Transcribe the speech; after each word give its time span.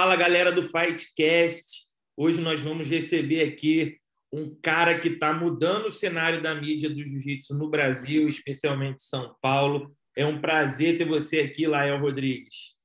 Fala 0.00 0.14
galera 0.14 0.52
do 0.52 0.62
Fightcast. 0.62 1.88
Hoje 2.16 2.40
nós 2.40 2.60
vamos 2.60 2.86
receber 2.86 3.42
aqui 3.42 3.98
um 4.32 4.56
cara 4.62 4.96
que 4.96 5.08
está 5.08 5.32
mudando 5.32 5.86
o 5.86 5.90
cenário 5.90 6.40
da 6.40 6.54
mídia 6.54 6.88
do 6.88 7.04
jiu-jitsu 7.04 7.58
no 7.58 7.68
Brasil, 7.68 8.28
especialmente 8.28 9.02
São 9.02 9.34
Paulo. 9.42 9.92
É 10.16 10.24
um 10.24 10.40
prazer 10.40 10.98
ter 10.98 11.04
você 11.04 11.40
aqui, 11.40 11.66
Lael 11.66 11.98
Rodrigues. 11.98 12.76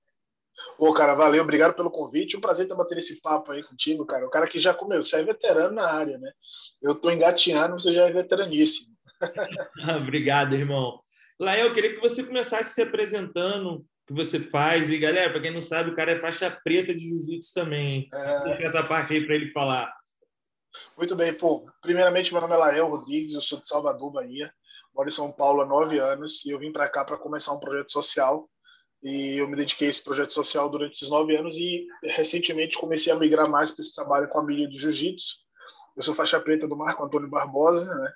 Ô, 0.76 0.91
cara, 0.91 1.13
valeu, 1.13 1.44
obrigado 1.44 1.76
pelo 1.76 1.91
convite. 1.91 2.36
Um 2.36 2.41
prazer 2.41 2.66
estar 2.66 2.76
batendo 2.76 2.98
esse 2.98 3.21
papo 3.21 3.52
aí 3.52 3.62
contigo, 3.62 4.04
cara. 4.07 4.26
O 4.26 4.32
cara 4.32 4.48
que 4.48 4.57
já 4.57 4.73
comeu, 4.73 5.04
você 5.04 5.18
é 5.18 5.23
veterano 5.23 5.76
na 5.76 5.88
área, 5.88 6.18
né? 6.18 6.32
Eu 6.82 6.95
tô 6.95 7.12
engatinhando, 7.12 7.80
você 7.80 7.93
já 7.93 8.07
é 8.07 8.12
veteraníssimo. 8.12 8.91
obrigado, 10.02 10.55
irmão. 10.55 10.99
Lael, 11.40 11.68
eu 11.68 11.73
queria 11.76 11.93
que 11.93 12.02
você 12.02 12.23
começasse 12.23 12.73
se 12.73 12.82
apresentando, 12.82 13.85
que 14.07 14.13
você 14.13 14.39
faz. 14.39 14.89
E, 14.89 14.98
galera, 14.98 15.31
para 15.31 15.41
quem 15.41 15.53
não 15.53 15.62
sabe, 15.62 15.91
o 15.91 15.95
cara 15.95 16.12
é 16.12 16.20
faixa 16.20 16.49
preta 16.63 16.93
de 16.93 17.07
jiu-jitsu 17.07 17.53
também. 17.53 18.09
É... 18.13 18.43
Deixa 18.43 18.63
essa 18.63 18.84
parte 18.84 19.13
aí 19.13 19.26
para 19.26 19.35
ele 19.35 19.52
falar. 19.52 19.93
Muito 20.98 21.16
bem, 21.16 21.34
pô. 21.34 21.67
Primeiramente, 21.81 22.31
meu 22.31 22.41
nome 22.41 22.53
é 22.53 22.57
Lael 22.57 22.89
Rodrigues, 22.89 23.35
eu 23.35 23.41
sou 23.41 23.59
de 23.59 23.67
Salvador, 23.67 24.12
Bahia. 24.12 24.52
Moro 24.93 25.09
em 25.09 25.12
São 25.12 25.31
Paulo 25.31 25.62
há 25.62 25.66
nove 25.66 25.99
anos 25.99 26.45
e 26.45 26.52
eu 26.52 26.59
vim 26.59 26.71
para 26.71 26.88
cá 26.88 27.03
para 27.03 27.17
começar 27.17 27.53
um 27.53 27.59
projeto 27.59 27.91
social. 27.91 28.49
E 29.02 29.38
eu 29.38 29.48
me 29.48 29.55
dediquei 29.55 29.88
a 29.88 29.89
esse 29.89 30.04
projeto 30.04 30.31
social 30.31 30.70
durante 30.70 30.93
esses 30.93 31.09
nove 31.09 31.35
anos 31.35 31.57
e 31.57 31.85
recentemente 32.04 32.77
comecei 32.77 33.12
a 33.12 33.15
migrar 33.15 33.49
mais 33.49 33.71
para 33.71 33.81
esse 33.81 33.93
trabalho 33.93 34.29
com 34.29 34.40
a 34.40 34.43
mídia 34.43 34.67
do 34.67 34.79
jiu-jitsu. 34.79 35.38
Eu 35.98 36.04
sou 36.04 36.15
faixa 36.15 36.40
preta 36.40 36.67
do 36.67 36.76
Marco 36.76 37.04
Antônio 37.04 37.29
Barbosa, 37.29 37.93
né? 37.93 38.13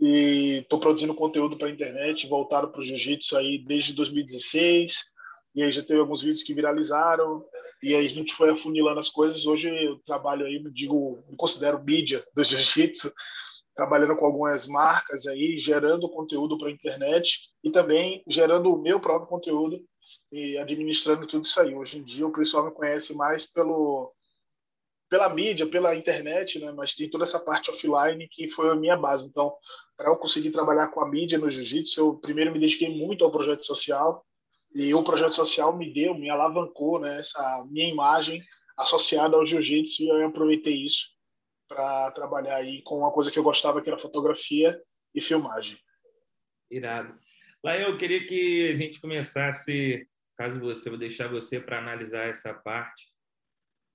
E 0.00 0.58
estou 0.58 0.78
produzindo 0.78 1.14
conteúdo 1.14 1.56
para 1.56 1.68
a 1.68 1.70
internet 1.70 2.28
voltado 2.28 2.68
para 2.68 2.80
o 2.80 2.84
jiu-jitsu 2.84 3.36
aí 3.36 3.58
desde 3.58 3.92
2016. 3.94 5.06
E 5.54 5.62
aí 5.62 5.72
já 5.72 5.82
teve 5.82 6.00
alguns 6.00 6.22
vídeos 6.22 6.42
que 6.42 6.54
viralizaram. 6.54 7.44
E 7.82 7.94
aí 7.94 8.06
a 8.06 8.10
gente 8.10 8.32
foi 8.32 8.50
afunilando 8.50 8.98
as 8.98 9.08
coisas. 9.08 9.46
Hoje 9.46 9.68
eu 9.68 9.98
trabalho 10.00 10.46
aí, 10.46 10.62
digo, 10.72 11.22
me 11.28 11.36
considero 11.36 11.82
mídia 11.82 12.24
do 12.34 12.44
jiu-jitsu 12.44 13.12
trabalhando 13.78 14.16
com 14.16 14.26
algumas 14.26 14.66
marcas 14.66 15.24
aí, 15.28 15.56
gerando 15.56 16.10
conteúdo 16.10 16.58
para 16.58 16.66
a 16.66 16.72
internet 16.72 17.48
e 17.62 17.70
também 17.70 18.24
gerando 18.26 18.74
o 18.74 18.82
meu 18.82 18.98
próprio 18.98 19.28
conteúdo 19.28 19.80
e 20.32 20.58
administrando 20.58 21.28
tudo 21.28 21.44
isso 21.44 21.60
aí. 21.60 21.76
Hoje 21.76 21.98
em 21.98 22.02
dia 22.02 22.26
o 22.26 22.32
pessoal 22.32 22.64
me 22.64 22.72
conhece 22.72 23.14
mais 23.14 23.46
pelo 23.46 24.12
pela 25.08 25.32
mídia, 25.32 25.64
pela 25.64 25.94
internet, 25.94 26.58
né? 26.58 26.72
Mas 26.72 26.94
tem 26.94 27.08
toda 27.08 27.22
essa 27.22 27.38
parte 27.38 27.70
offline 27.70 28.28
que 28.28 28.50
foi 28.50 28.68
a 28.68 28.74
minha 28.74 28.96
base. 28.96 29.28
Então, 29.28 29.54
para 29.96 30.10
eu 30.10 30.16
conseguir 30.16 30.50
trabalhar 30.50 30.88
com 30.88 31.00
a 31.00 31.08
mídia 31.08 31.38
no 31.38 31.48
jiu-jitsu, 31.48 32.00
eu 32.00 32.14
primeiro 32.16 32.52
me 32.52 32.58
dediquei 32.58 32.90
muito 32.90 33.24
ao 33.24 33.30
projeto 33.30 33.64
social 33.64 34.26
e 34.78 34.94
o 34.94 35.02
projeto 35.02 35.34
social 35.34 35.76
me 35.76 35.92
deu, 35.92 36.14
me 36.14 36.30
alavancou, 36.30 37.00
né? 37.00 37.18
Essa 37.18 37.66
minha 37.68 37.88
imagem 37.88 38.40
associada 38.76 39.36
ao 39.36 39.44
jiu-jitsu 39.44 40.04
e 40.04 40.08
eu 40.08 40.26
aproveitei 40.28 40.84
isso 40.84 41.08
para 41.66 42.12
trabalhar 42.12 42.54
aí 42.54 42.80
com 42.82 42.98
uma 42.98 43.10
coisa 43.10 43.28
que 43.28 43.36
eu 43.36 43.42
gostava, 43.42 43.82
que 43.82 43.88
era 43.88 43.98
fotografia 43.98 44.80
e 45.12 45.20
filmagem. 45.20 45.76
Irado. 46.70 47.18
Lá 47.64 47.76
eu 47.76 47.98
queria 47.98 48.24
que 48.24 48.70
a 48.70 48.74
gente 48.76 49.00
começasse, 49.00 50.06
caso 50.36 50.60
você, 50.60 50.88
vou 50.88 50.98
deixar 50.98 51.26
você 51.26 51.58
para 51.58 51.78
analisar 51.78 52.28
essa 52.28 52.54
parte. 52.54 53.12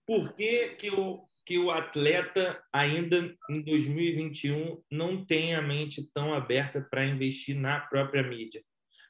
Por 0.05 0.33
que, 0.33 0.75
que, 0.75 0.91
o, 0.91 1.25
que 1.45 1.57
o 1.57 1.71
atleta, 1.71 2.61
ainda 2.73 3.33
em 3.49 3.61
2021, 3.61 4.83
não 4.91 5.25
tem 5.25 5.55
a 5.55 5.61
mente 5.61 6.11
tão 6.13 6.33
aberta 6.33 6.81
para 6.81 7.05
investir 7.05 7.55
na 7.55 7.79
própria 7.79 8.21
mídia? 8.21 8.61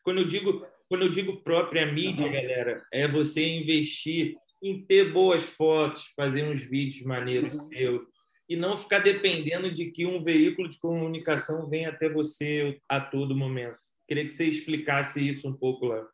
Quando 0.03 0.19
eu 0.19 0.27
digo, 0.27 0.63
quando 0.93 1.05
eu 1.05 1.09
digo 1.09 1.41
própria 1.41 1.91
mídia, 1.91 2.27
galera, 2.27 2.85
é 2.93 3.07
você 3.07 3.43
investir 3.43 4.35
em 4.61 4.85
ter 4.85 5.11
boas 5.11 5.41
fotos, 5.41 6.13
fazer 6.15 6.43
uns 6.43 6.61
vídeos 6.61 7.03
maneiros 7.03 7.67
seus, 7.67 8.03
e 8.47 8.55
não 8.55 8.77
ficar 8.77 8.99
dependendo 8.99 9.73
de 9.73 9.89
que 9.89 10.05
um 10.05 10.23
veículo 10.23 10.69
de 10.69 10.77
comunicação 10.77 11.67
venha 11.67 11.89
até 11.89 12.07
você 12.07 12.79
a 12.87 13.01
todo 13.01 13.35
momento. 13.35 13.75
Queria 14.07 14.23
que 14.23 14.29
você 14.29 14.45
explicasse 14.45 15.27
isso 15.27 15.49
um 15.49 15.57
pouco 15.57 15.87
lá. 15.87 16.05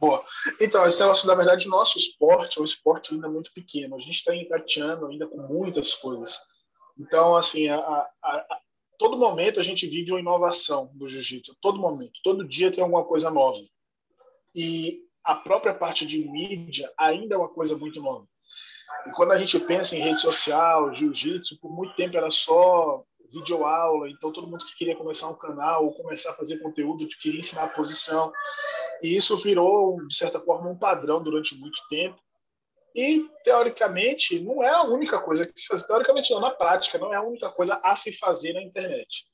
Boa. 0.00 0.24
Então, 0.60 0.84
esse 0.84 0.98
negócio, 0.98 1.28
na 1.28 1.36
verdade, 1.36 1.68
nosso 1.68 1.96
esporte 1.96 2.58
é 2.58 2.60
um 2.60 2.64
esporte 2.64 3.14
ainda 3.14 3.28
muito 3.28 3.52
pequeno. 3.54 3.94
A 3.94 4.00
gente 4.00 4.16
está 4.16 4.34
engateando 4.34 5.06
ainda 5.06 5.28
com 5.28 5.46
muitas 5.46 5.94
coisas. 5.94 6.40
Então, 6.98 7.36
assim, 7.36 7.68
a, 7.68 7.76
a, 7.76 8.08
a, 8.20 8.58
todo 8.98 9.18
momento 9.18 9.60
a 9.60 9.62
gente 9.62 9.86
vive 9.86 10.12
uma 10.12 10.20
inovação 10.20 10.90
do 10.94 11.08
jiu-jitsu. 11.08 11.56
Todo 11.60 11.78
momento. 11.78 12.20
Todo 12.22 12.46
dia 12.46 12.70
tem 12.70 12.82
alguma 12.82 13.04
coisa 13.04 13.30
nova. 13.30 13.60
E 14.54 15.00
a 15.22 15.34
própria 15.34 15.74
parte 15.74 16.06
de 16.06 16.18
mídia 16.28 16.92
ainda 16.98 17.34
é 17.34 17.38
uma 17.38 17.48
coisa 17.48 17.76
muito 17.76 18.00
nova. 18.00 18.26
E 19.06 19.10
quando 19.12 19.32
a 19.32 19.38
gente 19.38 19.58
pensa 19.60 19.96
em 19.96 20.00
rede 20.00 20.20
social, 20.20 20.94
jiu-jitsu, 20.94 21.58
por 21.60 21.74
muito 21.74 21.94
tempo 21.94 22.16
era 22.16 22.30
só 22.30 23.04
videoaula, 23.32 24.08
então 24.08 24.32
todo 24.32 24.46
mundo 24.46 24.64
que 24.64 24.76
queria 24.76 24.96
começar 24.96 25.28
um 25.28 25.36
canal 25.36 25.84
ou 25.84 25.94
começar 25.94 26.30
a 26.30 26.34
fazer 26.34 26.58
conteúdo 26.58 27.06
queria 27.20 27.40
ensinar 27.40 27.64
a 27.64 27.68
posição. 27.68 28.32
E 29.02 29.16
isso 29.16 29.36
virou, 29.36 30.06
de 30.06 30.14
certa 30.14 30.40
forma, 30.40 30.70
um 30.70 30.78
padrão 30.78 31.22
durante 31.22 31.54
muito 31.56 31.78
tempo. 31.88 32.16
E, 32.94 33.28
teoricamente, 33.42 34.38
não 34.40 34.62
é 34.62 34.68
a 34.68 34.82
única 34.82 35.20
coisa 35.20 35.44
que 35.44 35.58
se 35.58 35.66
faz. 35.66 35.82
Teoricamente, 35.82 36.32
não, 36.32 36.40
na 36.40 36.50
prática, 36.50 36.98
não 36.98 37.12
é 37.12 37.16
a 37.16 37.22
única 37.22 37.50
coisa 37.50 37.80
a 37.82 37.96
se 37.96 38.12
fazer 38.12 38.52
na 38.52 38.62
internet. 38.62 39.26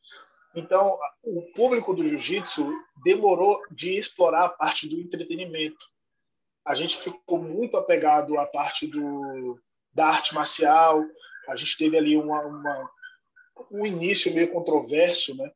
Então, 0.54 0.98
o 1.22 1.42
público 1.52 1.94
do 1.94 2.06
jiu-jitsu 2.06 2.72
demorou 3.04 3.60
de 3.70 3.96
explorar 3.96 4.46
a 4.46 4.48
parte 4.48 4.88
do 4.88 4.98
entretenimento 4.98 5.84
a 6.64 6.74
gente 6.74 6.96
ficou 6.98 7.42
muito 7.42 7.76
apegado 7.76 8.38
à 8.38 8.46
parte 8.46 8.86
do, 8.86 9.58
da 9.92 10.06
arte 10.06 10.34
marcial. 10.34 11.02
A 11.48 11.56
gente 11.56 11.76
teve 11.76 11.96
ali 11.96 12.16
uma, 12.16 12.42
uma 12.42 12.90
um 13.70 13.84
início 13.84 14.32
meio 14.32 14.52
controverso, 14.52 15.36
né? 15.36 15.50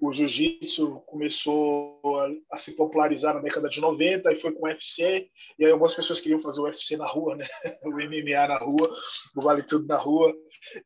O 0.00 0.12
jiu-jitsu 0.12 1.00
começou 1.06 2.00
a, 2.20 2.54
a, 2.56 2.58
se 2.58 2.76
popularizar 2.76 3.34
na 3.34 3.40
década 3.40 3.68
de 3.68 3.80
90 3.80 4.32
e 4.32 4.36
foi 4.36 4.52
com 4.52 4.60
o 4.60 4.68
UFC. 4.68 5.28
E 5.58 5.64
aí 5.64 5.72
algumas 5.72 5.92
pessoas 5.92 6.20
queriam 6.20 6.40
fazer 6.40 6.60
o 6.60 6.64
UFC 6.64 6.96
na 6.96 7.06
rua, 7.06 7.36
né? 7.36 7.46
O 7.84 7.90
MMA 7.90 8.46
na 8.46 8.58
rua, 8.58 8.96
o 9.36 9.40
Vale 9.40 9.62
Tudo 9.62 9.86
na 9.86 9.96
rua. 9.96 10.32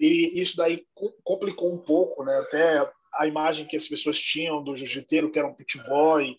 E 0.01 0.41
isso 0.41 0.56
daí 0.56 0.87
complicou 1.22 1.75
um 1.75 1.78
pouco, 1.78 2.25
né? 2.25 2.34
Até 2.39 2.91
a 3.15 3.27
imagem 3.27 3.67
que 3.67 3.77
as 3.77 3.87
pessoas 3.87 4.19
tinham 4.19 4.65
do 4.65 4.75
jiu-jiteiro, 4.75 5.31
que 5.31 5.39
era 5.39 5.49
um 5.49 5.55
pit 5.55 5.78
boy, 5.84 6.34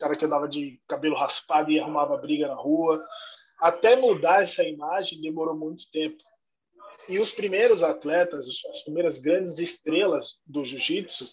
cara 0.00 0.16
que 0.16 0.24
andava 0.24 0.48
de 0.48 0.80
cabelo 0.88 1.16
raspado 1.16 1.70
e 1.70 1.78
arrumava 1.78 2.16
briga 2.16 2.48
na 2.48 2.54
rua. 2.54 3.04
Até 3.60 3.96
mudar 3.96 4.42
essa 4.42 4.64
imagem 4.64 5.20
demorou 5.20 5.54
muito 5.54 5.90
tempo. 5.90 6.22
E 7.08 7.18
os 7.18 7.30
primeiros 7.30 7.82
atletas, 7.82 8.46
as 8.70 8.82
primeiras 8.82 9.18
grandes 9.18 9.58
estrelas 9.58 10.38
do 10.46 10.64
jiu-jitsu, 10.64 11.30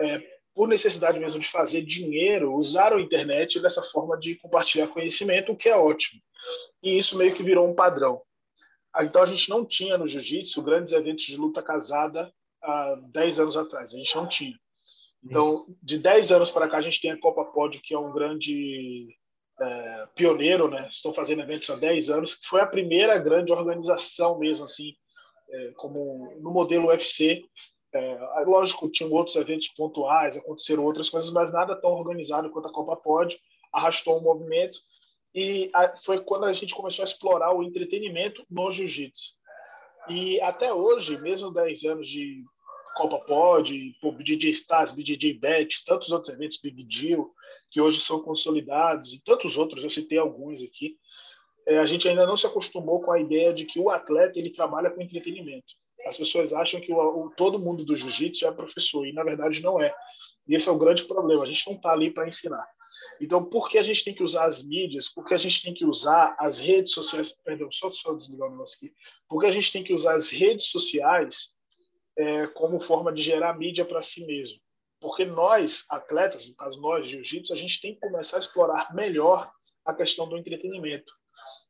é, 0.00 0.22
por 0.54 0.68
necessidade 0.68 1.18
mesmo 1.18 1.40
de 1.40 1.48
fazer 1.48 1.82
dinheiro, 1.82 2.54
usaram 2.54 2.96
a 2.96 3.00
internet 3.00 3.60
dessa 3.60 3.82
forma 3.82 4.18
de 4.18 4.34
compartilhar 4.36 4.88
conhecimento, 4.88 5.52
o 5.52 5.56
que 5.56 5.68
é 5.68 5.76
ótimo. 5.76 6.20
E 6.82 6.98
isso 6.98 7.16
meio 7.16 7.34
que 7.34 7.42
virou 7.42 7.68
um 7.68 7.74
padrão. 7.74 8.20
Então 9.00 9.22
a 9.22 9.26
gente 9.26 9.48
não 9.48 9.64
tinha 9.64 9.96
no 9.96 10.06
jiu-jitsu 10.06 10.62
grandes 10.62 10.92
eventos 10.92 11.24
de 11.24 11.36
luta 11.36 11.62
casada 11.62 12.32
há 12.62 12.96
10 13.12 13.40
anos 13.40 13.56
atrás. 13.56 13.94
A 13.94 13.96
gente 13.96 14.16
não 14.16 14.26
tinha. 14.26 14.58
Então, 15.22 15.66
de 15.82 15.98
10 15.98 16.32
anos 16.32 16.50
para 16.50 16.68
cá, 16.68 16.78
a 16.78 16.80
gente 16.80 17.00
tem 17.00 17.10
a 17.10 17.20
Copa 17.20 17.44
Pod, 17.44 17.78
que 17.80 17.94
é 17.94 17.98
um 17.98 18.10
grande 18.10 19.06
é, 19.60 20.06
pioneiro, 20.14 20.68
né? 20.68 20.88
Estão 20.88 21.12
fazendo 21.12 21.42
eventos 21.42 21.68
há 21.68 21.76
10 21.76 22.10
anos. 22.10 22.38
Foi 22.44 22.60
a 22.60 22.66
primeira 22.66 23.18
grande 23.18 23.52
organização 23.52 24.38
mesmo, 24.38 24.64
assim, 24.64 24.94
é, 25.50 25.72
como 25.76 26.34
no 26.40 26.50
modelo 26.50 26.88
UFC. 26.88 27.44
É, 27.92 28.44
lógico, 28.46 28.88
tinham 28.88 29.12
outros 29.12 29.36
eventos 29.36 29.68
pontuais, 29.68 30.36
aconteceram 30.36 30.84
outras 30.84 31.10
coisas, 31.10 31.30
mas 31.30 31.52
nada 31.52 31.74
tão 31.80 31.90
organizado 31.90 32.50
quanto 32.50 32.68
a 32.68 32.72
Copa 32.72 32.96
Pod. 32.96 33.38
Arrastou 33.72 34.18
um 34.18 34.22
movimento 34.22 34.80
e 35.34 35.70
a, 35.74 35.96
foi 35.96 36.20
quando 36.20 36.44
a 36.44 36.52
gente 36.52 36.74
começou 36.74 37.02
a 37.02 37.06
explorar 37.06 37.52
o 37.52 37.62
entretenimento 37.62 38.44
no 38.50 38.70
jiu-jitsu. 38.70 39.34
E 40.08 40.40
até 40.40 40.72
hoje, 40.72 41.20
mesmo 41.20 41.52
10 41.52 41.84
anos 41.84 42.08
de 42.08 42.44
Copa 42.96 43.18
Pod, 43.18 43.96
DJ 44.24 44.50
Stars, 44.50 44.92
BJJ 44.92 45.34
Bet, 45.34 45.84
tantos 45.84 46.10
outros 46.10 46.34
eventos, 46.34 46.58
Big 46.58 46.84
Deal, 46.84 47.30
que 47.70 47.80
hoje 47.80 48.00
são 48.00 48.20
consolidados, 48.20 49.12
e 49.12 49.22
tantos 49.22 49.56
outros, 49.56 49.84
eu 49.84 49.90
citei 49.90 50.18
alguns 50.18 50.62
aqui, 50.62 50.96
é, 51.66 51.78
a 51.78 51.86
gente 51.86 52.08
ainda 52.08 52.26
não 52.26 52.36
se 52.36 52.46
acostumou 52.46 53.00
com 53.00 53.12
a 53.12 53.20
ideia 53.20 53.52
de 53.52 53.64
que 53.64 53.78
o 53.78 53.90
atleta 53.90 54.38
ele 54.38 54.50
trabalha 54.50 54.90
com 54.90 55.00
entretenimento. 55.00 55.74
As 56.06 56.16
pessoas 56.16 56.52
acham 56.52 56.80
que 56.80 56.92
o, 56.92 57.26
o 57.26 57.30
todo 57.30 57.58
mundo 57.58 57.84
do 57.84 57.94
jiu-jitsu 57.94 58.46
é 58.46 58.52
professor, 58.52 59.06
e 59.06 59.12
na 59.12 59.22
verdade 59.22 59.62
não 59.62 59.80
é. 59.80 59.94
E 60.48 60.54
esse 60.54 60.68
é 60.68 60.72
o 60.72 60.78
grande 60.78 61.04
problema, 61.04 61.42
a 61.42 61.46
gente 61.46 61.66
não 61.68 61.76
está 61.76 61.92
ali 61.92 62.10
para 62.10 62.26
ensinar. 62.26 62.66
Então, 63.20 63.44
por 63.44 63.68
que 63.68 63.78
a 63.78 63.82
gente 63.82 64.02
tem 64.02 64.14
que 64.14 64.22
usar 64.22 64.46
as 64.46 64.64
mídias? 64.64 65.08
Por 65.08 65.24
que 65.24 65.32
a 65.32 65.38
gente 65.38 65.62
tem 65.62 65.72
que 65.72 65.84
usar 65.84 66.34
as 66.38 66.58
redes 66.58 66.92
sociais? 66.92 67.32
Perdão, 67.44 67.70
só, 67.70 67.90
só 67.90 68.12
desligar 68.14 68.48
o 68.48 68.50
negócio 68.50 68.76
aqui. 68.76 68.92
Por 69.28 69.40
que 69.40 69.46
a 69.46 69.52
gente 69.52 69.70
tem 69.70 69.84
que 69.84 69.94
usar 69.94 70.14
as 70.14 70.30
redes 70.30 70.70
sociais 70.70 71.54
é, 72.20 72.46
como 72.48 72.80
forma 72.80 73.12
de 73.12 73.22
gerar 73.22 73.56
mídia 73.58 73.84
para 73.84 74.02
si 74.02 74.26
mesmo. 74.26 74.60
Porque 75.00 75.24
nós, 75.24 75.86
atletas, 75.90 76.46
no 76.46 76.54
caso 76.54 76.80
nós, 76.80 77.06
jiu-jitsu, 77.06 77.52
a 77.52 77.56
gente 77.56 77.80
tem 77.80 77.94
que 77.94 78.00
começar 78.00 78.36
a 78.36 78.40
explorar 78.40 78.94
melhor 78.94 79.50
a 79.84 79.94
questão 79.94 80.28
do 80.28 80.36
entretenimento. 80.36 81.12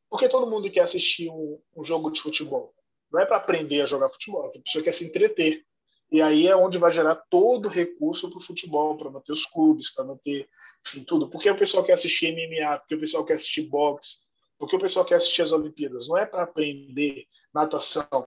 Porque 0.09 0.29
todo 0.29 0.51
mundo 0.51 0.71
quer 0.71 0.81
assistir 0.81 1.31
um, 1.31 1.61
um 1.77 1.85
jogo 1.85 2.11
de 2.11 2.21
futebol. 2.21 2.75
Não 3.13 3.21
é 3.21 3.27
para 3.27 3.37
aprender 3.37 3.81
a 3.83 3.87
jogar 3.87 4.09
futebol, 4.11 4.47
a 4.47 4.61
pessoa 4.61 4.85
quer 4.85 4.93
se 4.93 5.07
entreter. 5.07 5.65
E 6.13 6.21
aí 6.21 6.49
é 6.49 6.57
onde 6.57 6.77
vai 6.77 6.91
gerar 6.91 7.15
todo 7.15 7.67
o 7.67 7.71
recurso 7.71 8.29
para 8.29 8.39
o 8.39 8.43
futebol, 8.43 8.97
para 8.97 9.11
manter 9.11 9.33
os 9.33 9.47
clubes, 9.47 9.95
para 9.95 10.05
manter, 10.05 10.49
enfim, 10.85 11.05
tudo. 11.05 11.31
Porque 11.31 11.49
o 11.49 11.57
pessoal 11.57 11.85
quer 11.85 11.93
assistir 11.93 12.33
MMA, 12.33 12.79
porque 12.79 12.97
o 12.97 13.01
pessoal 13.01 13.25
quer 13.25 13.35
assistir 13.35 13.63
boxe, 13.63 14.19
porque 14.59 14.75
o 14.75 14.81
pessoal 14.81 15.05
quer 15.05 15.17
assistir 15.17 15.43
as 15.43 15.53
Olimpíadas. 15.53 16.09
Não 16.09 16.17
é 16.17 16.27
para 16.27 16.43
aprender 16.43 17.27
natação. 17.55 18.27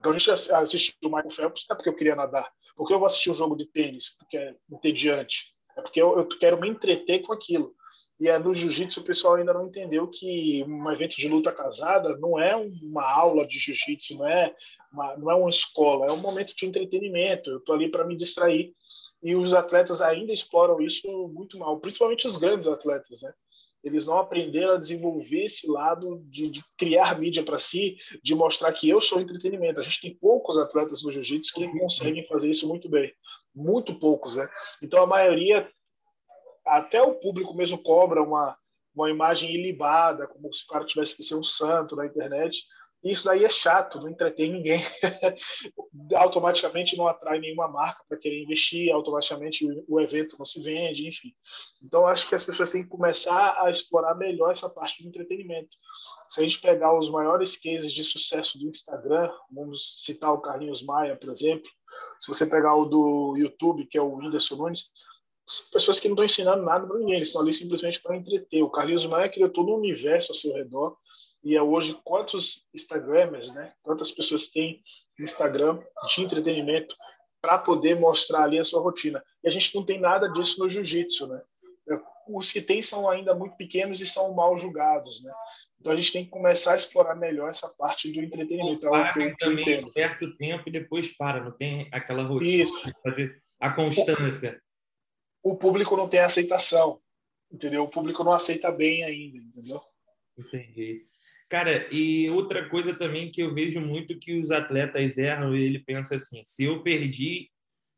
Então 0.00 0.12
a 0.12 0.18
gente 0.18 0.30
assistiu 0.30 0.94
o 1.04 1.08
Michael 1.08 1.30
Phelps, 1.30 1.64
não 1.68 1.74
é 1.74 1.76
porque 1.76 1.88
eu 1.88 1.94
queria 1.94 2.16
nadar. 2.16 2.52
Porque 2.74 2.92
eu 2.92 2.98
vou 2.98 3.06
assistir 3.06 3.30
um 3.30 3.34
jogo 3.34 3.56
de 3.56 3.66
tênis, 3.66 4.16
porque 4.18 4.36
é 4.36 4.56
entediante. 4.70 5.54
É 5.76 5.82
porque 5.82 6.02
eu, 6.02 6.18
eu 6.18 6.26
quero 6.26 6.60
me 6.60 6.68
entreter 6.68 7.22
com 7.22 7.32
aquilo. 7.32 7.72
E 8.18 8.28
é, 8.28 8.38
no 8.38 8.54
jiu-jitsu 8.54 9.00
o 9.00 9.04
pessoal 9.04 9.34
ainda 9.34 9.52
não 9.52 9.66
entendeu 9.66 10.08
que 10.08 10.64
um 10.66 10.90
evento 10.90 11.16
de 11.16 11.28
luta 11.28 11.52
casada 11.52 12.16
não 12.16 12.38
é 12.38 12.56
uma 12.56 13.04
aula 13.04 13.46
de 13.46 13.58
jiu-jitsu, 13.58 14.16
não 14.16 14.26
é 14.26 14.54
uma, 14.90 15.16
não 15.16 15.30
é 15.30 15.34
uma 15.34 15.50
escola, 15.50 16.06
é 16.06 16.12
um 16.12 16.16
momento 16.16 16.54
de 16.56 16.66
entretenimento. 16.66 17.50
Eu 17.50 17.58
estou 17.58 17.74
ali 17.74 17.90
para 17.90 18.06
me 18.06 18.16
distrair. 18.16 18.72
E 19.22 19.34
os 19.34 19.52
atletas 19.52 20.00
ainda 20.00 20.32
exploram 20.32 20.80
isso 20.80 21.28
muito 21.28 21.58
mal, 21.58 21.78
principalmente 21.78 22.26
os 22.26 22.36
grandes 22.36 22.66
atletas, 22.66 23.20
né? 23.22 23.32
Eles 23.84 24.06
não 24.06 24.18
aprenderam 24.18 24.74
a 24.74 24.78
desenvolver 24.78 25.44
esse 25.44 25.70
lado 25.70 26.20
de, 26.24 26.50
de 26.50 26.64
criar 26.76 27.18
mídia 27.20 27.44
para 27.44 27.58
si, 27.58 27.96
de 28.22 28.34
mostrar 28.34 28.72
que 28.72 28.88
eu 28.88 29.00
sou 29.00 29.20
entretenimento. 29.20 29.78
A 29.78 29.82
gente 29.82 30.00
tem 30.00 30.16
poucos 30.16 30.58
atletas 30.58 31.04
no 31.04 31.10
jiu-jitsu 31.10 31.54
que 31.54 31.78
conseguem 31.78 32.26
fazer 32.26 32.50
isso 32.50 32.66
muito 32.66 32.88
bem. 32.88 33.12
Muito 33.54 33.94
poucos, 33.94 34.36
né? 34.36 34.48
Então 34.82 35.02
a 35.02 35.06
maioria 35.06 35.70
até 36.66 37.00
o 37.02 37.14
público 37.14 37.54
mesmo 37.54 37.78
cobra 37.82 38.22
uma, 38.22 38.56
uma 38.94 39.10
imagem 39.10 39.54
ilibada, 39.54 40.26
como 40.26 40.52
se 40.52 40.64
o 40.64 40.66
cara 40.66 40.84
tivesse 40.84 41.16
que 41.16 41.22
ser 41.22 41.34
um 41.34 41.44
santo 41.44 41.94
na 41.94 42.06
internet. 42.06 42.64
Isso 43.04 43.24
daí 43.24 43.44
é 43.44 43.48
chato, 43.48 44.00
não 44.00 44.08
entretém 44.08 44.50
ninguém. 44.50 44.80
automaticamente 46.16 46.96
não 46.96 47.06
atrai 47.06 47.38
nenhuma 47.38 47.68
marca 47.68 48.02
para 48.08 48.18
querer 48.18 48.42
investir, 48.42 48.92
automaticamente 48.92 49.66
o 49.86 50.00
evento 50.00 50.36
não 50.38 50.44
se 50.44 50.60
vende, 50.60 51.06
enfim. 51.06 51.32
Então, 51.82 52.06
acho 52.06 52.28
que 52.28 52.34
as 52.34 52.44
pessoas 52.44 52.70
têm 52.70 52.82
que 52.82 52.88
começar 52.88 53.56
a 53.62 53.70
explorar 53.70 54.14
melhor 54.14 54.50
essa 54.50 54.68
parte 54.68 55.02
do 55.02 55.08
entretenimento. 55.08 55.76
Se 56.28 56.40
a 56.40 56.42
gente 56.42 56.60
pegar 56.60 56.98
os 56.98 57.10
maiores 57.10 57.56
cases 57.56 57.92
de 57.92 58.02
sucesso 58.02 58.58
do 58.58 58.68
Instagram, 58.68 59.30
vamos 59.50 59.94
citar 59.98 60.32
o 60.32 60.40
Carlinhos 60.40 60.82
Maia, 60.82 61.16
por 61.16 61.30
exemplo, 61.30 61.70
se 62.18 62.28
você 62.28 62.46
pegar 62.46 62.74
o 62.74 62.84
do 62.86 63.36
YouTube, 63.36 63.86
que 63.86 63.98
é 63.98 64.02
o 64.02 64.16
Whindersson 64.16 64.56
Nunes, 64.56 64.90
pessoas 65.72 66.00
que 66.00 66.08
não 66.08 66.14
estão 66.14 66.24
ensinando 66.24 66.64
nada 66.64 66.86
para 66.86 66.98
ninguém, 66.98 67.16
eles 67.16 67.28
estão 67.28 67.42
ali 67.42 67.52
simplesmente 67.52 68.00
para 68.02 68.16
entreter. 68.16 68.62
O 68.62 68.70
Carlinhos 68.70 69.06
Maia 69.06 69.28
criou 69.28 69.48
todo 69.48 69.72
um 69.72 69.78
universo 69.78 70.32
ao 70.32 70.36
seu 70.36 70.52
redor 70.54 70.96
e 71.44 71.54
é 71.56 71.62
hoje 71.62 71.96
quantos 72.04 72.64
Instagramers, 72.74 73.54
né? 73.54 73.72
Quantas 73.82 74.10
pessoas 74.10 74.48
têm 74.48 74.82
Instagram 75.20 75.78
de 76.08 76.22
entretenimento 76.22 76.96
para 77.40 77.58
poder 77.58 77.94
mostrar 77.94 78.42
ali 78.42 78.58
a 78.58 78.64
sua 78.64 78.80
rotina. 78.80 79.22
E 79.44 79.48
a 79.48 79.50
gente 79.50 79.72
não 79.74 79.84
tem 79.84 80.00
nada 80.00 80.28
disso 80.28 80.58
no 80.58 80.68
jiu-jitsu, 80.68 81.28
né? 81.28 81.40
Os 82.28 82.50
que 82.50 82.60
tem 82.60 82.82
são 82.82 83.08
ainda 83.08 83.32
muito 83.32 83.56
pequenos 83.56 84.00
e 84.00 84.06
são 84.06 84.34
mal 84.34 84.58
julgados, 84.58 85.22
né? 85.22 85.32
Então 85.78 85.92
a 85.92 85.96
gente 85.96 86.12
tem 86.12 86.24
que 86.24 86.30
começar 86.30 86.72
a 86.72 86.76
explorar 86.76 87.14
melhor 87.14 87.50
essa 87.50 87.68
parte 87.78 88.10
do 88.10 88.20
entretenimento. 88.20 88.84
Ou 88.84 88.92
fazem 88.92 89.28
é 89.28 89.34
também 89.38 89.84
um 89.84 89.88
certo 89.90 90.36
tempo 90.36 90.64
e 90.66 90.72
depois 90.72 91.16
para, 91.16 91.44
não 91.44 91.52
tem 91.52 91.88
aquela 91.92 92.24
rotina 92.24 92.64
Isso. 92.64 92.92
fazer 93.04 93.40
a 93.60 93.70
constância 93.70 94.60
o 95.46 95.56
público 95.56 95.96
não 95.96 96.08
tem 96.08 96.18
aceitação, 96.18 97.00
entendeu? 97.52 97.84
O 97.84 97.88
público 97.88 98.24
não 98.24 98.32
aceita 98.32 98.72
bem 98.72 99.04
ainda, 99.04 99.38
entendeu? 99.38 99.80
Entendi. 100.36 101.06
Cara, 101.48 101.86
e 101.94 102.28
outra 102.30 102.68
coisa 102.68 102.92
também 102.92 103.30
que 103.30 103.42
eu 103.42 103.54
vejo 103.54 103.80
muito 103.80 104.18
que 104.18 104.36
os 104.36 104.50
atletas 104.50 105.16
erram, 105.16 105.54
ele 105.54 105.78
pensa 105.78 106.16
assim: 106.16 106.42
se 106.44 106.64
eu 106.64 106.82
perdi, 106.82 107.48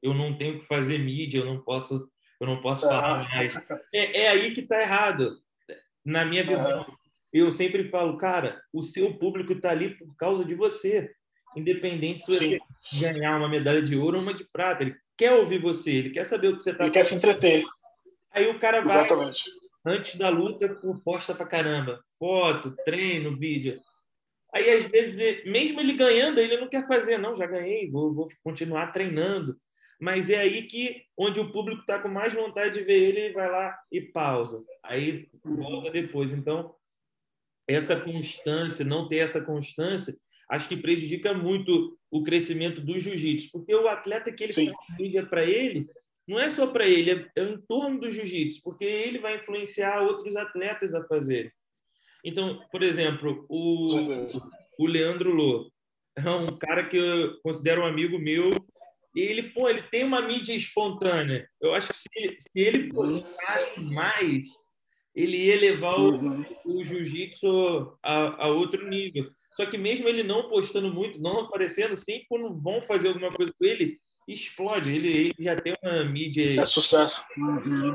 eu 0.03 0.13
não 0.13 0.37
tenho 0.37 0.61
que 0.61 0.67
fazer 0.67 0.99
mídia, 0.99 1.39
eu 1.39 1.47
não 1.47 1.59
posso, 1.63 2.07
eu 2.39 2.47
não 2.47 2.61
posso 2.61 2.85
ah. 2.85 2.91
falar 2.91 3.29
mais. 3.31 3.55
É, 3.95 4.21
é, 4.21 4.29
aí 4.29 4.53
que 4.53 4.61
está 4.61 4.83
errado, 4.83 5.41
na 6.05 6.27
minha 6.27 6.45
visão. 6.45 6.83
Ah. 6.83 6.99
Eu 7.33 7.51
sempre 7.51 7.89
falo, 7.89 8.19
cara, 8.19 8.63
o 8.73 8.83
seu 8.83 9.17
público 9.19 9.55
está 9.55 9.71
ali 9.71 9.97
por 9.97 10.15
causa 10.17 10.45
de 10.45 10.55
você, 10.55 11.15
independente 11.59 12.25
se 12.25 12.35
você 12.35 12.61
Sim. 12.81 13.01
ganhar 13.01 13.37
uma 13.37 13.49
medalha 13.49 13.83
de 13.83 13.97
ouro 13.97 14.17
ou 14.17 14.23
uma 14.23 14.35
de 14.35 14.45
prata. 14.45 14.83
Ele 14.83 14.97
quer 15.17 15.33
ouvir 15.33 15.61
você, 15.61 15.91
ele 15.91 16.11
quer 16.11 16.25
saber 16.25 16.49
o 16.49 16.57
que 16.57 16.63
você 16.63 16.71
está 16.71 16.85
Ele 16.85 16.93
quer 16.93 17.05
se 17.05 17.15
entreter. 17.15 17.65
Aí 18.31 18.49
o 18.49 18.59
cara 18.59 18.81
vai, 18.81 19.05
Exatamente. 19.05 19.45
antes 19.85 20.17
da 20.17 20.29
luta, 20.29 20.69
posta 21.05 21.35
pra 21.35 21.47
caramba. 21.47 22.03
Foto, 22.19 22.75
treino, 22.85 23.37
vídeo. 23.37 23.81
Aí, 24.53 24.71
às 24.71 24.85
vezes, 24.87 25.45
mesmo 25.45 25.81
ele 25.81 25.93
ganhando, 25.93 26.39
ele 26.39 26.57
não 26.57 26.69
quer 26.69 26.87
fazer. 26.87 27.19
Não, 27.19 27.35
já 27.37 27.47
ganhei, 27.47 27.91
vou, 27.91 28.15
vou 28.15 28.29
continuar 28.43 28.93
treinando. 28.93 29.59
Mas 30.01 30.31
é 30.31 30.39
aí 30.39 30.63
que, 30.63 31.03
onde 31.17 31.41
o 31.41 31.51
público 31.51 31.81
está 31.81 31.99
com 31.99 32.09
mais 32.09 32.33
vontade 32.33 32.79
de 32.79 32.85
ver 32.85 33.01
ele, 33.01 33.21
ele 33.21 33.35
vai 33.35 33.51
lá 33.51 33.77
e 33.91 34.01
pausa. 34.01 34.63
Aí 34.83 35.29
volta 35.45 35.91
depois. 35.91 36.33
Então, 36.33 36.75
essa 37.67 38.01
constância, 38.01 38.85
não 38.85 39.09
ter 39.09 39.19
essa 39.19 39.45
constância, 39.45 40.15
acho 40.49 40.69
que 40.69 40.77
prejudica 40.77 41.35
muito 41.35 41.99
o 42.11 42.23
crescimento 42.23 42.81
do 42.81 42.99
jiu-jitsu, 42.99 43.51
porque 43.53 43.75
o 43.75 43.89
atleta 43.89 44.33
que 44.33 44.45
ele 44.45 44.53
Sim. 44.53 44.73
mídia 44.99 45.27
para 45.27 45.45
ele 45.45 45.87
não 46.27 46.39
é 46.39 46.51
só 46.51 46.67
para 46.67 46.87
ele, 46.87 47.11
é, 47.11 47.27
é 47.37 47.43
em 47.43 47.59
torno 47.63 48.01
do 48.01 48.11
jiu-jitsu, 48.11 48.63
porque 48.63 48.85
ele 48.85 49.19
vai 49.19 49.37
influenciar 49.37 50.03
outros 50.03 50.37
atletas 50.37 50.95
a 50.95 51.07
fazerem. 51.07 51.51
Então, 52.25 52.61
por 52.71 52.83
exemplo, 52.83 53.47
o, 53.49 53.89
o 54.79 54.87
Leandro 54.87 55.31
Lô 55.31 55.71
é 56.17 56.31
um 56.31 56.59
cara 56.59 56.87
que 56.87 56.97
eu 56.97 57.41
considero 57.43 57.83
um 57.83 57.87
amigo 57.87 58.19
meu 58.19 58.51
e 59.15 59.21
ele, 59.21 59.45
pô, 59.51 59.69
ele 59.69 59.83
tem 59.83 60.05
uma 60.05 60.21
mídia 60.21 60.55
espontânea. 60.55 61.49
Eu 61.61 61.75
acho 61.75 61.89
que 61.89 61.99
se, 61.99 62.37
se 62.39 62.61
ele 62.61 62.93
postasse 62.93 63.81
mais, 63.81 64.47
ele 65.15 65.37
ia 65.47 65.59
levar 65.59 65.97
o, 65.97 66.11
uhum. 66.11 66.45
o 66.67 66.85
jiu-jitsu 66.85 67.99
a, 68.03 68.45
a 68.45 68.49
outro 68.49 68.87
nível. 68.89 69.31
Só 69.59 69.67
que 69.67 69.77
mesmo 69.77 70.09
ele 70.09 70.23
não 70.23 70.49
postando 70.49 70.95
muito, 70.95 71.21
não 71.21 71.41
aparecendo, 71.41 71.97
sempre 71.97 72.27
quando 72.29 72.57
vão 72.63 72.81
fazer 72.81 73.09
alguma 73.09 73.33
coisa 73.33 73.53
com 73.59 73.65
ele, 73.65 73.99
explode. 74.29 74.89
Ele, 74.89 75.09
ele 75.09 75.35
já 75.37 75.57
tem 75.57 75.75
uma 75.83 76.05
mídia 76.05 76.63
é 76.63 76.65
sucesso. 76.65 77.25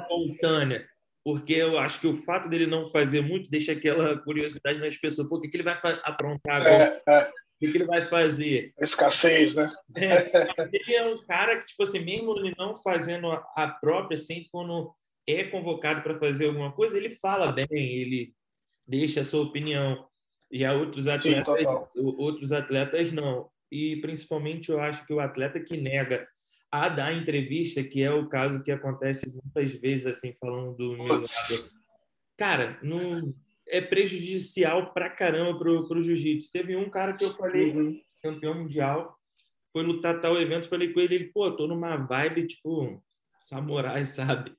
espontânea. 0.01 0.85
Porque 1.23 1.53
eu 1.53 1.79
acho 1.79 2.01
que 2.01 2.07
o 2.07 2.17
fato 2.17 2.49
dele 2.49 2.67
não 2.67 2.89
fazer 2.89 3.21
muito 3.21 3.49
deixa 3.49 3.71
aquela 3.71 4.17
curiosidade 4.17 4.77
nas 4.77 4.97
pessoas. 4.97 5.29
Pô, 5.29 5.37
o 5.37 5.39
que, 5.39 5.47
que 5.47 5.55
ele 5.55 5.63
vai 5.63 5.79
aprontar 6.03 6.57
agora? 6.57 7.01
É, 7.07 7.13
é. 7.13 7.29
O 7.29 7.31
que, 7.61 7.71
que 7.71 7.77
ele 7.77 7.85
vai 7.85 8.07
fazer? 8.07 8.73
Escassez, 8.77 9.55
né? 9.55 9.73
É, 9.95 10.53
mas 10.57 10.73
ele 10.73 10.93
é 10.93 11.05
um 11.05 11.25
cara 11.25 11.61
que, 11.61 11.67
tipo 11.67 11.83
assim, 11.83 11.99
mesmo 11.99 12.37
ele 12.39 12.53
não 12.57 12.75
fazendo 12.75 13.31
a 13.31 13.67
própria, 13.79 14.17
sempre 14.17 14.49
quando 14.51 14.93
é 15.25 15.45
convocado 15.45 16.01
para 16.01 16.19
fazer 16.19 16.47
alguma 16.47 16.73
coisa, 16.73 16.97
ele 16.97 17.11
fala 17.11 17.53
bem, 17.53 17.67
ele 17.71 18.33
deixa 18.85 19.21
a 19.21 19.25
sua 19.25 19.43
opinião. 19.43 20.05
Já 20.53 20.73
outros 20.73 21.07
atletas, 21.07 21.65
Sim, 21.65 21.87
outros 21.95 22.51
atletas 22.51 23.11
não. 23.11 23.49
E 23.71 23.95
principalmente 23.97 24.69
eu 24.69 24.79
acho 24.79 25.05
que 25.07 25.13
o 25.13 25.19
atleta 25.19 25.59
que 25.59 25.75
nega 25.75 26.27
a 26.71 26.89
dar 26.89 27.13
entrevista, 27.13 27.83
que 27.83 28.01
é 28.03 28.11
o 28.11 28.29
caso 28.29 28.61
que 28.61 28.71
acontece 28.71 29.31
muitas 29.31 29.71
vezes 29.73 30.05
assim 30.05 30.35
falando 30.39 30.75
do 30.75 30.95
meu 30.95 31.07
lado. 31.07 31.23
Cara, 32.37 32.79
não 32.83 33.33
é 33.67 33.81
prejudicial 33.81 34.93
pra 34.93 35.09
caramba 35.09 35.57
pro, 35.57 35.87
pro 35.87 36.01
jiu-jitsu. 36.01 36.51
Teve 36.51 36.75
um 36.75 36.89
cara 36.89 37.13
que 37.13 37.25
eu 37.25 37.31
falei, 37.31 37.71
uhum. 37.71 37.99
campeão 38.21 38.55
mundial, 38.55 39.17
foi 39.71 39.83
lutar 39.83 40.21
tal 40.21 40.39
evento, 40.39 40.69
falei 40.69 40.93
com 40.93 40.99
ele, 40.99 41.15
ele, 41.15 41.31
pô, 41.33 41.51
tô 41.51 41.67
numa 41.67 41.95
vibe 41.95 42.45
tipo 42.45 43.01
samurai, 43.39 44.05
sabe? 44.07 44.55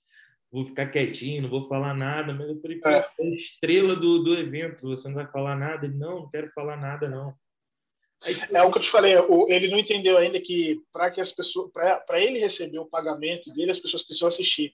Vou 0.55 0.65
ficar 0.65 0.87
quietinho, 0.87 1.43
não 1.43 1.51
vou 1.51 1.67
falar 1.69 1.95
nada. 1.95 2.33
Mas 2.33 2.49
eu 2.49 2.61
falei, 2.61 2.81
é. 2.85 3.07
é 3.19 3.29
estrela 3.35 3.97
do, 3.97 4.23
do 4.23 4.35
evento, 4.35 4.83
você 4.83 5.09
não 5.09 5.17
vai 5.17 5.27
falar 5.27 5.57
nada? 5.57 5.85
Ele, 5.85 5.97
não, 5.97 6.21
não 6.21 6.31
quero 6.31 6.49
falar 6.53 6.77
nada, 6.77 7.09
não. 7.09 7.35
Aí, 8.23 8.35
tipo, 8.35 8.57
é 8.57 8.63
o 8.63 8.71
que 8.71 8.79
eu 8.79 8.83
te 8.83 8.89
falei, 8.89 9.15
ele 9.49 9.69
não 9.69 9.79
entendeu 9.79 10.17
ainda 10.17 10.41
que 10.41 10.81
para 10.93 11.11
que 11.11 11.21
as 11.21 11.33
pessoas, 11.33 11.71
para 11.73 12.21
ele 12.21 12.39
receber 12.39 12.79
o 12.79 12.87
pagamento 12.87 13.53
dele, 13.53 13.73
as 13.73 13.79
pessoas 13.79 14.05
precisam 14.05 14.29
assistir. 14.29 14.73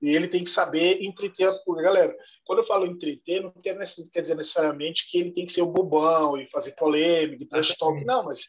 E 0.00 0.08
ele 0.08 0.26
tem 0.26 0.42
que 0.42 0.50
saber 0.50 1.00
entreter 1.00 1.46
a 1.46 1.82
galera. 1.82 2.16
Quando 2.44 2.58
eu 2.58 2.64
falo 2.64 2.86
entreter, 2.86 3.40
não 3.40 3.52
quer, 3.52 3.78
quer 4.12 4.22
dizer 4.22 4.34
necessariamente 4.34 5.08
que 5.08 5.18
ele 5.18 5.30
tem 5.30 5.46
que 5.46 5.52
ser 5.52 5.62
o 5.62 5.70
bobão 5.70 6.36
e 6.36 6.50
fazer 6.50 6.72
polêmica, 6.72 7.46
trash 7.48 7.76
talk, 7.76 8.04
não, 8.04 8.24
mas 8.24 8.48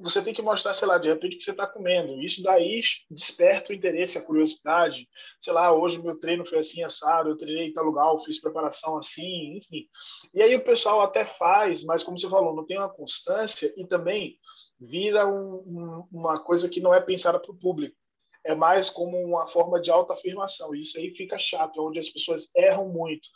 você 0.00 0.22
tem 0.22 0.34
que 0.34 0.42
mostrar, 0.42 0.74
sei 0.74 0.88
lá, 0.88 0.98
de 0.98 1.08
repente, 1.08 1.34
o 1.34 1.38
que 1.38 1.44
você 1.44 1.50
está 1.52 1.66
comendo. 1.66 2.20
Isso 2.22 2.42
daí 2.42 2.80
desperta 3.10 3.72
o 3.72 3.74
interesse, 3.74 4.18
a 4.18 4.22
curiosidade. 4.22 5.08
Sei 5.38 5.52
lá, 5.52 5.72
hoje 5.72 6.02
meu 6.02 6.18
treino 6.18 6.44
foi 6.44 6.58
assim, 6.58 6.82
assado, 6.82 7.28
eu 7.28 7.36
treinei 7.36 7.68
em 7.68 7.72
tal 7.72 7.84
lugar, 7.84 8.18
fiz 8.20 8.40
preparação 8.40 8.96
assim, 8.96 9.56
enfim. 9.56 9.86
E 10.34 10.42
aí 10.42 10.54
o 10.54 10.64
pessoal 10.64 11.00
até 11.00 11.24
faz, 11.24 11.84
mas 11.84 12.02
como 12.02 12.18
você 12.18 12.28
falou, 12.28 12.54
não 12.54 12.66
tem 12.66 12.78
uma 12.78 12.92
constância 12.92 13.72
e 13.76 13.86
também 13.86 14.36
vira 14.80 15.26
um, 15.26 15.54
um, 15.66 16.08
uma 16.12 16.38
coisa 16.38 16.68
que 16.68 16.80
não 16.80 16.92
é 16.92 17.00
pensada 17.00 17.38
para 17.38 17.52
o 17.52 17.58
público. 17.58 17.96
é 18.44 18.54
mais 18.54 18.90
como 18.90 19.16
uma 19.16 19.46
forma 19.46 19.80
de 19.80 19.90
autoafirmação. 19.90 20.74
Isso 20.74 20.98
aí 20.98 21.10
fica 21.10 21.38
chato, 21.38 21.80
é 21.80 21.82
onde 21.82 21.98
as 21.98 22.10
pessoas 22.10 22.50
erram 22.54 22.88
muito. 22.88 23.26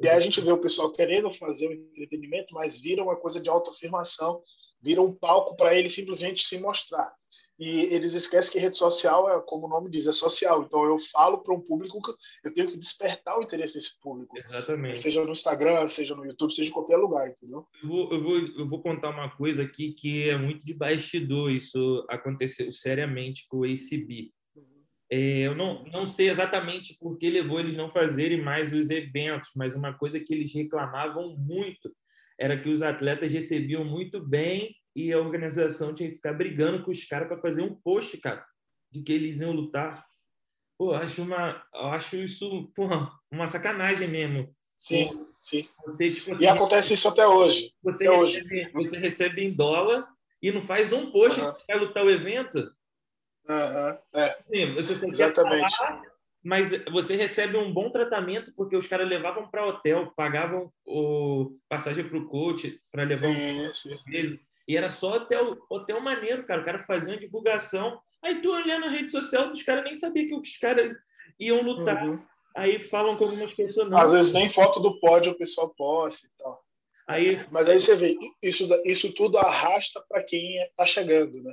E 0.00 0.08
aí 0.08 0.16
a 0.16 0.20
gente 0.20 0.40
vê 0.40 0.52
o 0.52 0.60
pessoal 0.60 0.92
querendo 0.92 1.30
fazer 1.32 1.68
o 1.68 1.72
entretenimento, 1.72 2.54
mas 2.54 2.80
vira 2.80 3.02
uma 3.02 3.16
coisa 3.16 3.40
de 3.40 3.50
autoafirmação, 3.50 4.40
vira 4.82 5.00
um 5.00 5.14
palco 5.14 5.56
para 5.56 5.74
ele 5.74 5.88
simplesmente 5.88 6.44
se 6.44 6.58
mostrar 6.58 7.14
e 7.62 7.94
eles 7.94 8.14
esquecem 8.14 8.52
que 8.52 8.58
rede 8.58 8.76
social 8.76 9.30
é, 9.30 9.40
como 9.40 9.66
o 9.66 9.68
nome 9.68 9.88
diz, 9.88 10.08
é 10.08 10.12
social. 10.12 10.64
Então 10.64 10.84
eu 10.84 10.98
falo 10.98 11.38
para 11.38 11.54
um 11.54 11.60
público 11.60 12.00
que 12.02 12.12
eu 12.48 12.52
tenho 12.52 12.68
que 12.68 12.76
despertar 12.76 13.38
o 13.38 13.42
interesse 13.42 13.74
desse 13.74 14.00
público. 14.00 14.36
Exatamente. 14.36 14.98
Seja 14.98 15.24
no 15.24 15.30
Instagram, 15.30 15.86
seja 15.86 16.16
no 16.16 16.26
YouTube, 16.26 16.52
seja 16.52 16.70
em 16.70 16.72
qualquer 16.72 16.96
lugar, 16.96 17.28
entendeu? 17.28 17.64
Eu 17.80 17.88
vou, 17.88 18.12
eu 18.12 18.22
vou, 18.22 18.36
eu 18.36 18.66
vou 18.66 18.82
contar 18.82 19.10
uma 19.10 19.30
coisa 19.30 19.62
aqui 19.62 19.92
que 19.92 20.28
é 20.28 20.36
muito 20.36 20.66
de 20.66 20.74
bastidor. 20.74 21.52
Isso 21.52 22.04
aconteceu 22.08 22.72
seriamente 22.72 23.46
com 23.48 23.58
o 23.58 23.64
ACB. 23.64 24.32
É, 25.08 25.46
eu 25.46 25.54
não, 25.54 25.84
não 25.84 26.06
sei 26.06 26.30
exatamente 26.30 26.96
por 26.98 27.16
que 27.16 27.30
levou 27.30 27.60
eles 27.60 27.76
não 27.76 27.92
fazerem 27.92 28.42
mais 28.42 28.72
os 28.72 28.88
eventos, 28.88 29.50
mas 29.54 29.76
uma 29.76 29.92
coisa 29.92 30.18
que 30.18 30.32
eles 30.32 30.52
reclamavam 30.52 31.36
muito 31.36 31.94
era 32.42 32.60
que 32.60 32.68
os 32.68 32.82
atletas 32.82 33.32
recebiam 33.32 33.84
muito 33.84 34.20
bem 34.20 34.74
e 34.96 35.12
a 35.12 35.20
organização 35.20 35.94
tinha 35.94 36.08
que 36.08 36.16
ficar 36.16 36.32
brigando 36.32 36.82
com 36.82 36.90
os 36.90 37.04
caras 37.04 37.28
para 37.28 37.40
fazer 37.40 37.62
um 37.62 37.72
post, 37.72 38.18
cara, 38.18 38.44
de 38.90 39.00
que 39.00 39.12
eles 39.12 39.40
iam 39.40 39.52
lutar. 39.52 40.04
Pô, 40.76 40.92
acho 40.92 41.22
uma, 41.22 41.64
acho 41.72 42.16
isso, 42.16 42.68
porra, 42.74 43.08
uma 43.30 43.46
sacanagem 43.46 44.08
mesmo. 44.08 44.52
Sim, 44.76 45.24
sim. 45.32 45.68
Você, 45.86 46.12
tipo, 46.12 46.34
assim, 46.34 46.42
e 46.42 46.48
acontece 46.48 46.94
isso 46.94 47.06
até 47.06 47.24
hoje. 47.24 47.72
Você, 47.80 48.08
até 48.08 48.16
recebe, 48.16 48.64
hoje. 48.64 48.72
você 48.72 48.98
recebe 48.98 49.44
em 49.44 49.54
dólar 49.54 50.04
e 50.42 50.50
não 50.50 50.62
faz 50.62 50.92
um 50.92 51.12
post 51.12 51.40
uhum. 51.40 51.54
para 51.64 51.80
lutar 51.80 52.04
o 52.04 52.10
evento. 52.10 52.58
Uhum. 53.48 53.98
É. 54.14 54.36
Sim, 54.50 54.74
você 54.74 55.06
Exatamente. 55.06 55.76
Falar, 55.76 56.02
mas 56.44 56.70
você 56.90 57.14
recebe 57.14 57.56
um 57.56 57.72
bom 57.72 57.90
tratamento 57.90 58.52
porque 58.56 58.76
os 58.76 58.86
caras 58.86 59.08
levavam 59.08 59.48
para 59.48 59.66
hotel, 59.66 60.12
pagavam 60.16 60.72
o 60.84 61.56
passagem 61.68 62.08
para 62.08 62.18
o 62.18 62.26
coach 62.26 62.80
para 62.90 63.04
levar 63.04 63.32
sim, 63.32 63.68
um 63.68 63.74
sim. 63.74 63.98
E 64.66 64.76
era 64.76 64.90
só 64.90 65.14
hotel, 65.14 65.56
hotel 65.68 66.00
maneiro, 66.00 66.44
cara. 66.44 66.62
O 66.62 66.64
cara 66.64 66.78
fazia 66.80 67.14
uma 67.14 67.20
divulgação. 67.20 68.00
Aí 68.22 68.40
tu 68.40 68.50
olhando 68.50 68.86
a 68.86 68.90
rede 68.90 69.10
social 69.10 69.48
dos 69.48 69.62
caras, 69.62 69.84
nem 69.84 69.94
sabia 69.94 70.26
que 70.26 70.34
os 70.34 70.56
caras 70.56 70.92
iam 71.38 71.62
lutar. 71.62 72.06
Uhum. 72.06 72.22
Aí 72.56 72.78
falam 72.78 73.16
com 73.16 73.24
algumas 73.24 73.52
pessoas. 73.54 73.88
Não. 73.88 73.98
Às 73.98 74.12
vezes 74.12 74.32
nem 74.32 74.48
foto 74.48 74.80
do 74.80 74.98
pódio 75.00 75.32
o 75.32 75.38
pessoal 75.38 75.70
posta 75.70 76.26
e 76.26 76.30
tal. 76.38 76.62
Aí, 77.06 77.44
Mas 77.50 77.68
aí 77.68 77.80
você 77.80 77.96
vê, 77.96 78.16
isso, 78.42 78.68
isso 78.84 79.12
tudo 79.12 79.36
arrasta 79.36 80.02
para 80.08 80.22
quem 80.22 80.62
está 80.62 80.86
chegando, 80.86 81.42
né? 81.42 81.52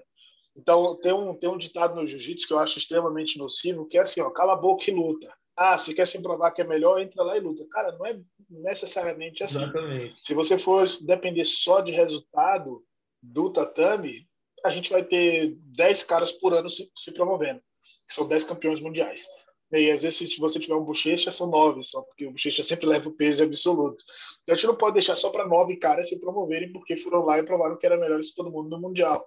Então, 0.60 1.00
tem 1.00 1.14
um, 1.14 1.34
tem 1.36 1.50
um 1.50 1.58
ditado 1.58 1.96
no 1.96 2.06
jiu-jitsu 2.06 2.48
que 2.48 2.54
eu 2.54 2.60
acho 2.60 2.78
extremamente 2.78 3.38
nocivo, 3.38 3.88
que 3.88 3.98
é 3.98 4.02
assim, 4.02 4.22
ó, 4.22 4.30
cala 4.30 4.54
a 4.54 4.58
boca 4.58 4.90
e 4.90 4.94
luta. 4.94 5.32
Ah, 5.56 5.78
se 5.78 5.94
quer 5.94 6.08
se 6.08 6.22
provar 6.22 6.52
que 6.52 6.62
é 6.62 6.66
melhor, 6.66 7.02
entra 7.02 7.24
lá 7.24 7.38
e 7.38 7.40
luta. 7.40 7.66
Cara, 7.70 7.92
não 7.98 8.06
é 8.06 8.20
necessariamente 8.50 9.44
assim. 9.44 9.64
Exatamente. 9.64 10.16
Se 10.18 10.34
você 10.34 10.58
for 10.58 10.84
depender 11.06 11.46
só 11.46 11.82
de 11.82 11.92
resultado, 11.92 12.84
do 13.22 13.52
tatame, 13.52 14.28
a 14.64 14.70
gente 14.70 14.92
vai 14.92 15.04
ter 15.04 15.56
10 15.76 16.04
caras 16.04 16.32
por 16.32 16.54
ano 16.54 16.70
se, 16.70 16.90
se 16.96 17.14
promovendo, 17.14 17.62
que 18.08 18.14
são 18.14 18.28
10 18.28 18.44
campeões 18.46 18.80
mundiais. 18.80 19.28
E 19.72 19.92
às 19.92 20.02
vezes, 20.02 20.34
se 20.34 20.40
você 20.40 20.60
tiver 20.60 20.76
um 20.76 20.84
bochecha, 20.84 21.30
são 21.30 21.48
nove 21.48 21.84
só, 21.84 22.02
porque 22.02 22.26
o 22.26 22.32
bochecha 22.32 22.64
sempre 22.64 22.88
leva 22.88 23.08
o 23.08 23.14
peso 23.14 23.44
absoluto. 23.44 24.04
Então 24.42 24.54
a 24.54 24.56
gente 24.56 24.66
não 24.66 24.76
pode 24.76 24.94
deixar 24.94 25.16
só 25.16 25.30
para 25.30 25.48
nove 25.48 25.78
caras 25.78 26.10
se 26.10 26.20
promoverem, 26.20 26.72
porque 26.72 26.98
foram 26.98 27.24
lá 27.24 27.38
e 27.38 27.44
provaram 27.44 27.78
que 27.78 27.86
era 27.86 27.98
melhor 27.98 28.20
isso 28.20 28.34
todo 28.36 28.50
mundo 28.50 28.70
no 28.70 28.82
Mundial. 28.82 29.24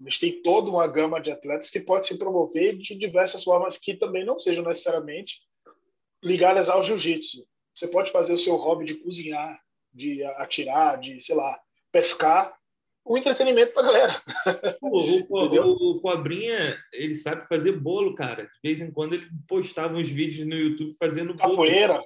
A 0.00 0.08
gente 0.08 0.20
tem 0.20 0.42
toda 0.42 0.70
uma 0.70 0.86
gama 0.86 1.20
de 1.20 1.30
atletas 1.30 1.70
que 1.70 1.80
pode 1.80 2.06
se 2.06 2.18
promover 2.18 2.76
de 2.76 2.94
diversas 2.94 3.42
formas 3.42 3.78
que 3.78 3.94
também 3.94 4.24
não 4.24 4.38
sejam 4.38 4.64
necessariamente 4.64 5.40
ligadas 6.22 6.68
ao 6.68 6.82
jiu-jitsu. 6.82 7.44
Você 7.74 7.88
pode 7.88 8.10
fazer 8.10 8.32
o 8.32 8.38
seu 8.38 8.56
hobby 8.56 8.84
de 8.84 8.94
cozinhar, 8.94 9.60
de 9.92 10.24
atirar, 10.24 10.98
de, 10.98 11.20
sei 11.20 11.34
lá, 11.34 11.58
pescar, 11.92 12.56
o 13.04 13.16
entretenimento 13.16 13.72
pra 13.72 13.82
galera. 13.82 14.22
O, 14.80 15.00
o, 15.00 15.90
o, 15.96 16.00
Cobrinha, 16.00 16.78
ele 16.92 17.14
sabe 17.14 17.46
fazer 17.46 17.72
bolo, 17.72 18.14
cara. 18.14 18.44
De 18.44 18.50
vez 18.62 18.80
em 18.80 18.90
quando 18.90 19.14
ele 19.14 19.26
postava 19.46 19.96
uns 19.96 20.08
vídeos 20.08 20.46
no 20.46 20.54
YouTube 20.54 20.96
fazendo 20.98 21.34
bolo. 21.34 21.50
Capoeira. 21.50 22.02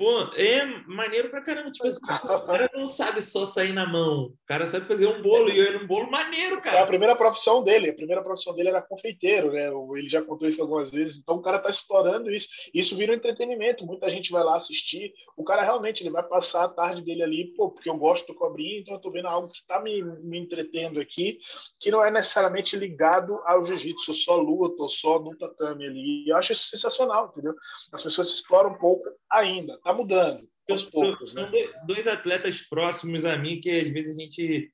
Pô, 0.00 0.18
é 0.34 0.64
maneiro 0.86 1.28
pra 1.28 1.42
caramba. 1.42 1.70
Tipo 1.70 1.86
assim, 1.86 1.98
o 2.00 2.46
cara 2.46 2.70
não 2.72 2.88
sabe 2.88 3.20
só 3.20 3.44
sair 3.44 3.74
na 3.74 3.86
mão. 3.86 4.28
O 4.28 4.36
cara 4.46 4.66
sabe 4.66 4.86
fazer 4.86 5.06
um 5.06 5.20
bolo 5.20 5.50
e 5.50 5.60
era 5.60 5.76
um 5.76 5.86
bolo 5.86 6.10
maneiro, 6.10 6.58
cara. 6.58 6.78
É 6.78 6.80
a 6.80 6.86
primeira 6.86 7.14
profissão 7.14 7.62
dele. 7.62 7.90
A 7.90 7.94
primeira 7.94 8.22
profissão 8.22 8.54
dele 8.54 8.70
era 8.70 8.80
confeiteiro, 8.80 9.52
né? 9.52 9.68
Ele 9.68 10.08
já 10.08 10.22
contou 10.22 10.48
isso 10.48 10.62
algumas 10.62 10.92
vezes. 10.92 11.18
Então 11.18 11.36
o 11.36 11.42
cara 11.42 11.58
tá 11.58 11.68
explorando 11.68 12.30
isso. 12.30 12.48
Isso 12.72 12.96
vira 12.96 13.12
um 13.12 13.14
entretenimento. 13.14 13.84
Muita 13.84 14.08
gente 14.08 14.32
vai 14.32 14.42
lá 14.42 14.56
assistir. 14.56 15.12
O 15.36 15.44
cara 15.44 15.60
realmente 15.60 16.02
ele 16.02 16.08
vai 16.08 16.22
passar 16.22 16.64
a 16.64 16.68
tarde 16.70 17.04
dele 17.04 17.22
ali, 17.22 17.52
pô, 17.54 17.70
porque 17.70 17.90
eu 17.90 17.98
gosto 17.98 18.26
do 18.28 18.34
cobrinha, 18.34 18.80
então 18.80 18.94
eu 18.94 19.00
tô 19.02 19.10
vendo 19.10 19.28
algo 19.28 19.52
que 19.52 19.66
tá 19.66 19.82
me, 19.82 20.02
me 20.02 20.38
entretendo 20.38 20.98
aqui, 20.98 21.36
que 21.78 21.90
não 21.90 22.02
é 22.02 22.10
necessariamente 22.10 22.74
ligado 22.74 23.38
ao 23.44 23.62
jiu-jitsu, 23.62 24.14
só 24.14 24.36
luta 24.36 24.82
ou 24.82 24.88
só 24.88 25.18
no 25.18 25.36
tatame 25.36 25.86
ali. 25.86 26.24
E 26.24 26.30
eu 26.30 26.38
acho 26.38 26.54
isso 26.54 26.68
sensacional, 26.68 27.26
entendeu? 27.26 27.54
As 27.92 28.02
pessoas 28.02 28.30
exploram 28.30 28.70
um 28.70 28.78
pouco 28.78 29.04
ainda. 29.30 29.78
Tá 29.84 29.89
mudando 29.94 30.48
aos 30.68 30.84
poucos. 30.84 31.32
São 31.32 31.50
né? 31.50 31.58
dois 31.86 32.06
atletas 32.06 32.60
próximos 32.60 33.24
a 33.24 33.36
mim 33.36 33.60
que 33.60 33.70
às 33.70 33.88
vezes 33.88 34.16
a 34.16 34.20
gente 34.20 34.72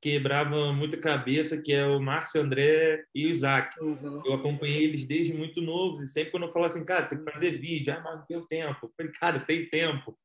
quebrava 0.00 0.72
muita 0.72 0.96
cabeça, 0.96 1.60
que 1.60 1.72
é 1.72 1.86
o 1.86 2.00
Márcio 2.00 2.40
André 2.40 3.04
e 3.14 3.26
o 3.26 3.28
Isaac. 3.28 3.78
Uhum. 3.80 4.22
Eu 4.24 4.34
acompanhei 4.34 4.84
eles 4.84 5.04
desde 5.04 5.34
muito 5.34 5.60
novos 5.60 6.00
e 6.00 6.08
sempre 6.08 6.30
quando 6.30 6.44
eu 6.44 6.52
falo 6.52 6.64
assim, 6.64 6.84
cara, 6.84 7.06
tem 7.06 7.22
que 7.22 7.30
fazer 7.30 7.58
vídeo, 7.58 7.92
ah, 7.92 8.00
mas 8.02 8.14
não 8.14 8.26
tem 8.26 8.46
tempo. 8.46 8.86
Eu 8.86 8.92
falei, 8.96 9.12
cara, 9.12 9.40
tem 9.40 9.68
tempo. 9.68 10.18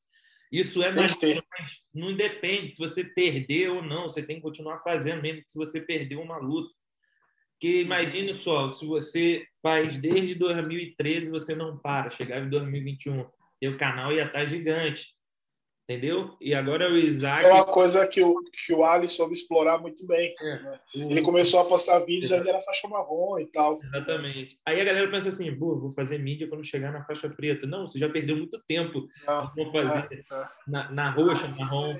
Isso 0.51 0.81
é 0.81 0.91
mais, 0.91 1.13
mas 1.19 1.79
não 1.93 2.15
depende 2.15 2.69
se 2.69 2.77
você 2.77 3.03
perder 3.03 3.71
ou 3.71 3.81
não, 3.81 4.03
você 4.03 4.23
tem 4.23 4.37
que 4.37 4.41
continuar 4.41 4.79
fazendo, 4.79 5.21
mesmo 5.21 5.43
se 5.47 5.57
você 5.57 5.81
perder 5.81 6.15
uma 6.15 6.37
luta. 6.37 6.73
Porque 7.51 7.81
imagine 7.81 8.33
só, 8.33 8.69
se 8.69 8.85
você 8.85 9.45
faz 9.61 9.97
desde 9.97 10.35
2013, 10.35 11.31
você 11.31 11.55
não 11.55 11.77
para, 11.77 12.09
chegar 12.09 12.41
em 12.41 12.49
2021 12.49 13.25
e 13.61 13.67
o 13.67 13.77
canal 13.77 14.11
ia 14.11 14.25
estar 14.25 14.45
gigante. 14.45 15.15
Entendeu? 15.87 16.35
E 16.41 16.55
agora 16.55 16.91
o 16.91 16.97
Isaac. 16.97 17.45
É 17.45 17.53
uma 17.53 17.63
coisa 17.63 18.07
que 18.07 18.19
o, 18.19 18.35
que 18.65 18.73
o 18.73 18.83
Ali 18.83 19.07
soube 19.07 19.33
explorar 19.33 19.77
muito 19.77 20.03
bem. 20.07 20.33
É, 20.41 20.59
né? 20.63 20.79
Ele 20.95 21.21
começou 21.21 21.59
a 21.59 21.65
postar 21.65 21.99
vídeos 21.99 22.31
ainda 22.31 22.49
era 22.49 22.61
faixa 22.61 22.87
marrom 22.87 23.37
e 23.37 23.45
tal. 23.45 23.79
Exatamente. 23.83 24.57
Aí 24.65 24.81
a 24.81 24.83
galera 24.83 25.11
pensa 25.11 25.29
assim: 25.29 25.55
vou 25.55 25.93
fazer 25.93 26.17
mídia 26.17 26.47
quando 26.47 26.65
chegar 26.65 26.91
na 26.91 27.05
faixa 27.05 27.29
preta. 27.29 27.67
Não, 27.67 27.85
você 27.85 27.99
já 27.99 28.09
perdeu 28.09 28.35
muito 28.35 28.59
tempo 28.67 29.07
não, 29.27 29.51
não 29.55 29.71
fazer 29.71 30.07
é, 30.11 30.15
é. 30.15 30.45
Na, 30.67 30.91
na 30.91 31.11
roxa, 31.11 31.47
marrom. 31.49 31.95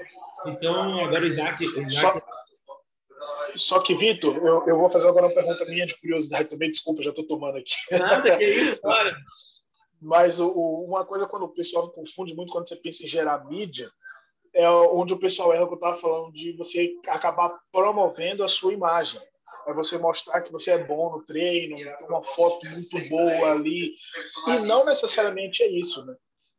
Então, 0.48 1.06
agora 1.06 1.24
o 1.24 1.28
Isaac. 1.28 1.64
O 1.64 1.82
Isaac... 1.82 1.94
Só... 1.94 2.22
Só 3.56 3.80
que, 3.80 3.96
Vitor, 3.96 4.36
eu, 4.38 4.68
eu 4.68 4.78
vou 4.78 4.90
fazer 4.90 5.08
agora 5.08 5.28
uma 5.28 5.34
pergunta 5.34 5.64
minha 5.66 5.86
de 5.86 5.98
curiosidade 6.00 6.50
também. 6.50 6.72
Desculpa, 6.72 7.04
já 7.04 7.12
estou 7.12 7.26
tomando 7.26 7.58
aqui. 7.58 7.76
Nada, 7.92 8.36
que 8.36 8.44
isso, 8.44 8.80
olha. 8.84 9.16
Mas 10.06 10.40
o, 10.40 10.52
uma 10.52 11.04
coisa 11.04 11.28
quando 11.28 11.46
o 11.46 11.54
pessoal 11.54 11.90
confunde 11.90 12.36
muito 12.36 12.54
quando 12.54 12.68
você 12.68 12.76
pensa 12.76 13.04
em 13.04 13.08
gerar 13.08 13.44
mídia, 13.46 13.90
é 14.54 14.70
onde 14.70 15.16
o 15.16 15.20
pessoal 15.20 15.52
erra 15.52 15.64
o 15.64 15.68
que 15.68 15.74
eu 15.74 15.78
estava 15.78 15.96
falando 15.96 16.32
de 16.32 16.56
você 16.56 16.94
acabar 17.08 17.58
promovendo 17.72 18.44
a 18.44 18.48
sua 18.48 18.72
imagem. 18.72 19.20
É 19.68 19.74
você 19.74 19.98
mostrar 19.98 20.42
que 20.42 20.52
você 20.52 20.72
é 20.72 20.78
bom 20.78 21.12
no 21.12 21.26
treino, 21.26 21.76
uma 22.08 22.24
foto 22.24 22.68
muito 22.68 23.10
boa 23.10 23.52
ali. 23.52 23.96
E 24.48 24.60
não 24.60 24.86
necessariamente 24.86 25.64
é 25.64 25.68
isso, 25.68 26.06
né? 26.06 26.16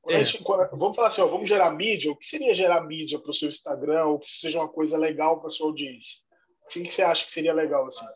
É. 0.08 0.24
Gente, 0.24 0.42
quando, 0.42 0.68
vamos 0.76 0.96
falar 0.96 1.08
assim, 1.08 1.20
ó, 1.20 1.26
vamos 1.26 1.48
gerar 1.48 1.70
mídia. 1.70 2.10
O 2.10 2.16
que 2.16 2.26
seria 2.26 2.52
gerar 2.52 2.80
mídia 2.80 3.20
para 3.20 3.30
o 3.30 3.34
seu 3.34 3.48
Instagram? 3.48 4.06
Ou 4.06 4.18
que 4.18 4.28
seja 4.28 4.58
uma 4.58 4.68
coisa 4.68 4.98
legal 4.98 5.40
para 5.40 5.50
sua 5.50 5.68
audiência? 5.68 6.18
O 6.64 6.68
que 6.68 6.90
você 6.90 7.02
acha 7.02 7.24
que 7.24 7.30
seria 7.30 7.54
legal 7.54 7.86
assim? 7.86 8.06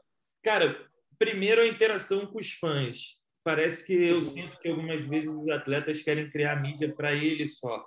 Cara, 0.42 0.76
primeiro 1.16 1.62
a 1.62 1.68
interação 1.68 2.26
com 2.26 2.38
os 2.38 2.50
fãs 2.50 3.19
parece 3.44 3.87
que 3.87 3.92
eu 3.92 4.23
sinto 4.23 4.59
que 4.59 4.68
algumas 4.68 5.02
vezes 5.02 5.30
os 5.30 5.49
atletas 5.49 6.02
querem 6.02 6.30
criar 6.30 6.61
mídia 6.61 6.92
para 6.94 7.12
ele 7.12 7.49
só. 7.49 7.85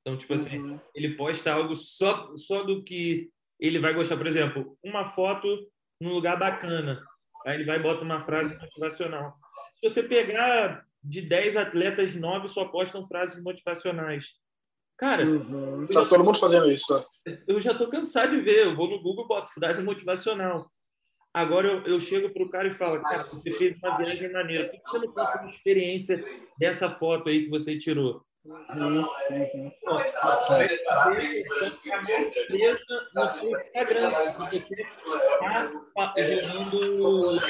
Então, 0.00 0.18
tipo 0.18 0.34
assim, 0.34 0.58
uhum. 0.58 0.80
ele 0.94 1.16
posta 1.16 1.52
algo 1.52 1.74
só, 1.74 2.36
só 2.36 2.62
do 2.62 2.82
que 2.82 3.30
ele 3.58 3.78
vai 3.78 3.94
gostar. 3.94 4.16
Por 4.16 4.26
exemplo, 4.26 4.76
uma 4.84 5.06
foto 5.06 5.48
num 6.00 6.12
lugar 6.12 6.38
bacana. 6.38 7.02
Aí 7.46 7.54
ele 7.56 7.64
vai 7.64 7.78
e 7.78 7.82
bota 7.82 8.02
uma 8.02 8.22
frase 8.22 8.56
motivacional. 8.58 9.34
Se 9.76 9.88
você 9.88 10.02
pegar 10.02 10.84
de 11.02 11.22
10 11.22 11.56
atletas, 11.56 12.14
9 12.14 12.48
só 12.48 12.66
postam 12.66 13.06
frases 13.06 13.42
motivacionais. 13.42 14.34
Cara, 14.96 15.26
uhum. 15.26 15.86
tá 15.86 16.06
todo 16.06 16.24
mundo 16.24 16.38
fazendo 16.38 16.70
isso. 16.70 16.94
Né? 17.26 17.42
Eu 17.48 17.58
já 17.58 17.74
tô 17.74 17.88
cansado 17.88 18.30
de 18.30 18.40
ver. 18.40 18.66
Eu 18.66 18.76
vou 18.76 18.88
no 18.88 19.02
Google 19.02 19.24
e 19.24 19.28
boto 19.28 19.52
frase 19.52 19.82
motivacional. 19.82 20.70
Agora 21.34 21.66
eu, 21.66 21.82
eu 21.82 22.00
chego 22.00 22.32
para 22.32 22.44
o 22.44 22.48
cara 22.48 22.68
e 22.68 22.72
falo, 22.72 23.02
cara, 23.02 23.24
você 23.24 23.50
fez 23.50 23.76
uma 23.82 23.98
viagem 23.98 24.30
maneira. 24.30 24.68
Por 24.68 24.72
que 24.72 24.88
você 24.88 24.98
não 25.04 25.12
conta 25.12 25.40
uma 25.40 25.50
experiência 25.50 26.24
dessa 26.56 26.88
foto 26.88 27.28
aí 27.28 27.42
que 27.42 27.50
você 27.50 27.76
tirou? 27.76 28.24
Uhum, 28.44 29.00
uhum. 29.00 29.72
Vai 29.84 30.12
fazer 30.12 30.78
ficar 31.82 32.02
mais 32.02 32.34
presa 32.46 33.10
no 33.14 33.40
seu 33.40 33.58
Instagram, 33.58 34.10
você 34.10 34.56
está 34.56 36.12
gerando 36.16 37.40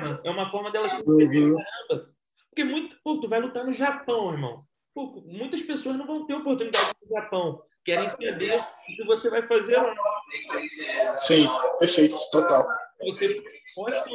mano. 0.00 0.20
É 0.24 0.30
uma 0.30 0.50
forma 0.50 0.70
dela 0.70 0.88
se 0.88 1.02
uhum. 1.02 1.56
Porque 2.48 2.64
muito, 2.64 2.96
pô, 3.04 3.20
tu 3.20 3.28
vai 3.28 3.40
lutar 3.40 3.64
no 3.66 3.72
Japão, 3.72 4.32
irmão. 4.32 4.56
Pô, 4.94 5.22
muitas 5.26 5.60
pessoas 5.62 5.96
não 5.96 6.06
vão 6.06 6.26
ter 6.26 6.34
oportunidade 6.34 6.92
no 7.02 7.08
Japão. 7.08 7.62
Querem 7.84 8.08
saber 8.08 8.60
o 8.60 8.96
que 8.96 9.04
você 9.04 9.30
vai 9.30 9.42
fazer 9.42 9.76
lá. 9.76 9.94
Sim, 11.16 11.48
perfeito, 11.78 12.16
total. 12.30 12.66
Você 13.06 13.42
posta 13.74 14.10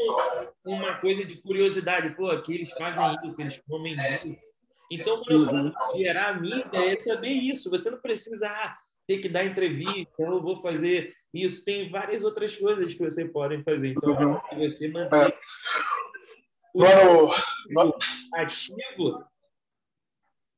uma 0.64 0.96
coisa 1.00 1.26
de 1.26 1.42
curiosidade. 1.42 2.16
Pô, 2.16 2.30
aqui 2.30 2.56
eles 2.56 2.72
fazem 2.72 3.30
isso, 3.30 3.42
eles 3.42 3.62
comem 3.68 3.96
isso. 4.26 4.46
Então, 4.92 5.24
quando 5.24 5.52
uhum. 5.52 5.74
gerar 5.98 6.30
a 6.30 6.34
mídia, 6.40 6.70
é 6.74 7.02
saber 7.04 7.30
isso. 7.30 7.70
Você 7.72 7.90
não 7.90 8.00
precisa 8.00 8.48
ah, 8.48 8.78
ter 9.08 9.18
que 9.18 9.28
dar 9.28 9.44
entrevista, 9.44 10.14
eu 10.20 10.42
vou 10.42 10.62
fazer 10.62 11.14
isso. 11.34 11.66
Tem 11.66 11.90
várias 11.90 12.24
outras 12.24 12.56
coisas 12.56 12.94
que 12.94 13.04
você 13.04 13.26
pode 13.26 13.64
fazer. 13.64 13.90
Então, 13.90 14.10
uhum. 14.12 14.40
você 14.60 14.88
manter 14.88 15.34
é. 15.34 15.34
o 16.76 17.94
ativo, 18.36 19.26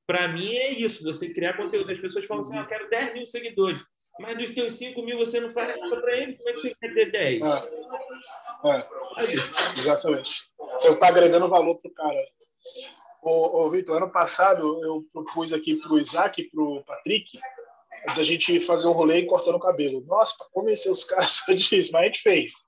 para 0.07 0.27
mim 0.29 0.55
é 0.55 0.71
isso. 0.71 1.03
Você 1.03 1.29
criar 1.33 1.57
conteúdo. 1.57 1.91
As 1.91 1.99
pessoas 1.99 2.25
falam 2.25 2.43
assim, 2.43 2.57
ah, 2.57 2.61
eu 2.61 2.67
quero 2.67 2.89
10 2.89 3.13
mil 3.13 3.25
seguidores. 3.25 3.83
Mas 4.19 4.37
dos 4.37 4.49
teus 4.55 4.73
5 4.73 4.99
mil 5.03 5.17
você 5.17 5.39
não 5.39 5.51
faz 5.51 5.79
nada 5.79 6.01
para 6.01 6.17
eles, 6.17 6.37
como 6.37 6.49
é 6.49 6.53
que 6.53 6.61
você 6.61 6.75
quer 6.75 6.93
ter 6.93 7.11
10? 7.11 7.41
É. 7.43 8.67
É. 8.69 9.33
Exatamente. 9.77 10.45
Você 10.57 10.89
está 10.89 11.09
agregando 11.09 11.47
valor 11.47 11.79
para 11.79 11.91
o 11.91 11.93
cara. 11.93 12.27
Ô, 13.21 13.65
ô 13.65 13.69
Vitor, 13.69 13.97
ano 13.97 14.11
passado 14.11 14.83
eu 14.83 15.05
propus 15.13 15.53
aqui 15.53 15.75
para 15.75 15.91
o 15.91 15.99
Isaac 15.99 16.41
e 16.41 16.49
para 16.49 16.61
o 16.61 16.83
Patrick 16.83 17.39
da 18.15 18.23
gente 18.23 18.59
fazer 18.59 18.87
um 18.87 18.93
rolê 18.93 19.25
cortando 19.25 19.55
o 19.55 19.59
cabelo. 19.59 20.03
Nossa, 20.05 20.35
para 20.37 20.47
convencer 20.51 20.91
os 20.91 21.03
caras 21.03 21.43
disso, 21.57 21.91
mas 21.91 22.03
a 22.03 22.05
gente 22.05 22.21
fez. 22.21 22.67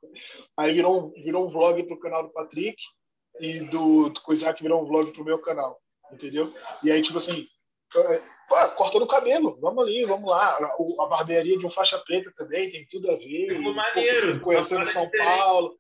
Aí 0.58 0.74
virou, 0.74 1.12
virou 1.12 1.48
um 1.48 1.50
vlog 1.50 1.82
para 1.84 1.96
o 1.96 2.00
canal 2.00 2.24
do 2.24 2.34
Patrick 2.34 2.82
e 3.40 3.62
do, 3.66 4.10
do 4.10 4.34
Isaac 4.34 4.62
virou 4.62 4.82
um 4.82 4.86
vlog 4.86 5.12
para 5.12 5.22
o 5.22 5.26
meu 5.26 5.40
canal, 5.40 5.80
entendeu? 6.12 6.54
E 6.84 6.92
aí, 6.92 7.02
tipo 7.02 7.18
assim, 7.18 7.48
é, 7.96 8.68
cortando 8.76 9.04
o 9.04 9.08
cabelo, 9.08 9.58
vamos 9.60 9.84
ali, 9.84 10.06
vamos 10.06 10.30
lá. 10.30 10.58
A, 10.58 11.06
barbearia 11.08 11.58
de 11.58 11.66
um 11.66 11.70
faixa 11.70 11.98
preta 12.00 12.32
também 12.36 12.70
tem 12.72 12.86
tudo 12.88 13.10
a 13.10 13.16
ver. 13.16 13.58
Ficou 13.58 13.74
maneiro. 13.74 14.40
Conhecendo 14.42 14.86
São 14.86 15.06
diferente. 15.06 15.38
Paulo. 15.38 15.80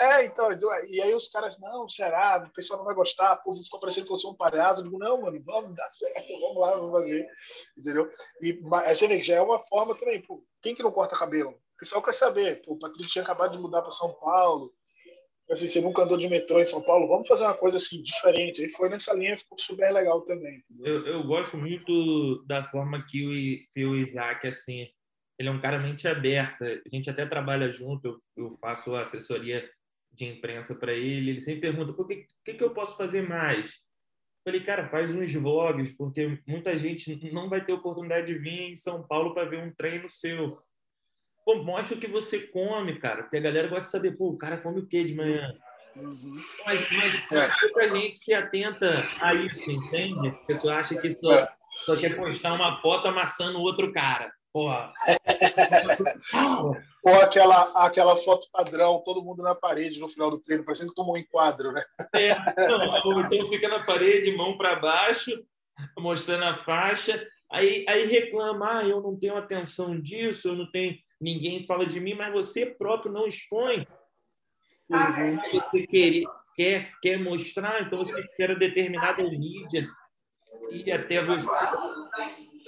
É, 0.00 0.24
então, 0.24 0.48
e 0.88 1.00
aí 1.00 1.14
os 1.14 1.28
caras, 1.28 1.60
não, 1.60 1.88
será? 1.88 2.44
O 2.44 2.52
pessoal 2.52 2.78
não 2.78 2.84
vai 2.84 2.94
gostar, 2.94 3.36
pô, 3.36 3.54
ficou 3.54 3.78
parecendo 3.78 4.06
que 4.06 4.12
eu 4.12 4.16
sou 4.16 4.32
um 4.32 4.36
palhaço. 4.36 4.80
Eu 4.80 4.84
digo, 4.84 4.98
não, 4.98 5.22
mano, 5.22 5.40
vamos 5.44 5.76
dar 5.76 5.88
certo, 5.92 6.26
vamos 6.40 6.58
lá, 6.58 6.76
vamos 6.76 6.92
fazer, 6.92 7.24
entendeu? 7.78 8.10
E 8.42 8.60
aí 8.84 8.96
você 8.96 9.06
vê 9.06 9.18
que 9.18 9.22
já 9.22 9.36
é 9.36 9.40
uma 9.40 9.62
forma 9.62 9.94
também, 9.94 10.20
pô, 10.22 10.42
quem 10.60 10.74
que 10.74 10.82
não 10.82 10.90
corta 10.90 11.16
cabelo? 11.16 11.50
O 11.50 11.78
pessoal 11.78 12.02
quer 12.02 12.14
saber, 12.14 12.62
pô, 12.62 12.72
o 12.72 12.78
Patrick 12.78 13.06
tinha 13.06 13.22
acabado 13.22 13.52
de 13.52 13.58
mudar 13.58 13.82
para 13.82 13.92
São 13.92 14.12
Paulo, 14.14 14.72
assim, 15.50 15.66
você 15.66 15.80
nunca 15.80 16.02
andou 16.02 16.16
de 16.16 16.28
metrô 16.28 16.60
em 16.60 16.66
São 16.66 16.82
Paulo, 16.82 17.08
vamos 17.08 17.28
fazer 17.28 17.44
uma 17.44 17.56
coisa 17.56 17.76
assim, 17.76 18.02
diferente. 18.02 18.64
E 18.64 18.72
foi 18.72 18.88
nessa 18.88 19.14
linha, 19.14 19.38
ficou 19.38 19.58
super 19.58 19.92
legal 19.92 20.22
também. 20.22 20.62
Eu, 20.80 21.06
eu 21.06 21.24
gosto 21.24 21.56
muito 21.56 22.44
da 22.46 22.64
forma 22.64 23.04
que 23.08 23.26
o, 23.26 23.72
que 23.72 23.84
o 23.84 23.94
Isaac, 23.94 24.46
assim, 24.46 24.88
ele 25.38 25.48
é 25.48 25.52
um 25.52 25.60
cara 25.60 25.78
mente 25.78 26.08
aberta. 26.08 26.64
A 26.64 26.94
gente 26.94 27.10
até 27.10 27.26
trabalha 27.26 27.70
junto, 27.70 28.06
eu, 28.06 28.44
eu 28.44 28.58
faço 28.60 28.94
assessoria 28.94 29.68
de 30.12 30.26
imprensa 30.26 30.74
para 30.74 30.92
ele. 30.92 31.30
Ele 31.30 31.40
sempre 31.40 31.60
pergunta: 31.62 31.92
por 31.92 32.06
que, 32.06 32.26
que, 32.44 32.54
que 32.54 32.64
eu 32.64 32.72
posso 32.72 32.96
fazer 32.96 33.22
mais? 33.22 33.84
Falei, 34.44 34.62
cara, 34.62 34.88
faz 34.88 35.12
uns 35.12 35.32
vlogs, 35.34 35.96
porque 35.96 36.40
muita 36.46 36.78
gente 36.78 37.32
não 37.32 37.48
vai 37.48 37.64
ter 37.64 37.72
oportunidade 37.72 38.28
de 38.28 38.38
vir 38.38 38.70
em 38.70 38.76
São 38.76 39.04
Paulo 39.06 39.34
para 39.34 39.48
ver 39.48 39.58
um 39.58 39.74
treino 39.74 40.08
seu. 40.08 40.56
Pô, 41.46 41.62
mostra 41.62 41.96
o 41.96 42.00
que 42.00 42.08
você 42.08 42.40
come, 42.48 42.98
cara, 42.98 43.22
porque 43.22 43.36
a 43.36 43.40
galera 43.40 43.68
gosta 43.68 43.84
de 43.84 43.90
saber, 43.90 44.16
pô, 44.16 44.30
o 44.30 44.36
cara 44.36 44.56
come 44.56 44.80
o 44.80 44.86
quê 44.88 45.04
de 45.04 45.14
manhã? 45.14 45.54
Uhum. 45.94 46.42
Mas, 46.66 46.80
mas 46.90 47.14
é. 47.30 47.50
pouca 47.60 47.88
gente 47.88 48.18
se 48.18 48.34
atenta 48.34 49.08
a 49.20 49.32
isso, 49.32 49.70
entende? 49.70 50.28
A 50.28 50.32
pessoa 50.32 50.74
acha 50.74 51.00
que 51.00 51.14
só, 51.14 51.32
é. 51.32 51.48
só 51.84 51.96
quer 51.96 52.16
postar 52.16 52.52
uma 52.52 52.76
foto 52.78 53.06
amassando 53.06 53.60
outro 53.60 53.92
cara. 53.92 54.32
Porra. 54.52 54.92
Ou 57.04 57.14
aquela, 57.20 57.86
aquela 57.86 58.16
foto 58.16 58.48
padrão, 58.52 59.00
todo 59.04 59.22
mundo 59.22 59.40
na 59.40 59.54
parede 59.54 60.00
no 60.00 60.08
final 60.08 60.28
do 60.28 60.40
treino, 60.40 60.64
parecendo 60.64 60.90
que 60.90 60.96
tomou 60.96 61.14
um 61.14 61.18
enquadro, 61.18 61.70
né? 61.70 61.84
É, 62.12 62.34
não, 62.68 63.20
então 63.20 63.48
fica 63.48 63.68
na 63.68 63.84
parede, 63.84 64.36
mão 64.36 64.58
para 64.58 64.74
baixo, 64.74 65.30
mostrando 65.96 66.42
a 66.42 66.56
faixa, 66.56 67.24
aí, 67.48 67.86
aí 67.88 68.06
reclama, 68.06 68.78
ah, 68.78 68.84
eu 68.84 69.00
não 69.00 69.16
tenho 69.16 69.36
atenção 69.36 70.00
disso, 70.00 70.48
eu 70.48 70.56
não 70.56 70.68
tenho, 70.72 70.96
ninguém 71.20 71.66
fala 71.66 71.86
de 71.86 72.00
mim, 72.00 72.14
mas 72.14 72.32
você 72.32 72.66
próprio 72.66 73.12
não 73.12 73.26
expõe. 73.26 73.86
Uhum. 74.88 75.38
Você 75.52 75.86
quer, 75.86 76.22
quer, 76.54 76.92
quer 77.02 77.18
mostrar, 77.18 77.82
então 77.82 77.98
você 77.98 78.18
espera 78.20 78.54
determinada 78.54 79.22
mídia 79.22 79.88
e 80.70 80.90
até 80.92 81.22
você. 81.22 81.48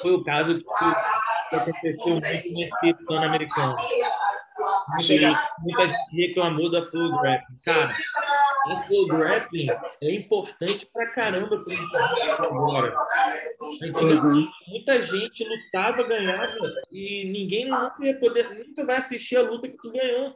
Foi 0.01 0.13
o 0.13 0.23
caso 0.23 0.59
que 0.59 1.57
aconteceu 1.57 2.07
muito 2.07 2.23
nesse 2.23 3.05
plano 3.05 3.27
americano. 3.27 3.77
Muita, 5.61 5.87
gente 5.87 6.17
reclamou 6.17 6.71
da 6.71 6.83
Flow 6.85 7.21
Grappling. 7.21 7.59
Cara, 7.65 7.97
o 8.75 8.83
Flow 8.85 9.07
Grappling 9.09 9.69
é 10.01 10.15
importante 10.15 10.87
pra 10.93 11.11
caramba 11.11 11.63
para 11.63 11.73
eles 11.73 11.95
agora. 12.39 12.97
Uhum. 13.61 14.49
Muita 14.69 15.01
gente 15.03 15.45
lutava, 15.45 16.03
ganhava 16.03 16.57
e 16.91 17.25
ninguém 17.33 17.69
nunca 17.69 17.97
ia 18.01 18.19
poder, 18.19 18.67
nunca 18.67 18.85
vai 18.85 18.97
assistir 18.97 19.37
a 19.37 19.43
luta 19.43 19.69
que 19.69 19.77
tu 19.77 19.91
ganhou. 19.91 20.35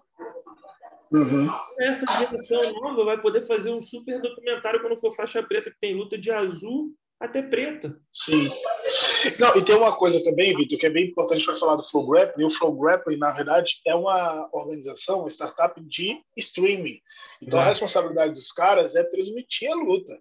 Uhum. 1.13 1.47
Essa 1.79 2.07
geração 2.19 2.73
nova 2.81 3.05
vai 3.05 3.21
poder 3.21 3.43
fazer 3.43 3.71
um 3.71 3.83
super 3.83 4.21
documentário 4.21 4.81
quando 4.81 4.99
for 4.99 5.15
faixa 5.15 5.43
preta, 5.43 5.71
que 5.71 5.79
tem 5.79 5.95
luta 5.95 6.17
de 6.17 6.31
azul 6.31 6.95
até 7.23 7.41
preta. 7.41 7.97
Sim. 8.11 8.51
Não, 9.39 9.57
e 9.57 9.65
tem 9.65 9.77
uma 9.77 9.97
coisa 9.97 10.21
também, 10.25 10.57
Vitor, 10.57 10.77
que 10.77 10.87
é 10.87 10.91
bem 10.91 11.07
importante 11.07 11.45
para 11.45 11.57
falar 11.57 11.77
do 11.77 11.85
Flow 11.85 12.05
Grappling. 12.05 12.45
O 12.45 12.51
Flow 12.51 12.77
Grappling, 12.77 13.17
na 13.17 13.31
verdade, 13.31 13.81
é 13.87 13.95
uma 13.95 14.49
organização, 14.53 15.21
uma 15.21 15.31
startup 15.31 15.81
de 15.81 16.21
streaming. 16.37 17.01
Então, 17.41 17.61
a 17.61 17.65
responsabilidade 17.65 18.33
dos 18.33 18.51
caras 18.51 18.97
é 18.97 19.05
transmitir 19.05 19.71
a 19.71 19.75
luta. 19.77 20.19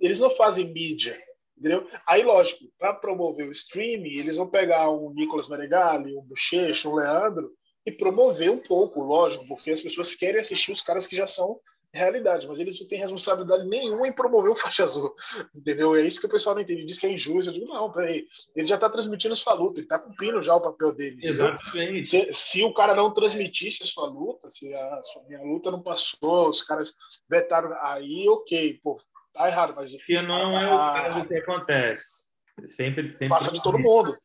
Eles 0.00 0.20
não 0.20 0.30
fazem 0.30 0.72
mídia, 0.72 1.20
entendeu? 1.56 1.86
Aí, 2.06 2.22
lógico, 2.22 2.64
para 2.78 2.94
promover 2.94 3.46
o 3.46 3.52
streaming, 3.52 4.18
eles 4.18 4.36
vão 4.36 4.48
pegar 4.48 4.90
um 4.90 5.12
Nicolas 5.12 5.48
Meregali, 5.48 6.16
um 6.16 6.22
Bochecha, 6.22 6.88
um 6.88 6.94
Leandro 6.94 7.52
e 7.84 7.92
promover 7.92 8.50
um 8.50 8.58
pouco, 8.58 9.02
lógico, 9.02 9.46
porque 9.46 9.70
as 9.70 9.82
pessoas 9.82 10.14
querem 10.14 10.40
assistir 10.40 10.72
os 10.72 10.80
caras 10.80 11.06
que 11.06 11.16
já 11.16 11.26
são 11.26 11.60
realidade, 11.92 12.46
mas 12.46 12.60
eles 12.60 12.78
não 12.78 12.86
têm 12.86 12.98
responsabilidade 12.98 13.66
nenhuma 13.66 14.06
em 14.06 14.12
promover 14.12 14.50
o 14.50 14.56
faixa 14.56 14.84
azul, 14.84 15.14
entendeu? 15.54 15.96
É 15.96 16.02
isso 16.02 16.20
que 16.20 16.26
o 16.26 16.30
pessoal 16.30 16.54
não 16.54 16.62
entende, 16.62 16.84
diz 16.84 16.98
que 16.98 17.06
é 17.06 17.12
injusto, 17.12 17.50
eu 17.50 17.54
digo, 17.54 17.66
não, 17.66 17.90
peraí, 17.90 18.26
ele 18.54 18.66
já 18.66 18.74
está 18.74 18.90
transmitindo 18.90 19.34
sua 19.34 19.54
luta, 19.54 19.80
ele 19.80 19.86
está 19.86 19.98
cumprindo 19.98 20.42
já 20.42 20.54
o 20.54 20.60
papel 20.60 20.92
dele. 20.92 21.18
Exatamente. 21.26 22.08
Se, 22.08 22.32
se, 22.32 22.64
o 22.64 22.74
cara 22.74 22.94
não 22.94 23.12
transmitisse 23.12 23.82
a 23.82 23.86
sua 23.86 24.06
luta, 24.06 24.48
se 24.48 24.72
a 24.74 25.02
sua 25.02 25.24
minha 25.24 25.42
luta 25.42 25.70
não 25.70 25.82
passou, 25.82 26.48
os 26.50 26.62
caras 26.62 26.94
vetaram, 27.28 27.74
aí 27.80 28.28
ok, 28.28 28.80
pô, 28.82 29.00
tá 29.32 29.48
errado, 29.48 29.74
mas... 29.74 29.96
Que 30.04 30.20
não 30.20 30.60
é 30.60 30.66
o 30.66 30.78
caso 30.78 31.26
que 31.26 31.36
acontece. 31.36 32.28
Sempre, 32.66 33.12
sempre 33.12 33.28
passa 33.28 33.52
de 33.52 33.62
todo 33.62 33.78
mundo. 33.78 34.16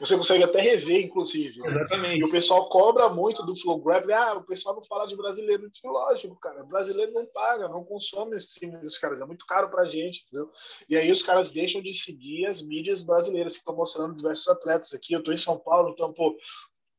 Você 0.00 0.16
consegue 0.16 0.42
até 0.42 0.60
rever, 0.60 1.04
inclusive. 1.04 1.60
Exatamente. 1.64 2.20
E 2.20 2.24
o 2.24 2.30
pessoal 2.30 2.68
cobra 2.68 3.08
muito 3.08 3.44
do 3.44 3.54
Flow 3.54 3.80
Grab. 3.80 4.10
Ah, 4.12 4.34
o 4.34 4.44
pessoal 4.44 4.74
não 4.74 4.84
fala 4.84 5.06
de 5.06 5.16
brasileiro. 5.16 5.70
Digo, 5.70 5.92
lógico, 5.92 6.34
cara. 6.36 6.64
Brasileiro 6.64 7.12
não 7.12 7.26
paga, 7.26 7.68
não 7.68 7.84
consome 7.84 8.34
o 8.34 8.38
streaming 8.38 8.80
dos 8.80 8.98
caras. 8.98 9.20
É 9.20 9.24
muito 9.24 9.46
caro 9.46 9.70
pra 9.70 9.84
gente, 9.84 10.24
entendeu? 10.24 10.50
E 10.88 10.96
aí 10.96 11.10
os 11.10 11.22
caras 11.22 11.50
deixam 11.50 11.80
de 11.80 11.94
seguir 11.94 12.46
as 12.46 12.62
mídias 12.62 13.02
brasileiras 13.02 13.54
que 13.54 13.58
estão 13.60 13.76
mostrando 13.76 14.16
diversos 14.16 14.48
atletas 14.48 14.92
aqui. 14.92 15.12
Eu 15.12 15.22
tô 15.22 15.32
em 15.32 15.38
São 15.38 15.58
Paulo, 15.58 15.90
então, 15.90 16.12
pô, 16.12 16.36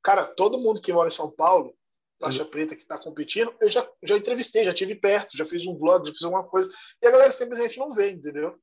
cara, 0.01 0.25
todo 0.25 0.57
mundo 0.57 0.81
que 0.81 0.93
mora 0.93 1.09
em 1.09 1.11
São 1.11 1.29
Paulo, 1.31 1.73
faixa 2.19 2.45
preta 2.45 2.75
que 2.75 2.81
está 2.81 2.97
competindo, 2.97 3.53
eu 3.61 3.69
já, 3.69 3.87
já 4.01 4.17
entrevistei, 4.17 4.65
já 4.65 4.73
tive 4.73 4.95
perto, 4.95 5.37
já 5.37 5.45
fiz 5.45 5.67
um 5.67 5.75
vlog, 5.75 6.07
já 6.07 6.13
fiz 6.13 6.23
alguma 6.23 6.43
coisa, 6.43 6.69
e 7.01 7.05
a 7.05 7.11
galera 7.11 7.31
simplesmente 7.31 7.77
não 7.77 7.93
vê, 7.93 8.09
entendeu? 8.09 8.57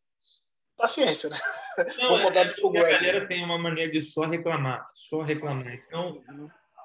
paciência, 0.77 1.31
né? 1.31 1.39
Não, 1.99 2.19
é, 2.19 2.23
é 2.23 2.41
a 2.41 2.99
galera 2.99 3.27
tem 3.27 3.45
uma 3.45 3.59
mania 3.59 3.91
de 3.91 4.01
só 4.01 4.27
reclamar, 4.27 4.87
só 4.93 5.23
reclamar. 5.23 5.73
Então, 5.75 6.23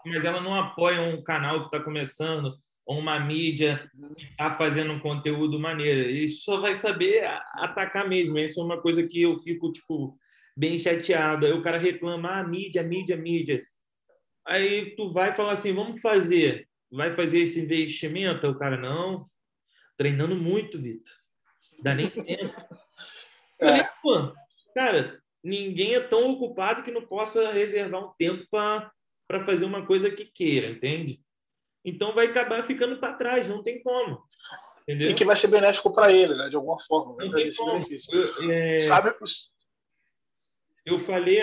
mas 0.06 0.23
ela 0.23 0.41
não 0.41 0.56
apoia 0.56 1.02
um 1.02 1.21
canal 1.21 1.62
que 1.62 1.65
está 1.65 1.80
começando 1.80 2.58
ou 2.86 2.97
uma 2.97 3.19
mídia 3.19 3.88
que 4.17 4.23
está 4.23 4.49
fazendo 4.52 4.91
um 4.91 4.99
conteúdo 4.99 5.60
maneiro. 5.60 6.02
Ele 6.02 6.28
só 6.28 6.60
vai 6.60 6.73
saber 6.73 7.23
atacar 7.54 8.08
mesmo. 8.08 8.38
Isso 8.39 8.60
é 8.60 8.63
uma 8.63 8.82
coisa 8.82 9.06
que 9.06 9.21
eu 9.21 9.36
fico 9.38 9.71
tipo 9.71 10.17
bem 10.58 10.78
chateado. 10.78 11.45
Aí 11.45 11.54
o 11.54 11.62
cara 11.62 11.78
reclama, 11.78 12.39
ah, 12.39 12.43
mídia, 12.43 12.82
mídia, 12.82 13.15
mídia. 13.15 13.63
Aí 14.45 14.95
tu 14.95 15.12
vai 15.13 15.34
falar 15.34 15.52
assim, 15.52 15.71
vamos 15.71 16.02
fazer, 16.02 16.67
vai 16.91 17.12
fazer 17.12 17.39
esse 17.39 17.60
investimento? 17.60 18.47
Aí 18.47 18.52
o 18.52 18.58
cara 18.58 18.75
não, 18.75 19.30
treinando 19.95 20.36
muito, 20.36 20.80
Vitor. 20.80 21.13
Dá 21.84 21.93
nem 21.93 22.10
tempo. 22.10 22.56
É. 23.60 23.67
Falei, 23.67 24.34
cara, 24.73 25.21
ninguém 25.43 25.95
é 25.95 25.99
tão 25.99 26.32
ocupado 26.32 26.84
que 26.84 26.91
não 26.91 27.05
possa 27.05 27.51
reservar 27.51 28.03
um 28.03 28.13
tempo 28.17 28.45
para 28.49 29.45
fazer 29.45 29.65
uma 29.65 29.86
coisa 29.86 30.10
que 30.10 30.25
queira, 30.25 30.69
entende? 30.69 31.21
Então 31.84 32.13
vai 32.13 32.27
acabar 32.27 32.65
ficando 32.65 32.99
para 32.99 33.13
trás, 33.13 33.47
não 33.47 33.63
tem 33.63 33.82
como. 33.82 34.21
Entendeu? 34.84 35.12
E 35.12 35.13
que 35.13 35.25
vai 35.25 35.36
ser 35.36 35.47
benéfico 35.47 35.93
para 35.93 36.12
ele, 36.12 36.36
né? 36.36 36.49
De 36.49 36.55
alguma 36.55 36.79
forma. 36.79 37.15
Vai 37.15 37.29
trazer 37.29 37.49
esse 37.49 37.63
benefício. 37.63 38.15
Eu, 38.15 38.51
é... 38.51 38.79
Sabe? 38.79 39.12
Eu 40.86 40.97
falei, 40.97 41.39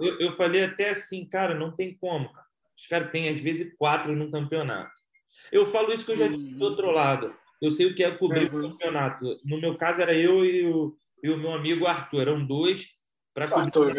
eu, 0.00 0.20
eu, 0.20 0.32
falei 0.32 0.64
até 0.64 0.90
assim, 0.90 1.28
cara, 1.28 1.54
não 1.54 1.70
tem 1.70 1.94
como. 1.98 2.30
Os 2.76 2.86
caras 2.86 3.10
têm, 3.10 3.28
às 3.28 3.38
vezes, 3.38 3.74
quatro 3.76 4.16
no 4.16 4.30
campeonato. 4.30 4.92
Eu 5.52 5.66
falo 5.66 5.92
isso 5.92 6.06
que 6.06 6.12
eu 6.12 6.16
já 6.16 6.28
disse 6.28 6.54
do 6.54 6.64
outro 6.64 6.90
lado. 6.90 7.34
Eu 7.60 7.70
sei 7.70 7.86
o 7.86 7.94
que 7.94 8.02
é 8.02 8.10
cobrir 8.10 8.50
uhum. 8.50 8.60
o 8.60 8.70
campeonato. 8.70 9.38
No 9.44 9.60
meu 9.60 9.76
caso, 9.76 10.00
era 10.00 10.14
eu 10.14 10.44
e 10.44 10.64
o, 10.66 10.96
e 11.22 11.30
o 11.30 11.36
meu 11.36 11.52
amigo 11.52 11.86
Arthur. 11.86 12.22
Eram 12.22 12.46
dois 12.46 12.96
para 13.34 13.48
cobrir, 13.48 13.92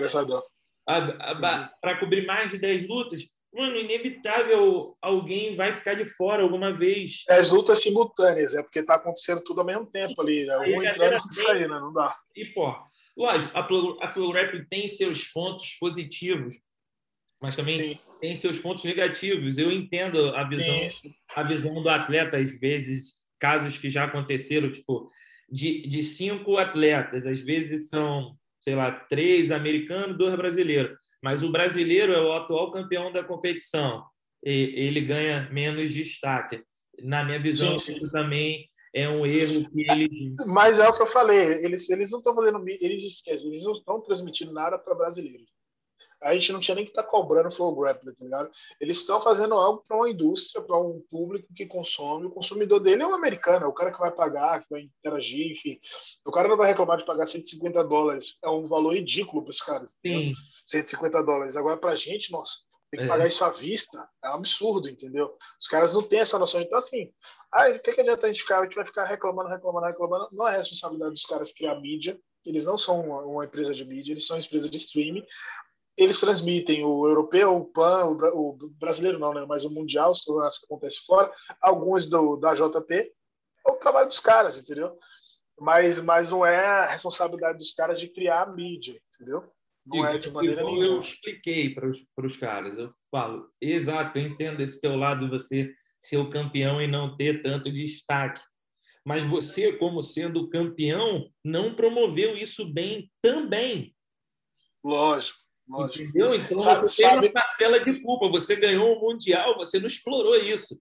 para 1.81 1.99
cobrir 1.99 2.25
mais 2.25 2.51
de 2.51 2.57
10 2.57 2.87
lutas. 2.87 3.27
Mano, 3.51 3.77
inevitável 3.77 4.95
alguém 5.01 5.55
vai 5.55 5.73
ficar 5.73 5.95
de 5.95 6.05
fora 6.05 6.43
alguma 6.43 6.71
vez. 6.71 7.23
As 7.27 7.49
lutas 7.49 7.81
simultâneas, 7.81 8.53
é 8.53 8.61
porque 8.61 8.83
tá 8.83 8.95
acontecendo 8.95 9.41
tudo 9.41 9.61
ao 9.61 9.65
mesmo 9.65 9.87
tempo 9.87 10.21
ali, 10.21 10.45
né? 10.45 10.57
Um 10.59 10.83
entrando 10.83 11.23
e 11.29 11.33
saindo, 11.33 11.79
não 11.79 11.91
dá. 11.91 12.13
E, 12.35 12.45
pô, 12.45 12.75
lógico, 13.17 13.57
a, 13.57 14.05
a 14.05 14.07
Flow 14.07 14.31
Rap 14.31 14.67
tem 14.69 14.87
seus 14.87 15.25
pontos 15.25 15.73
positivos, 15.79 16.57
mas 17.41 17.55
também 17.55 17.73
sim. 17.73 17.99
tem 18.21 18.35
seus 18.35 18.59
pontos 18.59 18.83
negativos. 18.83 19.57
Eu 19.57 19.71
entendo 19.71 20.35
a 20.35 20.43
visão, 20.43 20.89
sim. 20.91 21.11
a 21.35 21.41
visão 21.41 21.81
do 21.81 21.89
atleta, 21.89 22.37
às 22.37 22.51
vezes, 22.51 23.15
casos 23.39 23.79
que 23.79 23.89
já 23.89 24.03
aconteceram, 24.03 24.71
tipo, 24.71 25.09
de, 25.51 25.87
de 25.87 26.03
cinco 26.03 26.57
atletas, 26.57 27.25
às 27.25 27.39
vezes 27.39 27.89
são, 27.89 28.35
sei 28.59 28.75
lá, 28.75 28.91
três 28.91 29.51
americanos, 29.51 30.17
dois 30.17 30.35
brasileiros 30.35 30.97
mas 31.21 31.43
o 31.43 31.51
brasileiro 31.51 32.13
é 32.13 32.21
o 32.21 32.31
atual 32.31 32.71
campeão 32.71 33.11
da 33.11 33.23
competição. 33.23 34.03
E 34.43 34.73
ele 34.75 35.01
ganha 35.01 35.49
menos 35.51 35.91
destaque. 35.91 36.63
Na 37.01 37.23
minha 37.23 37.39
visão, 37.39 37.77
sim, 37.77 37.93
sim. 37.93 37.97
isso 37.97 38.11
também 38.11 38.69
é 38.93 39.07
um 39.07 39.25
erro 39.25 39.69
que 39.69 39.89
eles. 39.89 40.35
Mas 40.47 40.79
é 40.79 40.87
o 40.87 40.93
que 40.93 41.01
eu 41.01 41.07
falei, 41.07 41.63
eles, 41.63 41.89
eles 41.89 42.11
não 42.11 42.19
estão 42.19 42.33
fazendo. 42.33 42.63
Eles 42.67 43.03
esquecem, 43.03 43.49
eles 43.49 43.63
não 43.63 43.73
estão 43.73 44.01
transmitindo 44.01 44.53
nada 44.53 44.77
para 44.77 44.95
brasileiros 44.95 45.51
a 46.21 46.33
gente 46.35 46.51
não 46.51 46.59
tinha 46.59 46.75
nem 46.75 46.83
que 46.83 46.91
estar 46.91 47.03
tá 47.03 47.09
cobrando 47.09 47.51
flow 47.51 47.75
grappler, 47.75 48.15
tá 48.15 48.23
ligado? 48.23 48.51
Eles 48.79 48.97
estão 48.97 49.21
fazendo 49.21 49.53
algo 49.53 49.83
para 49.87 49.97
uma 49.97 50.09
indústria, 50.09 50.63
para 50.63 50.77
um 50.77 51.01
público 51.09 51.53
que 51.53 51.65
consome. 51.65 52.25
O 52.25 52.31
consumidor 52.31 52.79
dele 52.79 53.03
é 53.03 53.07
um 53.07 53.13
americano, 53.13 53.65
é 53.65 53.67
o 53.67 53.73
cara 53.73 53.91
que 53.91 53.99
vai 53.99 54.11
pagar, 54.11 54.61
que 54.61 54.69
vai 54.69 54.81
interagir, 54.81 55.51
enfim. 55.51 55.79
O 56.25 56.31
cara 56.31 56.47
não 56.47 56.57
vai 56.57 56.67
reclamar 56.67 56.97
de 56.97 57.05
pagar 57.05 57.25
150 57.25 57.83
dólares. 57.85 58.37
É 58.43 58.49
um 58.49 58.67
valor 58.67 58.93
ridículo 58.93 59.43
para 59.43 59.51
os 59.51 59.61
caras. 59.61 59.97
Sim. 60.01 60.33
150 60.65 61.23
dólares. 61.23 61.55
Agora, 61.55 61.77
para 61.77 61.91
a 61.91 61.95
gente, 61.95 62.31
nossa, 62.31 62.57
tem 62.91 62.99
que 62.99 63.05
é. 63.05 63.09
pagar 63.09 63.27
isso 63.27 63.45
à 63.45 63.49
vista. 63.49 64.05
É 64.23 64.29
um 64.29 64.33
absurdo, 64.33 64.89
entendeu? 64.89 65.37
Os 65.59 65.67
caras 65.67 65.93
não 65.93 66.03
têm 66.03 66.19
essa 66.19 66.37
noção. 66.37 66.59
Então, 66.59 66.77
assim, 66.77 67.11
aí, 67.53 67.77
o 67.77 67.79
que, 67.79 67.93
que 67.93 68.01
adianta 68.01 68.27
a 68.27 68.31
gente 68.31 68.41
ficar? 68.41 68.59
A 68.59 68.63
gente 68.63 68.75
vai 68.75 68.85
ficar 68.85 69.05
reclamando, 69.05 69.49
reclamando, 69.49 69.87
reclamando. 69.87 70.27
Não 70.33 70.47
é 70.47 70.57
responsabilidade 70.57 71.11
dos 71.11 71.25
caras 71.25 71.53
criar 71.53 71.79
mídia. 71.79 72.19
Eles 72.45 72.65
não 72.65 72.77
são 72.77 73.01
uma, 73.01 73.21
uma, 73.21 73.45
empresa 73.45 73.73
de 73.73 73.85
mídia, 73.85 74.13
eles 74.13 74.25
são 74.25 74.35
uma 74.35 74.43
empresa 74.43 74.69
de 74.69 74.77
streaming 74.77 75.25
eles 75.99 76.19
transmitem 76.19 76.85
o 76.85 77.05
europeu, 77.05 77.57
o 77.57 77.65
PAN, 77.65 78.05
o, 78.05 78.51
o 78.51 78.69
brasileiro 78.79 79.19
não, 79.19 79.33
né? 79.33 79.45
mas 79.45 79.65
o 79.65 79.69
mundial, 79.69 80.11
os 80.11 80.21
campeonatos 80.21 80.57
que 80.57 80.65
acontecem 80.65 81.01
fora, 81.05 81.29
alguns 81.61 82.07
do, 82.07 82.37
da 82.37 82.53
JP, 82.53 82.93
é 82.93 83.11
o 83.69 83.75
trabalho 83.75 84.07
dos 84.07 84.21
caras, 84.21 84.57
entendeu? 84.57 84.97
Mas, 85.59 85.99
mas 85.99 86.29
não 86.29 86.45
é 86.45 86.65
a 86.65 86.85
responsabilidade 86.85 87.57
dos 87.57 87.73
caras 87.73 87.99
de 87.99 88.07
criar 88.07 88.43
a 88.43 88.45
mídia, 88.45 88.97
entendeu? 89.13 89.43
Não 89.85 90.05
é 90.05 90.17
de 90.17 90.31
maneira 90.31 90.63
nenhuma. 90.63 90.85
Eu 90.85 90.97
expliquei 90.99 91.73
para 91.73 91.89
os, 91.89 92.05
para 92.15 92.25
os 92.25 92.37
caras, 92.37 92.77
eu 92.77 92.93
falo, 93.11 93.49
exato, 93.59 94.17
eu 94.17 94.23
entendo 94.23 94.61
esse 94.61 94.79
teu 94.79 94.95
lado, 94.95 95.29
você 95.29 95.73
ser 95.99 96.15
o 96.15 96.29
campeão 96.29 96.81
e 96.81 96.87
não 96.87 97.17
ter 97.17 97.41
tanto 97.43 97.69
destaque. 97.69 98.41
Mas 99.05 99.23
você, 99.25 99.73
como 99.73 100.01
sendo 100.01 100.49
campeão, 100.49 101.29
não 101.43 101.73
promoveu 101.73 102.37
isso 102.37 102.71
bem 102.71 103.11
também. 103.21 103.93
Lógico. 104.81 105.48
Lógico. 105.69 106.09
Entendeu? 106.09 106.33
Então 106.33 106.57
sabe, 106.59 106.81
você 106.81 107.03
sabe... 107.03 107.21
tem 107.21 107.29
uma 107.29 107.33
parcela 107.33 107.79
de 107.79 107.99
culpa. 108.01 108.27
Você 108.29 108.55
ganhou 108.55 108.97
o 108.97 109.01
Mundial, 109.01 109.55
você 109.55 109.79
não 109.79 109.87
explorou 109.87 110.35
isso. 110.35 110.79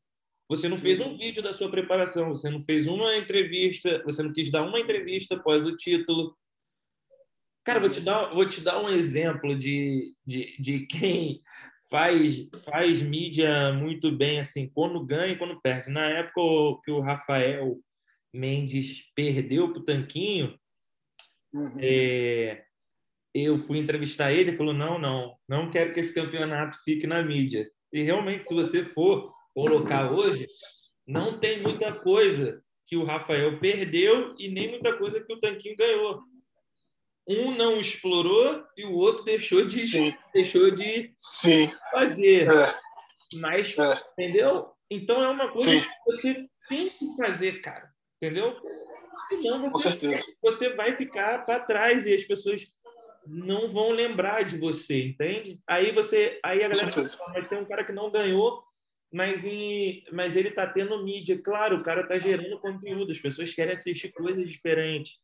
Você 0.48 0.66
não 0.66 0.78
fez 0.78 0.98
um 0.98 1.16
vídeo 1.16 1.42
da 1.42 1.52
sua 1.52 1.70
preparação, 1.70 2.30
você 2.30 2.48
não 2.48 2.62
fez 2.62 2.88
uma 2.88 3.14
entrevista, 3.16 4.02
você 4.04 4.22
não 4.22 4.32
quis 4.32 4.50
dar 4.50 4.62
uma 4.62 4.80
entrevista 4.80 5.34
após 5.34 5.66
o 5.66 5.76
título. 5.76 6.34
Cara, 7.62 7.80
vou 7.80 7.90
te 7.90 8.00
dar, 8.00 8.32
vou 8.32 8.48
te 8.48 8.62
dar 8.62 8.82
um 8.82 8.88
exemplo 8.88 9.54
de, 9.54 10.14
de, 10.26 10.56
de 10.58 10.86
quem 10.86 11.42
faz, 11.90 12.48
faz 12.64 13.02
mídia 13.02 13.74
muito 13.74 14.10
bem, 14.10 14.40
assim, 14.40 14.70
quando 14.72 15.04
ganha 15.04 15.34
e 15.34 15.38
quando 15.38 15.60
perde. 15.60 15.90
Na 15.90 16.06
época 16.06 16.80
que 16.82 16.90
o 16.90 17.00
Rafael 17.00 17.78
Mendes 18.32 19.12
perdeu 19.14 19.70
para 19.70 19.80
o 19.82 19.84
Tanquinho, 19.84 20.58
uhum. 21.52 21.76
é, 21.78 22.64
eu 23.34 23.58
fui 23.58 23.78
entrevistar 23.78 24.32
ele 24.32 24.52
e 24.52 24.56
falou: 24.56 24.74
não, 24.74 24.98
não, 24.98 25.36
não 25.48 25.70
quero 25.70 25.92
que 25.92 26.00
esse 26.00 26.14
campeonato 26.14 26.78
fique 26.84 27.06
na 27.06 27.22
mídia. 27.22 27.70
E 27.92 28.02
realmente, 28.02 28.44
se 28.44 28.54
você 28.54 28.84
for 28.84 29.32
colocar 29.54 30.10
hoje, 30.12 30.46
não 31.06 31.38
tem 31.38 31.60
muita 31.62 31.92
coisa 31.92 32.62
que 32.86 32.96
o 32.96 33.04
Rafael 33.04 33.58
perdeu 33.58 34.34
e 34.38 34.48
nem 34.48 34.70
muita 34.70 34.96
coisa 34.96 35.22
que 35.22 35.32
o 35.32 35.40
Tanquinho 35.40 35.76
ganhou. 35.76 36.20
Um 37.26 37.54
não 37.54 37.78
explorou 37.78 38.64
e 38.76 38.86
o 38.86 38.94
outro 38.94 39.24
deixou 39.24 39.64
de, 39.66 39.82
Sim. 39.82 40.14
deixou 40.32 40.70
de 40.70 41.12
Sim. 41.16 41.70
fazer. 41.92 42.48
É. 42.48 42.74
Mas, 43.34 43.76
é. 43.76 44.02
entendeu? 44.12 44.70
Então 44.90 45.22
é 45.22 45.28
uma 45.28 45.52
coisa 45.52 45.70
Sim. 45.70 45.80
que 45.80 45.88
você 46.06 46.34
tem 46.68 46.88
que 46.88 47.16
fazer, 47.18 47.60
cara. 47.60 47.90
Entendeu? 48.16 48.56
Senão 49.28 49.70
você, 49.70 49.98
você 50.40 50.74
vai 50.74 50.96
ficar 50.96 51.44
para 51.44 51.60
trás 51.60 52.06
e 52.06 52.14
as 52.14 52.24
pessoas 52.24 52.72
não 53.28 53.68
vão 53.68 53.90
lembrar 53.90 54.42
de 54.42 54.56
você, 54.56 55.04
entende? 55.04 55.60
Aí 55.68 55.92
você, 55.92 56.40
aí 56.42 56.64
a 56.64 56.68
galera 56.68 56.92
fala, 56.92 57.32
mas 57.34 57.48
tem 57.48 57.58
um 57.58 57.64
cara 57.66 57.84
que 57.84 57.92
não 57.92 58.10
ganhou, 58.10 58.62
mas 59.12 59.44
em, 59.44 60.02
mas 60.12 60.34
ele 60.34 60.50
tá 60.50 60.66
tendo 60.66 61.04
mídia, 61.04 61.40
claro, 61.40 61.76
o 61.76 61.82
cara 61.82 62.06
tá 62.06 62.18
gerando 62.18 62.58
conteúdo, 62.58 63.12
as 63.12 63.18
pessoas 63.18 63.52
querem 63.52 63.74
assistir 63.74 64.12
coisas 64.12 64.48
diferentes. 64.48 65.18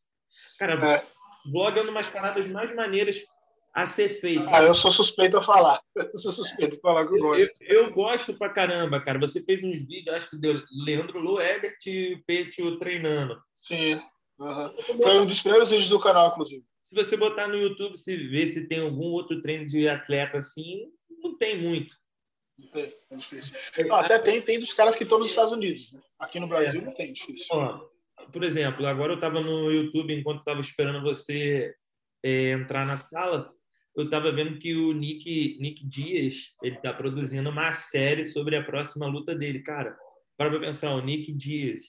Cara, 0.59 0.73
é. 0.73 1.05
blog 1.49 1.77
é 1.77 1.81
uma 1.81 1.93
das 1.93 2.09
paradas 2.09 2.47
mais 2.47 2.75
maneiras 2.75 3.23
a 3.73 3.85
ser 3.85 4.21
feito. 4.21 4.45
Ah, 4.47 4.63
eu 4.63 4.73
sou 4.73 4.91
suspeito 4.91 5.37
a 5.37 5.41
falar. 5.41 5.81
Eu 5.95 6.17
sou 6.17 6.31
suspeito 6.31 6.77
a 6.77 6.81
falar 6.81 7.07
que 7.07 7.15
eu 7.15 7.19
gosto. 7.19 7.51
Eu, 7.61 7.83
eu, 7.83 7.93
gosto 7.93 8.33
pra 8.35 8.47
caramba, 8.49 9.01
cara. 9.01 9.19
Você 9.19 9.41
fez 9.43 9.61
uns 9.63 9.85
vídeos, 9.85 10.15
acho 10.15 10.29
que 10.29 10.37
deu 10.37 10.61
Leandro 10.85 11.19
Loebert 11.19 11.75
e 11.85 12.23
Petio 12.25 12.79
treinando. 12.79 13.37
Sim. 13.53 14.01
Uhum. 14.39 15.01
Foi 15.01 15.19
um 15.19 15.25
dos 15.25 15.41
primeiros 15.41 15.69
vídeos 15.69 15.89
do 15.89 15.99
canal, 15.99 16.29
inclusive. 16.29 16.63
Se 16.85 16.93
você 16.93 17.17
botar 17.17 17.47
no 17.47 17.57
YouTube, 17.57 17.97
se 17.97 18.15
ver 18.15 18.45
se 18.45 18.67
tem 18.67 18.79
algum 18.79 19.05
outro 19.05 19.41
treino 19.41 19.65
de 19.65 19.89
atleta 19.89 20.37
assim, 20.37 20.85
não 21.19 21.35
tem 21.35 21.57
muito. 21.57 21.95
Não 22.59 22.67
tem, 22.69 22.95
é 23.09 23.15
difícil. 23.15 23.55
Não, 23.87 23.95
até 23.95 24.19
tem, 24.19 24.39
tem 24.39 24.59
dos 24.59 24.71
caras 24.71 24.95
que 24.95 25.01
estão 25.01 25.17
nos 25.17 25.31
Estados 25.31 25.51
Unidos. 25.51 25.93
Né? 25.93 26.01
Aqui 26.19 26.39
no 26.39 26.47
Brasil 26.47 26.81
é. 26.81 26.85
não 26.85 26.93
tem, 26.93 27.11
difícil. 27.11 27.47
Ó, 27.49 27.89
por 28.31 28.43
exemplo, 28.43 28.85
agora 28.85 29.13
eu 29.13 29.15
estava 29.15 29.41
no 29.41 29.71
YouTube 29.71 30.13
enquanto 30.13 30.41
estava 30.41 30.61
esperando 30.61 31.01
você 31.01 31.73
é, 32.21 32.51
entrar 32.51 32.85
na 32.85 32.97
sala. 32.97 33.51
Eu 33.95 34.03
estava 34.03 34.31
vendo 34.31 34.59
que 34.59 34.75
o 34.75 34.93
Nick, 34.93 35.57
Nick 35.59 35.83
Dias 35.87 36.53
ele 36.61 36.75
está 36.75 36.93
produzindo 36.93 37.49
uma 37.49 37.71
série 37.71 38.25
sobre 38.25 38.57
a 38.57 38.63
próxima 38.63 39.07
luta 39.07 39.33
dele. 39.33 39.63
Cara, 39.63 39.97
para 40.37 40.59
pensar, 40.59 40.93
o 40.93 41.01
Nick 41.01 41.33
Dias 41.33 41.79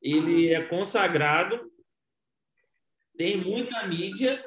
ele 0.00 0.54
é 0.54 0.62
consagrado, 0.62 1.68
tem 3.16 3.36
muita 3.36 3.86
mídia 3.86 4.44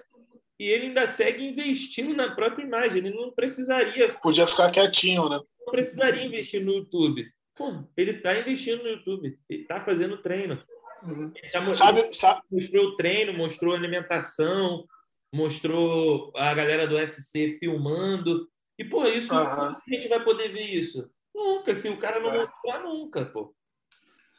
e 0.60 0.68
ele 0.68 0.88
ainda 0.88 1.06
segue 1.06 1.46
investindo 1.46 2.16
na 2.16 2.34
própria 2.34 2.64
imagem. 2.64 2.98
Ele 2.98 3.16
não 3.16 3.32
precisaria. 3.32 4.14
Podia 4.22 4.48
ficar 4.48 4.72
quietinho, 4.72 5.30
né? 5.30 5.40
Não 5.60 5.72
precisaria 5.72 6.24
investir 6.24 6.64
no 6.64 6.74
YouTube. 6.74 7.26
Pô, 7.56 7.84
ele 7.96 8.12
está 8.12 8.38
investindo 8.38 8.84
no 8.84 8.90
YouTube, 8.90 9.38
ele 9.50 9.62
está 9.62 9.82
fazendo 9.82 10.22
treino. 10.22 10.64
Uhum. 11.04 11.32
Tá 11.52 11.62
mostrando, 11.62 11.74
sabe, 11.74 12.16
sabe? 12.16 12.42
Mostrou 12.52 12.96
treino, 12.96 13.34
mostrou 13.34 13.74
alimentação, 13.74 14.86
mostrou 15.34 16.32
a 16.36 16.54
galera 16.54 16.88
do 16.88 16.96
UFC 16.96 17.58
filmando. 17.60 18.48
E, 18.78 18.86
pô, 18.86 19.06
isso 19.06 19.34
uhum. 19.34 19.40
a 19.40 19.82
gente 19.90 20.08
vai 20.08 20.24
poder 20.24 20.50
ver 20.50 20.66
isso? 20.66 21.10
Nunca, 21.34 21.74
se 21.76 21.90
o 21.90 21.98
cara 21.98 22.20
não 22.20 22.32
é. 22.32 22.38
mostrar, 22.38 22.84
nunca, 22.84 23.26
pô. 23.26 23.56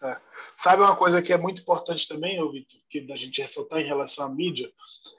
É. 0.03 0.17
Sabe 0.57 0.83
uma 0.83 0.95
coisa 0.95 1.21
que 1.21 1.33
é 1.33 1.39
muito 1.39 1.63
importante 1.63 2.07
também, 2.07 2.37
Vitor, 2.51 2.81
que 2.89 3.01
da 3.01 3.17
gente 3.17 3.43
ressaltar 3.43 3.81
em 3.81 3.87
relação 3.87 4.27
à 4.27 4.29
mídia, 4.29 4.71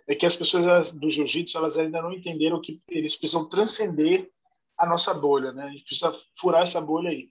é 0.08 0.16
que 0.16 0.26
as 0.26 0.36
pessoas 0.36 0.92
do 0.92 1.10
jiu-jitsu 1.10 1.58
elas 1.58 1.78
ainda 1.78 2.02
não 2.02 2.14
entenderam 2.14 2.62
que 2.62 2.82
eles 2.88 3.16
precisam 3.16 3.48
transcender 3.48 4.30
a 4.78 4.86
nossa 4.86 5.14
bolha, 5.14 5.52
né? 5.52 5.64
A 5.64 5.70
gente 5.70 5.84
precisa 5.84 6.14
furar 6.38 6.62
essa 6.62 6.80
bolha 6.80 7.10
aí. 7.10 7.30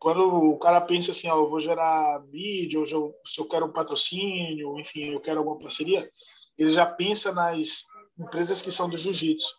Quando 0.00 0.20
o 0.20 0.58
cara 0.58 0.80
pensa 0.80 1.12
assim, 1.12 1.28
ó, 1.28 1.36
eu 1.36 1.48
vou 1.48 1.60
gerar 1.60 2.20
mídia, 2.26 2.80
ou 2.80 2.86
se 3.24 3.40
eu 3.40 3.48
quero 3.48 3.66
um 3.66 3.72
patrocínio, 3.72 4.78
enfim, 4.78 5.12
eu 5.12 5.20
quero 5.20 5.38
alguma 5.38 5.58
parceria, 5.58 6.10
ele 6.56 6.72
já 6.72 6.84
pensa 6.84 7.32
nas 7.32 7.84
empresas 8.18 8.60
que 8.60 8.70
são 8.70 8.88
do 8.88 8.98
jiu-jitsu. 8.98 9.54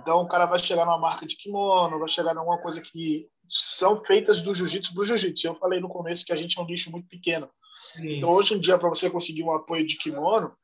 Então 0.00 0.20
o 0.20 0.28
cara 0.28 0.46
vai 0.46 0.58
chegar 0.58 0.84
numa 0.84 0.98
marca 0.98 1.24
de 1.24 1.36
kimono, 1.36 1.98
vai 1.98 2.08
chegar 2.08 2.34
em 2.34 2.38
alguma 2.38 2.58
coisa 2.58 2.80
que 2.80 3.28
são 3.46 4.04
feitas 4.04 4.40
do 4.40 4.54
jiu-jitsu 4.54 4.92
para 4.92 5.02
o 5.02 5.04
jiu-jitsu. 5.04 5.46
Eu 5.46 5.54
falei 5.56 5.80
no 5.80 5.88
começo 5.88 6.24
que 6.24 6.32
a 6.32 6.36
gente 6.36 6.58
é 6.58 6.62
um 6.62 6.66
nicho 6.66 6.90
muito 6.90 7.08
pequeno. 7.08 7.48
Sim. 7.92 8.18
Então, 8.18 8.30
hoje 8.30 8.54
em 8.54 8.60
dia, 8.60 8.78
para 8.78 8.88
você 8.88 9.10
conseguir 9.10 9.42
um 9.42 9.52
apoio 9.52 9.86
de 9.86 9.96
kimono, 9.96 10.56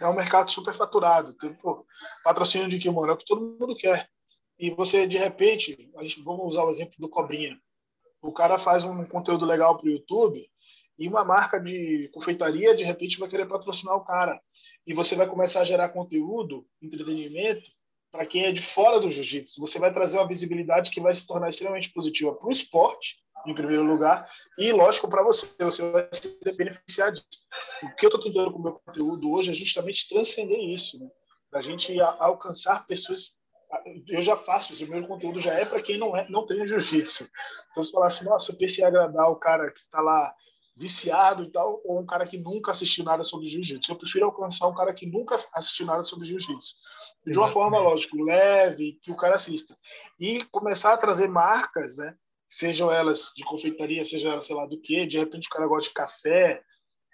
é 0.00 0.06
um 0.06 0.14
mercado 0.14 0.50
super 0.50 0.74
faturado. 0.74 1.34
Tem, 1.34 1.54
pô, 1.54 1.86
patrocínio 2.24 2.68
de 2.68 2.78
kimono 2.78 3.12
é 3.12 3.14
o 3.14 3.16
que 3.16 3.24
todo 3.24 3.56
mundo 3.58 3.76
quer. 3.76 4.08
E 4.58 4.70
você, 4.70 5.06
de 5.06 5.18
repente, 5.18 5.90
a 5.96 6.02
gente, 6.02 6.22
vamos 6.22 6.46
usar 6.46 6.64
o 6.64 6.70
exemplo 6.70 6.94
do 6.98 7.08
Cobrinha. 7.08 7.58
O 8.20 8.32
cara 8.32 8.58
faz 8.58 8.84
um 8.84 9.04
conteúdo 9.04 9.44
legal 9.44 9.76
para 9.76 9.88
o 9.88 9.90
YouTube 9.90 10.48
e 10.98 11.08
uma 11.08 11.24
marca 11.24 11.58
de 11.58 12.08
confeitaria, 12.12 12.74
de 12.76 12.84
repente, 12.84 13.18
vai 13.18 13.28
querer 13.28 13.46
patrocinar 13.46 13.96
o 13.96 14.04
cara. 14.04 14.40
E 14.86 14.94
você 14.94 15.16
vai 15.16 15.26
começar 15.26 15.62
a 15.62 15.64
gerar 15.64 15.88
conteúdo, 15.88 16.66
entretenimento, 16.80 17.68
para 18.12 18.26
quem 18.26 18.44
é 18.44 18.52
de 18.52 18.60
fora 18.60 19.00
do 19.00 19.10
jiu-jitsu. 19.10 19.60
Você 19.60 19.78
vai 19.78 19.92
trazer 19.92 20.18
uma 20.18 20.28
visibilidade 20.28 20.90
que 20.90 21.00
vai 21.00 21.14
se 21.14 21.26
tornar 21.26 21.48
extremamente 21.48 21.90
positiva 21.90 22.34
para 22.34 22.46
o 22.46 22.52
esporte, 22.52 23.16
em 23.46 23.54
primeiro 23.54 23.82
lugar, 23.82 24.30
e, 24.58 24.70
lógico, 24.70 25.08
para 25.08 25.22
você. 25.24 25.48
Você 25.58 25.90
vai 25.90 26.08
se 26.12 26.38
beneficiar 26.54 27.10
disso. 27.10 27.26
O 27.82 27.96
que 27.96 28.04
eu 28.04 28.08
estou 28.08 28.20
tentando 28.20 28.52
com 28.52 28.58
o 28.58 28.62
meu 28.62 28.74
conteúdo 28.74 29.32
hoje 29.32 29.50
é 29.50 29.54
justamente 29.54 30.08
transcender 30.08 30.60
isso, 30.60 31.00
né? 31.00 31.10
da 31.50 31.60
gente 31.60 32.00
alcançar 32.00 32.86
pessoas 32.86 33.34
eu 34.06 34.20
já 34.20 34.36
faço 34.36 34.72
isso, 34.74 34.84
o 34.84 34.88
meu 34.88 35.06
conteúdo 35.06 35.40
já 35.40 35.54
é 35.54 35.64
para 35.64 35.80
quem 35.80 35.96
não 35.96 36.14
é, 36.14 36.28
não 36.28 36.44
tem 36.44 36.66
jiu-jitsu. 36.68 37.26
Então, 37.70 37.82
se 37.82 37.90
falar 37.90 38.08
assim, 38.08 38.26
nossa, 38.26 38.52
eu 38.52 38.58
pensei 38.58 38.84
em 38.84 38.86
agradar 38.86 39.30
o 39.30 39.36
cara 39.36 39.70
que 39.70 39.78
está 39.78 39.98
lá 40.00 40.34
viciado 40.74 41.44
e 41.44 41.50
tal, 41.50 41.80
ou 41.84 42.00
um 42.00 42.06
cara 42.06 42.26
que 42.26 42.38
nunca 42.38 42.70
assistiu 42.70 43.04
nada 43.04 43.22
sobre 43.24 43.46
jiu-jitsu. 43.46 43.92
Eu 43.92 43.96
prefiro 43.96 44.24
alcançar 44.24 44.68
um 44.68 44.74
cara 44.74 44.92
que 44.92 45.06
nunca 45.06 45.38
assistiu 45.54 45.86
nada 45.86 46.02
sobre 46.04 46.26
jiu-jitsu. 46.26 46.74
De 47.26 47.38
uma 47.38 47.50
forma, 47.50 47.78
lógico, 47.78 48.22
leve, 48.22 48.98
que 49.02 49.10
o 49.10 49.16
cara 49.16 49.36
assista. 49.36 49.76
E 50.18 50.44
começar 50.46 50.94
a 50.94 50.98
trazer 50.98 51.28
marcas, 51.28 51.98
né? 51.98 52.14
Sejam 52.48 52.90
elas 52.90 53.32
de 53.36 53.44
confeitaria, 53.44 54.04
seja 54.04 54.30
elas, 54.30 54.46
sei 54.46 54.56
lá, 54.56 54.66
do 54.66 54.80
que. 54.80 55.06
De 55.06 55.18
repente 55.18 55.48
o 55.48 55.50
cara 55.50 55.66
gosta 55.66 55.88
de 55.88 55.94
café. 55.94 56.62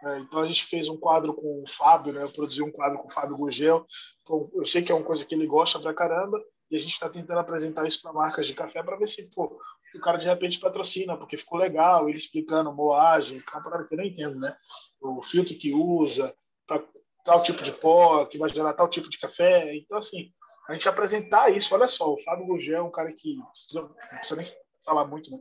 Né? 0.03 0.21
Então 0.21 0.41
a 0.41 0.47
gente 0.47 0.65
fez 0.65 0.89
um 0.89 0.97
quadro 0.97 1.35
com 1.35 1.63
o 1.63 1.71
Fábio, 1.71 2.13
né? 2.13 2.23
Eu 2.23 2.31
produzi 2.31 2.63
um 2.63 2.73
quadro 2.73 2.99
com 2.99 3.09
o 3.09 3.13
Fábio 3.13 3.37
Gugel. 3.37 3.85
Então, 4.23 4.51
eu 4.55 4.67
sei 4.67 4.83
que 4.83 4.93
é 4.93 4.95
uma 4.95 5.05
coisa 5.05 5.25
que 5.25 5.35
ele 5.35 5.47
gosta 5.47 5.79
pra 5.81 5.95
caramba. 5.95 6.41
E 6.71 6.77
a 6.77 6.79
gente 6.79 6.93
está 6.93 7.09
tentando 7.09 7.41
apresentar 7.41 7.87
isso 7.87 8.01
para 8.03 8.13
marcas 8.13 8.47
de 8.47 8.55
café 8.55 8.83
para 8.83 8.97
ver 8.97 9.09
se 9.09 9.31
pô, 9.31 9.59
o 9.99 10.03
cara 10.03 10.19
de 10.19 10.27
repente 10.27 10.61
patrocina, 10.61 11.17
porque 11.17 11.37
ficou 11.37 11.59
legal, 11.59 12.09
ele 12.09 12.19
explicando 12.19 12.73
moagem, 12.73 13.39
é 13.39 13.57
uma 13.57 13.63
parada 13.63 13.85
que 13.85 13.95
eu 13.95 13.99
não 13.99 14.05
entendo, 14.05 14.39
né? 14.39 14.57
O 15.01 15.23
filtro 15.23 15.57
que 15.57 15.75
usa, 15.75 16.35
para 16.67 16.85
tal 17.25 17.43
tipo 17.43 17.63
de 17.63 17.73
pó, 17.73 18.25
que 18.25 18.39
vai 18.39 18.49
gerar 18.49 18.75
tal 18.75 18.89
tipo 18.89 19.09
de 19.09 19.19
café. 19.19 19.75
Então, 19.77 19.99
assim, 19.99 20.33
a 20.69 20.73
gente 20.73 20.89
apresentar 20.89 21.51
isso, 21.51 21.75
olha 21.75 21.89
só, 21.89 22.13
o 22.13 22.23
Fábio 22.23 22.47
Gugel 22.47 22.79
é 22.79 22.83
um 22.83 22.91
cara 22.91 23.13
que 23.13 23.37
não 23.75 23.89
precisa 23.89 24.37
nem 24.37 24.47
falar 24.85 25.05
muito, 25.07 25.31
né? 25.31 25.39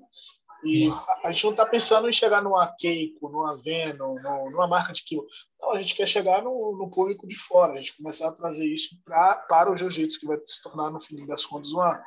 E 0.63 0.89
a, 0.89 1.27
a 1.27 1.31
gente 1.31 1.43
não 1.43 1.51
está 1.51 1.65
pensando 1.65 2.09
em 2.09 2.13
chegar 2.13 2.41
numa 2.41 2.67
Keiko, 2.77 3.29
numa 3.29 3.55
Venom, 3.61 4.15
numa 4.49 4.67
marca 4.67 4.91
de 4.91 5.03
quilo. 5.03 5.25
Não, 5.59 5.73
a 5.73 5.81
gente 5.81 5.95
quer 5.95 6.07
chegar 6.07 6.41
no, 6.41 6.75
no 6.77 6.89
público 6.89 7.27
de 7.27 7.35
fora, 7.35 7.73
a 7.73 7.79
gente 7.79 7.95
começar 7.95 8.29
a 8.29 8.33
trazer 8.33 8.65
isso 8.65 8.99
pra, 9.05 9.35
para 9.47 9.71
o 9.71 9.77
jiu-jitsu, 9.77 10.19
que 10.19 10.25
vai 10.25 10.37
se 10.45 10.61
tornar, 10.61 10.89
no 10.89 11.01
fim 11.01 11.25
das 11.25 11.45
contas, 11.45 11.71
uma, 11.71 12.03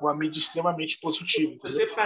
uma 0.00 0.14
mídia 0.14 0.38
extremamente 0.38 0.98
positiva. 1.00 1.56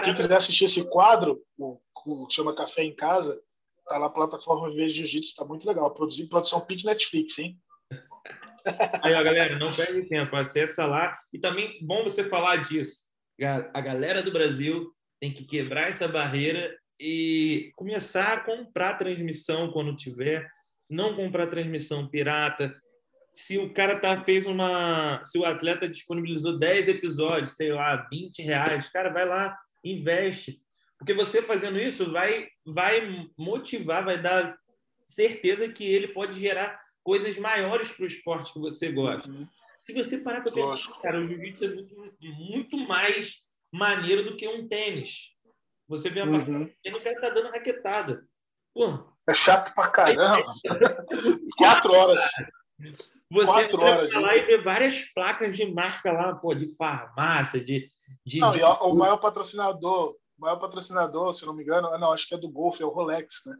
Quem 0.04 0.14
quiser 0.14 0.36
assistir 0.36 0.64
esse 0.64 0.84
quadro, 0.88 1.42
o, 1.58 1.78
o 2.06 2.26
chama 2.30 2.54
Café 2.54 2.84
em 2.84 2.94
Casa, 2.94 3.40
tá 3.86 3.98
lá 3.98 4.06
na 4.06 4.10
plataforma 4.10 4.70
Veja 4.70 4.94
Jiu-Jitsu, 4.94 5.36
tá 5.36 5.44
muito 5.44 5.66
legal. 5.66 5.92
Produzir 5.92 6.28
produção 6.28 6.60
Pique 6.60 6.86
Netflix, 6.86 7.38
hein? 7.38 7.58
Aí, 9.02 9.12
ó, 9.14 9.22
galera, 9.22 9.58
não 9.58 9.72
perde 9.72 10.08
tempo, 10.08 10.36
acessa 10.36 10.86
lá. 10.86 11.16
E 11.32 11.38
também, 11.38 11.78
bom 11.82 12.04
você 12.04 12.24
falar 12.24 12.56
disso. 12.64 13.02
A 13.74 13.80
galera 13.80 14.22
do 14.22 14.30
Brasil 14.30 14.92
tem 15.20 15.32
que 15.32 15.44
quebrar 15.44 15.88
essa 15.88 16.06
barreira 16.06 16.74
e 16.98 17.72
começar 17.74 18.32
a 18.32 18.40
comprar 18.40 18.94
transmissão 18.94 19.72
quando 19.72 19.96
tiver, 19.96 20.48
não 20.88 21.16
comprar 21.16 21.48
transmissão 21.48 22.08
pirata, 22.08 22.72
se 23.32 23.58
o 23.58 23.72
cara 23.72 23.98
tá, 23.98 24.22
fez 24.22 24.46
uma. 24.46 25.22
Se 25.24 25.38
o 25.38 25.44
atleta 25.44 25.88
disponibilizou 25.88 26.58
10 26.58 26.88
episódios, 26.88 27.56
sei 27.56 27.72
lá, 27.72 27.96
20 28.10 28.42
reais, 28.42 28.90
cara, 28.90 29.10
vai 29.10 29.26
lá, 29.26 29.56
investe. 29.82 30.60
Porque 30.98 31.14
você 31.14 31.42
fazendo 31.42 31.80
isso 31.80 32.12
vai, 32.12 32.46
vai 32.64 33.26
motivar, 33.36 34.04
vai 34.04 34.20
dar 34.20 34.56
certeza 35.04 35.68
que 35.68 35.84
ele 35.84 36.08
pode 36.08 36.38
gerar 36.38 36.80
coisas 37.02 37.36
maiores 37.38 37.90
para 37.90 38.04
o 38.04 38.06
esporte 38.06 38.52
que 38.52 38.60
você 38.60 38.92
gosta. 38.92 39.28
Uhum. 39.28 39.48
Se 39.80 39.92
você 39.92 40.18
parar 40.18 40.42
para 40.42 40.52
pensar, 40.52 41.00
cara, 41.00 41.20
o 41.20 41.26
jiu-jitsu 41.26 41.64
é 41.64 41.68
muito, 41.68 42.26
muito, 42.38 42.76
mais 42.76 43.48
maneiro 43.72 44.22
do 44.22 44.36
que 44.36 44.46
um 44.46 44.68
tênis. 44.68 45.32
Você 45.88 46.08
vê 46.08 46.20
a 46.20 46.24
uhum. 46.24 46.66
partida, 46.66 46.96
o 46.96 47.02
cara 47.02 47.20
tá 47.20 47.30
dando 47.30 47.50
raquetada. 47.50 48.24
Pô, 48.72 49.12
é 49.28 49.34
chato 49.34 49.74
pra 49.74 49.90
caramba. 49.90 50.52
Quatro 51.58 51.92
horas. 51.92 52.30
Você 53.30 53.46
Quatro 53.46 53.82
horas 53.82 54.12
lá 54.12 54.36
e 54.36 54.42
ver 54.42 54.62
várias 54.62 55.00
placas 55.14 55.56
de 55.56 55.72
marca 55.72 56.12
lá, 56.12 56.34
pô, 56.34 56.54
de 56.54 56.68
farmácia, 56.76 57.62
de. 57.62 57.88
de, 58.24 58.40
não, 58.40 58.50
de... 58.50 58.62
o 58.62 58.94
maior 58.94 59.18
patrocinador, 59.18 60.16
o 60.38 60.40
maior 60.40 60.56
patrocinador, 60.56 61.32
se 61.32 61.46
não 61.46 61.54
me 61.54 61.62
engano, 61.62 61.96
não, 61.98 62.12
acho 62.12 62.28
que 62.28 62.34
é 62.34 62.38
do 62.38 62.50
Golf, 62.50 62.80
é 62.80 62.84
o 62.84 62.90
Rolex, 62.90 63.42
né? 63.46 63.56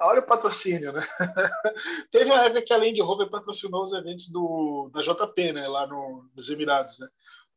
Olha 0.00 0.20
o 0.20 0.26
patrocínio, 0.26 0.92
né? 0.92 1.00
Teve 2.10 2.30
uma 2.30 2.44
época 2.44 2.62
que 2.62 2.72
a 2.72 2.78
Land 2.78 3.00
Rover 3.02 3.28
patrocinou 3.28 3.82
os 3.82 3.92
eventos 3.92 4.30
do, 4.30 4.90
da 4.92 5.02
JP, 5.02 5.52
né? 5.52 5.68
Lá 5.68 5.86
no, 5.86 6.30
nos 6.34 6.48
Emirados, 6.48 6.98
né? 6.98 7.08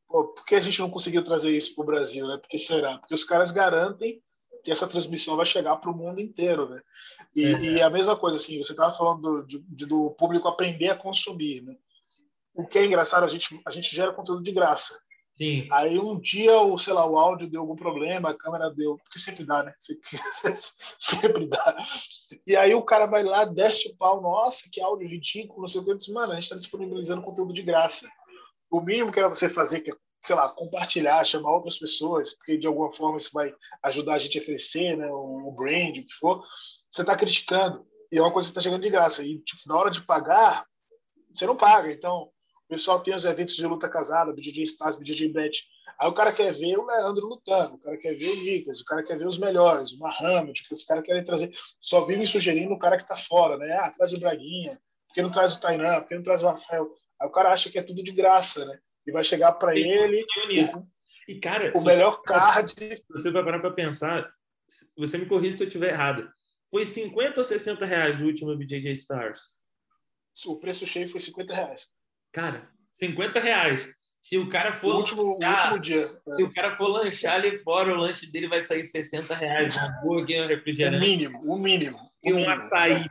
Pô, 0.05 0.27
por 0.27 0.43
que 0.43 0.55
a 0.55 0.59
gente 0.59 0.79
não 0.79 0.89
conseguiu 0.89 1.23
trazer 1.23 1.55
isso 1.55 1.73
para 1.75 1.83
o 1.83 1.85
Brasil, 1.85 2.27
né? 2.27 2.37
Porque 2.37 2.59
será? 2.59 2.97
Porque 2.97 3.13
os 3.13 3.23
caras 3.23 3.51
garantem 3.51 4.21
que 4.63 4.71
essa 4.71 4.87
transmissão 4.87 5.35
vai 5.35 5.45
chegar 5.45 5.77
para 5.77 5.89
o 5.89 5.95
mundo 5.95 6.19
inteiro, 6.19 6.69
né? 6.69 6.81
E, 7.35 7.45
é. 7.45 7.59
e, 7.61 7.81
a 7.81 7.89
mesma 7.89 8.15
coisa, 8.15 8.37
assim, 8.37 8.61
você 8.61 8.71
estava 8.71 8.95
falando 8.95 9.43
do, 9.43 9.63
de, 9.67 9.85
do 9.85 10.11
público 10.11 10.47
aprender 10.47 10.89
a 10.89 10.95
consumir, 10.95 11.61
né? 11.61 11.75
O 12.53 12.65
que 12.65 12.79
é 12.79 12.85
engraçado, 12.85 13.23
a 13.23 13.27
gente, 13.27 13.59
a 13.65 13.71
gente 13.71 13.95
gera 13.95 14.13
conteúdo 14.13 14.43
de 14.43 14.51
graça. 14.51 14.99
Sim. 15.31 15.69
Aí 15.71 15.97
um 15.97 16.19
dia, 16.19 16.59
o, 16.59 16.77
sei 16.77 16.91
lá, 16.91 17.09
o 17.09 17.17
áudio 17.17 17.49
deu 17.49 17.61
algum 17.61 17.75
problema, 17.75 18.29
a 18.29 18.37
câmera 18.37 18.69
deu, 18.69 18.97
porque 18.97 19.17
sempre 19.17 19.45
dá, 19.45 19.63
né? 19.63 19.73
sempre 20.99 21.47
dá. 21.47 21.77
E 22.45 22.57
aí 22.57 22.75
o 22.75 22.83
cara 22.83 23.05
vai 23.05 23.23
lá, 23.23 23.45
desce 23.45 23.87
o 23.87 23.95
pau, 23.95 24.21
nossa, 24.21 24.67
que 24.69 24.81
áudio 24.81 25.07
ridículo, 25.07 25.61
não 25.61 25.67
sei 25.69 25.79
o 25.79 25.85
que. 25.85 25.91
Eu 25.91 25.97
disse, 25.97 26.11
mano, 26.11 26.33
a 26.33 26.35
gente 26.35 26.43
está 26.43 26.57
disponibilizando 26.57 27.21
conteúdo 27.21 27.53
de 27.53 27.61
graça. 27.61 28.09
O 28.69 28.81
mínimo 28.81 29.11
que 29.11 29.19
era 29.19 29.29
você 29.29 29.47
fazer, 29.47 29.79
que 29.79 29.91
é 29.91 29.95
sei 30.21 30.35
lá, 30.35 30.49
compartilhar, 30.49 31.23
chamar 31.23 31.55
outras 31.55 31.77
pessoas, 31.77 32.33
porque 32.33 32.57
de 32.57 32.67
alguma 32.67 32.91
forma 32.91 33.17
isso 33.17 33.31
vai 33.33 33.53
ajudar 33.83 34.15
a 34.15 34.19
gente 34.19 34.37
a 34.39 34.43
crescer, 34.43 34.97
né? 34.97 35.07
O 35.11 35.51
brand, 35.51 35.97
o 35.97 36.05
que 36.05 36.13
for. 36.19 36.43
Você 36.91 37.01
está 37.01 37.15
criticando 37.15 37.85
e 38.11 38.17
é 38.17 38.21
uma 38.21 38.31
coisa 38.31 38.47
que 38.47 38.51
está 38.51 38.61
chegando 38.61 38.81
de 38.81 38.89
graça. 38.89 39.23
E 39.23 39.39
tipo, 39.39 39.61
na 39.67 39.77
hora 39.77 39.91
de 39.91 40.01
pagar, 40.03 40.65
você 41.33 41.45
não 41.45 41.55
paga. 41.55 41.91
Então, 41.91 42.23
o 42.23 42.67
pessoal 42.67 42.99
tem 43.01 43.15
os 43.15 43.25
eventos 43.25 43.55
de 43.55 43.65
luta 43.65 43.89
casada, 43.89 44.33
BJJ 44.33 44.63
Stars, 44.63 44.97
BJJ 44.97 45.31
Bet. 45.31 45.63
Aí 45.99 46.07
o 46.07 46.13
cara 46.13 46.31
quer 46.31 46.53
ver 46.53 46.77
o 46.77 46.85
Leandro 46.85 47.27
lutando, 47.27 47.75
o 47.75 47.79
cara 47.79 47.97
quer 47.97 48.13
ver 48.13 48.29
o 48.29 48.43
Nicas, 48.43 48.79
o 48.79 48.85
cara 48.85 49.03
quer 49.03 49.17
ver 49.17 49.27
os 49.27 49.37
melhores, 49.37 49.91
o 49.91 49.99
Muhammad, 49.99 50.53
que 50.53 50.73
esse 50.73 50.85
cara 50.85 51.01
querem 51.01 51.25
trazer. 51.25 51.51
Só 51.81 52.05
vive 52.05 52.25
sugerindo 52.25 52.73
o 52.73 52.79
cara 52.79 52.95
que 52.95 53.03
está 53.03 53.17
fora, 53.17 53.57
né? 53.57 53.71
Ah, 53.73 53.91
traz 53.91 54.13
o 54.13 54.19
Braguinha, 54.19 54.79
por 55.07 55.13
que 55.13 55.21
não 55.21 55.29
traz 55.29 55.55
o 55.55 55.59
Tainan, 55.59 55.99
por 55.99 56.07
que 56.07 56.15
não 56.15 56.23
traz 56.23 56.41
o 56.41 56.47
Rafael? 56.47 56.89
Aí 57.19 57.27
o 57.27 57.31
cara 57.31 57.51
acha 57.51 57.69
que 57.69 57.77
é 57.77 57.83
tudo 57.83 58.01
de 58.01 58.11
graça, 58.13 58.65
né? 58.65 58.79
E 59.05 59.11
vai 59.11 59.23
chegar 59.23 59.53
para 59.53 59.77
ele 59.77 60.23
o, 60.23 60.87
e 61.27 61.39
cara 61.39 61.71
o 61.75 61.81
melhor 61.81 62.21
card 62.21 62.75
você 63.09 63.31
vai 63.31 63.43
parar 63.43 63.59
para 63.59 63.71
pensar 63.71 64.31
você 64.97 65.17
me 65.17 65.25
corrija 65.25 65.57
se 65.57 65.63
eu 65.63 65.67
estiver 65.67 65.93
errado. 65.93 66.29
Foi 66.69 66.85
50 66.85 67.39
ou 67.39 67.43
60 67.43 67.85
reais 67.85 68.21
o 68.21 68.25
último 68.25 68.55
BJJ 68.55 68.91
Stars? 68.91 69.57
O 70.45 70.59
preço 70.59 70.85
cheio 70.85 71.09
foi 71.09 71.19
50 71.19 71.53
reais. 71.53 71.87
Cara 72.31 72.69
50 72.93 73.39
reais. 73.39 73.87
Se 74.21 74.37
o 74.37 74.49
cara 74.49 74.73
for 74.73 74.95
o 74.95 74.97
último, 74.97 75.37
lanchar, 75.39 75.71
o 75.71 75.75
último 75.75 75.79
dia 75.79 76.21
se 76.27 76.41
é. 76.41 76.45
o 76.45 76.53
cara 76.53 76.75
for 76.75 76.87
lanchar 76.87 77.35
ali 77.35 77.57
fora 77.59 77.93
o 77.93 77.97
lanche 77.97 78.29
dele 78.29 78.49
vai 78.49 78.59
sair 78.59 78.83
60 78.83 79.33
reais. 79.33 79.77
Um 79.77 79.79
hambúrguer 79.79 80.43
um 80.43 80.47
refrigerante. 80.47 80.97
o 80.97 81.07
mínimo 81.07 81.39
o 81.41 81.57
mínimo 81.57 82.11
e 82.23 82.33
um 82.33 82.35
mínimo, 82.35 82.53
açaí. 82.53 83.05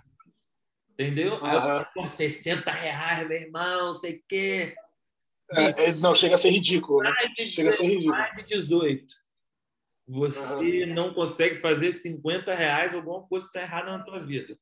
Entendeu? 0.91 1.35
Uhum. 1.37 1.47
Aí 1.47 1.87
eu, 1.97 2.07
60 2.07 2.71
reais 2.71 3.27
meu 3.27 3.39
irmão 3.39 3.95
sei 3.95 4.17
o 4.17 4.23
quê 4.29 4.75
é, 5.53 5.85
é, 5.85 5.95
não, 5.95 6.15
chega 6.15 6.35
a 6.35 6.39
ser 6.39 6.51
ridículo. 6.51 7.03
Né? 7.03 7.13
De, 7.37 7.51
chega 7.51 7.71
a 7.71 7.73
ser 7.73 7.87
ridículo. 7.87 8.17
Mais 8.17 8.35
de 8.37 8.43
18. 8.45 9.15
Você 10.09 10.55
uhum. 10.55 10.95
não 10.95 11.13
consegue 11.13 11.57
fazer 11.61 11.93
50 11.93 12.55
reais, 12.55 12.95
alguma 12.95 13.27
coisa 13.27 13.47
está 13.47 13.61
errada 13.61 13.91
na 13.91 14.03
tua 14.03 14.21
vida. 14.21 14.59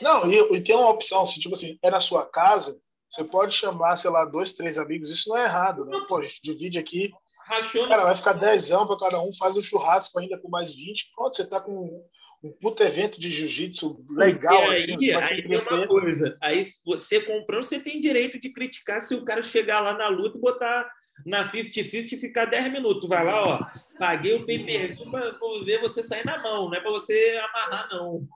Não, 0.00 0.30
e, 0.30 0.56
e, 0.56 0.60
tem 0.60 0.76
uma 0.76 0.90
opção, 0.90 1.24
se 1.24 1.40
tipo 1.40 1.54
assim, 1.54 1.78
é 1.82 1.90
na 1.90 2.00
sua 2.00 2.26
casa, 2.26 2.78
você 3.08 3.24
pode 3.24 3.54
chamar, 3.54 3.96
sei 3.96 4.10
lá, 4.10 4.26
dois, 4.26 4.52
três 4.52 4.78
amigos, 4.78 5.10
isso 5.10 5.30
não 5.30 5.38
é 5.38 5.44
errado, 5.44 5.86
né? 5.86 5.98
Pô, 6.06 6.18
a 6.18 6.22
gente 6.22 6.40
divide 6.42 6.78
aqui. 6.78 7.10
Rachou 7.46 7.88
cara, 7.88 8.04
vai 8.04 8.14
ficar 8.14 8.34
10 8.34 8.68
para 8.68 8.98
cada 8.98 9.20
um, 9.20 9.32
faz 9.34 9.56
o 9.56 9.62
churrasco 9.62 10.18
ainda 10.18 10.38
com 10.38 10.48
mais 10.48 10.74
20, 10.74 11.12
pronto, 11.14 11.36
você 11.36 11.46
tá 11.46 11.60
com 11.60 12.06
um 12.42 12.50
puto 12.50 12.82
evento 12.82 13.20
de 13.20 13.30
jiu-jitsu 13.30 14.04
legal. 14.10 14.62
Aí, 14.62 14.72
assim, 14.72 15.12
aí 15.12 15.42
tem 15.42 15.58
uma 15.58 15.86
coisa. 15.86 16.36
Aí 16.40 16.62
você 16.84 17.20
comprando, 17.20 17.62
você 17.62 17.78
tem 17.78 18.00
direito 18.00 18.40
de 18.40 18.50
criticar 18.50 19.00
se 19.00 19.14
o 19.14 19.24
cara 19.24 19.42
chegar 19.42 19.80
lá 19.80 19.94
na 19.94 20.08
luta 20.08 20.36
e 20.36 20.40
botar 20.40 20.90
na 21.24 21.48
50-50 21.50 22.12
e 22.12 22.16
ficar 22.16 22.46
10 22.46 22.72
minutos. 22.72 23.08
Vai 23.08 23.24
lá, 23.24 23.44
ó. 23.44 23.60
Paguei 23.98 24.34
o 24.34 24.44
pay 24.44 24.64
per 24.64 24.98
para 25.10 25.38
ver 25.64 25.80
você 25.80 26.02
sair 26.02 26.26
na 26.26 26.42
mão, 26.42 26.68
não 26.68 26.74
é 26.74 26.80
para 26.80 26.90
você 26.90 27.40
amarrar, 27.44 27.88
não. 27.90 28.26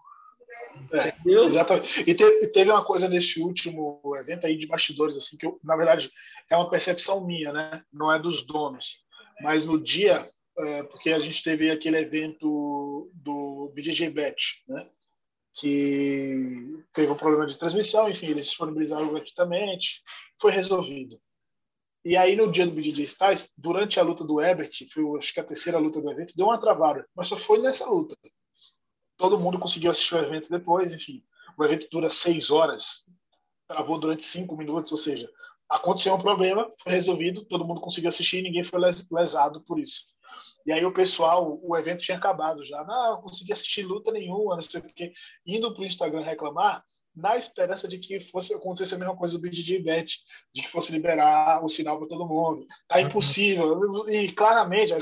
É, 0.92 1.14
exatamente. 1.44 2.04
E 2.08 2.14
teve 2.14 2.70
uma 2.70 2.84
coisa 2.84 3.08
nesse 3.08 3.40
último 3.40 4.00
evento 4.20 4.46
aí 4.46 4.56
de 4.56 4.66
bastidores, 4.66 5.16
assim, 5.16 5.36
que 5.36 5.46
eu, 5.46 5.58
na 5.64 5.76
verdade 5.76 6.10
é 6.48 6.56
uma 6.56 6.70
percepção 6.70 7.26
minha, 7.26 7.52
né? 7.52 7.82
Não 7.92 8.12
é 8.12 8.20
dos 8.20 8.46
donos. 8.46 8.98
Mas 9.42 9.66
no 9.66 9.82
dia, 9.82 10.24
é, 10.58 10.82
porque 10.84 11.10
a 11.10 11.18
gente 11.18 11.42
teve 11.42 11.70
aquele 11.70 11.98
evento 11.98 13.10
do 13.14 13.45
BJJ 13.68 14.10
Bet, 14.10 14.62
né? 14.68 14.88
Que 15.54 16.84
teve 16.92 17.10
um 17.10 17.16
problema 17.16 17.46
de 17.46 17.58
transmissão, 17.58 18.08
enfim, 18.08 18.26
eles 18.26 18.46
disponibilizaram 18.46 19.08
gratuitamente, 19.08 20.02
foi 20.40 20.50
resolvido. 20.50 21.18
E 22.04 22.16
aí, 22.16 22.36
no 22.36 22.50
dia 22.50 22.66
do 22.66 22.72
BJJ 22.72 23.02
Styles, 23.04 23.52
durante 23.56 23.98
a 23.98 24.02
luta 24.02 24.22
do 24.22 24.40
Ebert, 24.40 24.86
foi 24.92 25.18
acho 25.18 25.32
que 25.32 25.40
a 25.40 25.44
terceira 25.44 25.78
luta 25.78 26.00
do 26.00 26.10
evento, 26.10 26.36
deu 26.36 26.46
uma 26.46 26.60
travada, 26.60 27.06
mas 27.16 27.26
só 27.26 27.36
foi 27.36 27.58
nessa 27.58 27.88
luta 27.88 28.16
todo 29.16 29.38
mundo 29.38 29.58
conseguiu 29.58 29.90
assistir 29.90 30.14
o 30.14 30.18
evento 30.18 30.50
depois, 30.50 30.92
enfim. 30.92 31.22
O 31.58 31.64
evento 31.64 31.88
dura 31.90 32.08
seis 32.08 32.50
horas, 32.50 33.08
travou 33.66 33.98
durante 33.98 34.22
cinco 34.24 34.56
minutos, 34.56 34.92
ou 34.92 34.98
seja, 34.98 35.28
aconteceu 35.68 36.14
um 36.14 36.18
problema, 36.18 36.68
foi 36.82 36.92
resolvido, 36.92 37.44
todo 37.44 37.64
mundo 37.64 37.80
conseguiu 37.80 38.08
assistir, 38.08 38.42
ninguém 38.42 38.62
foi 38.62 38.78
lesado 39.10 39.62
por 39.62 39.78
isso. 39.78 40.04
E 40.64 40.72
aí 40.72 40.84
o 40.84 40.92
pessoal, 40.92 41.58
o 41.62 41.76
evento 41.76 42.02
tinha 42.02 42.16
acabado 42.16 42.64
já, 42.64 42.82
não, 42.84 43.12
eu 43.12 43.18
consegui 43.18 43.52
assistir 43.52 43.82
luta 43.82 44.10
nenhuma, 44.10 44.56
não 44.56 44.62
sei 44.62 44.80
o 44.80 44.82
quê, 44.82 45.12
indo 45.46 45.72
para 45.72 45.82
o 45.82 45.86
Instagram 45.86 46.22
reclamar, 46.22 46.84
na 47.16 47.34
esperança 47.34 47.88
de 47.88 47.98
que 47.98 48.20
fosse 48.20 48.52
acontecer 48.52 48.94
a 48.96 48.98
mesma 48.98 49.16
coisa 49.16 49.38
do 49.38 49.40
BJJ 49.40 49.82
Bet, 49.82 50.18
de 50.54 50.62
que 50.62 50.68
fosse 50.68 50.92
liberar 50.92 51.64
o 51.64 51.68
sinal 51.68 51.98
para 51.98 52.08
todo 52.08 52.26
mundo. 52.26 52.66
Tá 52.86 52.96
uhum. 52.96 53.06
impossível. 53.06 54.06
E 54.08 54.30
claramente, 54.32 54.92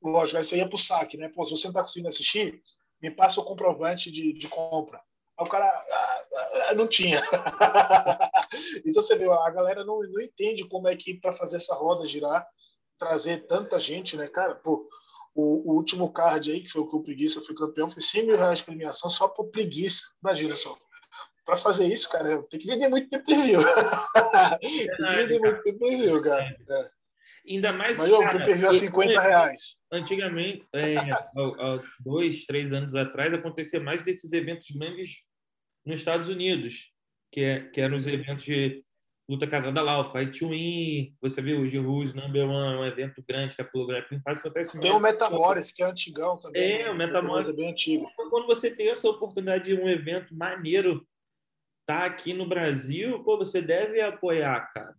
lógico, 0.00 0.38
aí 0.38 0.44
você 0.44 0.56
ia 0.58 0.68
pro 0.68 0.78
saque, 0.78 1.16
né? 1.16 1.28
Pô, 1.34 1.44
se 1.44 1.50
você 1.50 1.66
não 1.66 1.74
tá 1.74 1.82
conseguindo 1.82 2.08
assistir, 2.08 2.62
me 3.02 3.10
passa 3.10 3.40
o 3.40 3.44
comprovante 3.44 4.10
de, 4.10 4.32
de 4.32 4.46
compra. 4.46 5.00
Aí 5.36 5.44
o 5.44 5.48
cara 5.48 5.66
ah, 5.66 6.24
ah, 6.68 6.74
não 6.74 6.86
tinha. 6.86 7.20
então 8.86 9.02
você 9.02 9.16
vê, 9.16 9.28
a 9.28 9.50
galera 9.50 9.84
não, 9.84 10.00
não 10.00 10.20
entende 10.20 10.64
como 10.68 10.86
é 10.86 10.94
que 10.94 11.14
para 11.14 11.32
fazer 11.32 11.56
essa 11.56 11.74
roda 11.74 12.06
girar, 12.06 12.46
trazer 13.04 13.46
tanta 13.46 13.78
gente, 13.78 14.16
né, 14.16 14.26
cara? 14.28 14.54
Pô, 14.54 14.88
o, 15.34 15.70
o, 15.70 15.76
último 15.76 16.10
card 16.10 16.50
aí, 16.50 16.62
que 16.62 16.70
foi 16.70 16.80
o 16.80 16.88
que 16.88 16.96
o 16.96 17.02
Preguiça 17.02 17.42
foi 17.44 17.54
campeão, 17.54 17.90
foi 17.90 18.00
100 18.00 18.26
mil 18.26 18.36
reais 18.36 18.60
de 18.60 18.64
premiação 18.64 19.10
só 19.10 19.28
por 19.28 19.48
preguiça. 19.50 20.02
Imagina 20.22 20.56
só. 20.56 20.76
Para 21.44 21.58
fazer 21.58 21.86
isso, 21.86 22.08
cara, 22.10 22.42
tem 22.44 22.58
que 22.58 22.66
vender 22.66 22.88
muito 22.88 23.10
pay-per-view. 23.10 23.60
tem 24.60 24.86
que 24.88 25.16
vender 25.16 25.38
muito 25.38 25.62
pay-per-view, 25.62 26.22
cara. 26.22 26.56
É. 26.70 26.90
Ainda 27.46 27.72
mais. 27.74 27.98
Mas 27.98 28.10
cara, 28.10 28.38
eu 28.38 28.44
perdeu 28.44 28.70
a 28.70 28.74
50 28.74 29.20
reais. 29.20 29.76
Antigamente, 29.92 30.66
é, 30.72 30.96
há, 30.96 31.18
há 31.36 31.78
dois, 32.00 32.46
três 32.46 32.72
anos 32.72 32.94
atrás, 32.94 33.34
acontecia 33.34 33.78
mais 33.78 34.02
desses 34.02 34.32
eventos 34.32 34.70
grandes 34.70 35.24
nos 35.84 35.96
Estados 35.96 36.30
Unidos, 36.30 36.90
que, 37.30 37.42
é, 37.42 37.60
que 37.60 37.82
eram 37.82 37.98
os 37.98 38.06
eventos 38.06 38.44
de 38.44 38.82
luta 39.28 39.46
casada 39.46 39.80
lá, 39.80 39.98
o 40.00 40.12
Fight 40.12 40.44
Win, 40.44 41.16
você 41.20 41.40
viu 41.40 41.60
o 41.60 41.66
Girouz 41.66 42.14
Number 42.14 42.46
One, 42.46 42.78
um 42.78 42.84
evento 42.84 43.24
grande 43.26 43.56
que 43.56 43.62
a 43.62 43.68
Full 43.70 43.86
Grappling 43.86 44.20
faz, 44.20 44.40
acontece 44.40 44.78
Tem 44.78 44.92
o 44.92 45.00
Metamores, 45.00 45.72
que 45.72 45.82
é 45.82 45.86
antigão 45.86 46.38
também. 46.38 46.82
É, 46.82 46.90
o 46.90 46.94
Metamores 46.94 47.48
é 47.48 47.52
bem 47.52 47.70
antigo. 47.70 48.10
Quando 48.16 48.46
você 48.46 48.74
tem 48.74 48.90
essa 48.90 49.08
oportunidade 49.08 49.64
de 49.64 49.74
um 49.74 49.88
evento 49.88 50.34
maneiro 50.34 51.06
tá 51.86 52.06
aqui 52.06 52.32
no 52.32 52.48
Brasil, 52.48 53.22
pô, 53.24 53.36
você 53.36 53.60
deve 53.60 54.00
apoiar, 54.00 54.72
cara. 54.72 54.94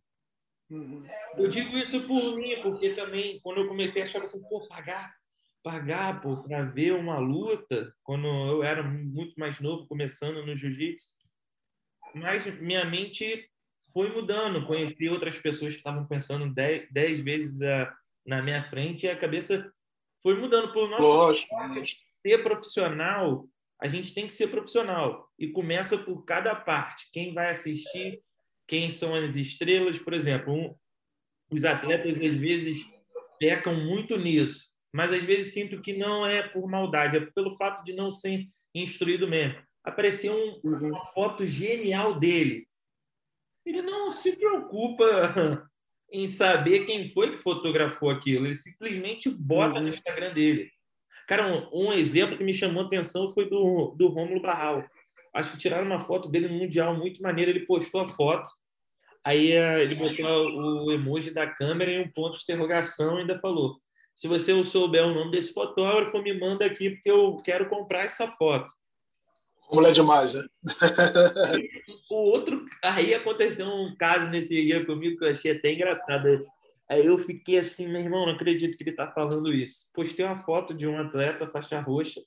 Uhum. 0.69 1.05
Eu 1.37 1.47
digo 1.47 1.77
isso 1.77 2.07
por 2.07 2.35
mim, 2.35 2.61
porque 2.61 2.93
também, 2.93 3.39
quando 3.41 3.61
eu 3.61 3.67
comecei 3.67 4.01
a 4.01 4.05
achar 4.05 4.23
assim, 4.23 4.41
pô, 4.43 4.67
pagar, 4.67 5.15
pagar 5.63 6.21
para 6.21 6.63
ver 6.63 6.93
uma 6.93 7.19
luta, 7.19 7.93
quando 8.03 8.27
eu 8.27 8.63
era 8.63 8.83
muito 8.83 9.39
mais 9.39 9.59
novo, 9.59 9.87
começando 9.87 10.45
no 10.45 10.55
jiu-jitsu, 10.55 11.07
mas 12.13 12.45
minha 12.59 12.85
mente 12.85 13.49
foi 13.95 14.13
mudando. 14.13 14.65
Conheci 14.65 15.07
outras 15.07 15.37
pessoas 15.37 15.71
que 15.71 15.79
estavam 15.79 16.05
pensando 16.05 16.53
dez, 16.53 16.85
dez 16.91 17.19
vezes 17.21 17.61
a, 17.61 17.95
na 18.27 18.41
minha 18.41 18.61
frente 18.69 19.05
e 19.05 19.09
a 19.09 19.17
cabeça 19.17 19.71
foi 20.21 20.37
mudando. 20.37 20.73
Por 20.73 20.89
nosso 20.89 21.01
Lógico. 21.01 21.55
ser 22.21 22.43
profissional, 22.43 23.47
a 23.81 23.87
gente 23.87 24.13
tem 24.13 24.27
que 24.27 24.33
ser 24.33 24.47
profissional. 24.47 25.31
E 25.39 25.47
começa 25.47 25.97
por 25.97 26.25
cada 26.25 26.53
parte. 26.53 27.09
Quem 27.13 27.33
vai 27.33 27.49
assistir, 27.49 28.21
quem 28.67 28.91
são 28.91 29.15
as 29.15 29.33
estrelas, 29.37 29.97
por 29.97 30.13
exemplo, 30.13 30.53
um, 30.53 30.75
os 31.49 31.63
atletas 31.63 32.15
às 32.15 32.37
vezes 32.37 32.85
pecam 33.39 33.75
muito 33.75 34.17
nisso, 34.17 34.65
mas 34.93 35.11
às 35.11 35.23
vezes 35.23 35.53
sinto 35.53 35.81
que 35.81 35.93
não 35.93 36.25
é 36.25 36.41
por 36.41 36.67
maldade, 36.67 37.17
é 37.17 37.19
pelo 37.19 37.55
fato 37.57 37.83
de 37.83 37.93
não 37.93 38.11
ser 38.11 38.45
instruído 38.73 39.27
mesmo. 39.27 39.61
Apareceu 39.83 40.33
um, 40.33 40.69
uhum. 40.69 40.89
uma 40.89 41.05
foto 41.07 41.45
genial 41.45 42.19
dele. 42.19 42.67
Ele 43.65 43.81
não 43.81 44.11
se 44.11 44.35
preocupa 44.35 45.67
em 46.11 46.27
saber 46.27 46.85
quem 46.85 47.09
foi 47.09 47.31
que 47.31 47.37
fotografou 47.37 48.09
aquilo, 48.09 48.45
ele 48.45 48.55
simplesmente 48.55 49.29
bota 49.29 49.75
uhum. 49.75 49.83
no 49.83 49.89
Instagram 49.89 50.33
dele. 50.33 50.69
Cara, 51.27 51.47
um, 51.47 51.87
um, 51.87 51.93
exemplo 51.93 52.37
que 52.37 52.43
me 52.43 52.53
chamou 52.53 52.83
a 52.83 52.85
atenção 52.85 53.29
foi 53.29 53.49
do, 53.49 53.95
do 53.97 54.07
Rômulo 54.07 54.41
Barral 54.41 54.85
acho 55.35 55.51
que 55.51 55.57
tiraram 55.57 55.85
uma 55.85 55.99
foto 55.99 56.29
dele 56.29 56.47
no 56.47 56.55
Mundial 56.55 56.95
muito 56.95 57.21
maneira. 57.21 57.51
Ele 57.51 57.65
postou 57.65 58.01
a 58.01 58.07
foto, 58.07 58.49
aí 59.23 59.51
eh, 59.51 59.83
ele 59.83 59.95
botou 59.95 60.25
o 60.25 60.91
emoji 60.91 61.31
da 61.31 61.45
câmera 61.45 61.91
e 61.91 61.99
um 61.99 62.09
ponto 62.09 62.37
de 62.37 62.43
interrogação 62.43 63.17
e 63.17 63.21
ainda 63.21 63.37
falou: 63.39 63.77
se 64.15 64.27
você 64.27 64.63
souber 64.63 65.05
o 65.05 65.13
nome 65.13 65.31
desse 65.31 65.53
fotógrafo, 65.53 66.21
me 66.21 66.39
manda 66.39 66.65
aqui, 66.65 66.91
porque 66.91 67.11
eu 67.11 67.37
quero 67.43 67.69
comprar 67.69 68.05
essa 68.05 68.27
foto. 68.27 68.73
Mulher 69.71 69.93
demais, 69.93 70.33
né? 70.33 70.45
o 72.09 72.15
outro. 72.15 72.65
Aí 72.83 73.13
aconteceu 73.13 73.67
um 73.67 73.95
caso 73.95 74.29
nesse 74.29 74.63
dia 74.63 74.85
comigo 74.85 75.17
que 75.17 75.25
eu 75.25 75.31
achei 75.31 75.51
até 75.51 75.73
engraçado. 75.73 76.45
Aí 76.89 77.05
eu 77.05 77.17
fiquei 77.17 77.57
assim, 77.57 77.87
meu 77.87 78.01
irmão, 78.01 78.25
não 78.27 78.35
acredito 78.35 78.77
que 78.77 78.83
ele 78.83 78.91
está 78.91 79.11
falando 79.11 79.51
isso. 79.53 79.89
Postei 79.93 80.23
uma 80.23 80.39
foto 80.39 80.73
de 80.73 80.87
um 80.87 80.99
atleta 80.99 81.47
faixa 81.47 81.79
roxa. 81.79 82.21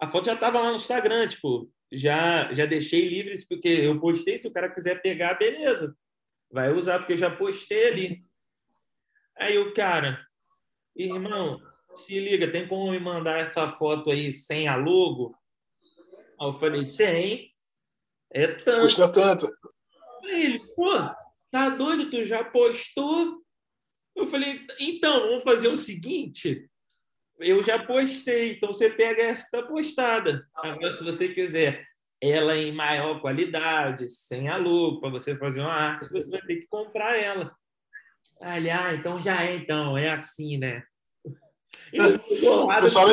A 0.00 0.08
foto 0.08 0.26
já 0.26 0.34
estava 0.34 0.60
lá 0.60 0.70
no 0.70 0.76
Instagram, 0.76 1.28
tipo, 1.28 1.70
já, 1.92 2.52
já 2.52 2.64
deixei 2.64 3.08
livres, 3.08 3.46
porque 3.46 3.68
eu 3.68 4.00
postei, 4.00 4.38
se 4.38 4.48
o 4.48 4.52
cara 4.52 4.70
quiser 4.70 5.02
pegar, 5.02 5.34
beleza. 5.34 5.94
Vai 6.50 6.72
usar, 6.72 6.98
porque 6.98 7.12
eu 7.12 7.18
já 7.18 7.30
postei 7.30 7.88
ali. 7.88 8.24
Aí 9.36 9.58
o 9.58 9.72
cara, 9.74 10.26
irmão, 10.96 11.60
se 11.96 12.18
liga, 12.18 12.50
tem 12.50 12.66
como 12.66 12.90
me 12.90 12.98
mandar 12.98 13.38
essa 13.38 13.68
foto 13.68 14.10
aí 14.10 14.32
sem 14.32 14.66
a 14.66 14.76
logo? 14.76 15.36
Aí 16.40 16.48
eu 16.48 16.52
falei, 16.54 16.92
tem. 16.96 17.52
É 18.30 18.48
tanto. 18.48 18.82
Custa 18.82 19.10
tanto. 19.10 19.50
Aí 20.24 20.44
ele, 20.44 20.60
pô, 20.74 20.90
tá 21.50 21.68
doido? 21.68 22.10
Tu 22.10 22.24
já 22.24 22.44
postou? 22.44 23.42
Eu 24.14 24.26
falei, 24.26 24.66
então, 24.78 25.28
vamos 25.28 25.42
fazer 25.42 25.68
o 25.68 25.76
seguinte. 25.76 26.68
Eu 27.38 27.62
já 27.62 27.84
postei, 27.84 28.52
então 28.52 28.72
você 28.72 28.90
pega 28.90 29.22
essa 29.22 29.48
tá 29.50 29.62
postada. 29.62 30.46
Agora, 30.54 30.96
se 30.96 31.02
você 31.02 31.28
quiser 31.28 31.86
ela 32.20 32.56
em 32.56 32.72
maior 32.72 33.20
qualidade, 33.20 34.08
sem 34.08 34.48
a 34.48 34.56
lupa, 34.56 35.10
você 35.10 35.36
fazer 35.36 35.60
uma 35.60 35.72
arte, 35.72 36.08
você 36.08 36.30
vai 36.30 36.40
ter 36.42 36.56
que 36.56 36.66
comprar 36.68 37.18
ela. 37.18 37.52
Ah, 38.40 38.94
então 38.94 39.20
já 39.20 39.42
é, 39.42 39.54
então, 39.54 39.98
é 39.98 40.10
assim, 40.10 40.56
né? 40.56 40.84
Pessoal, 42.80 43.08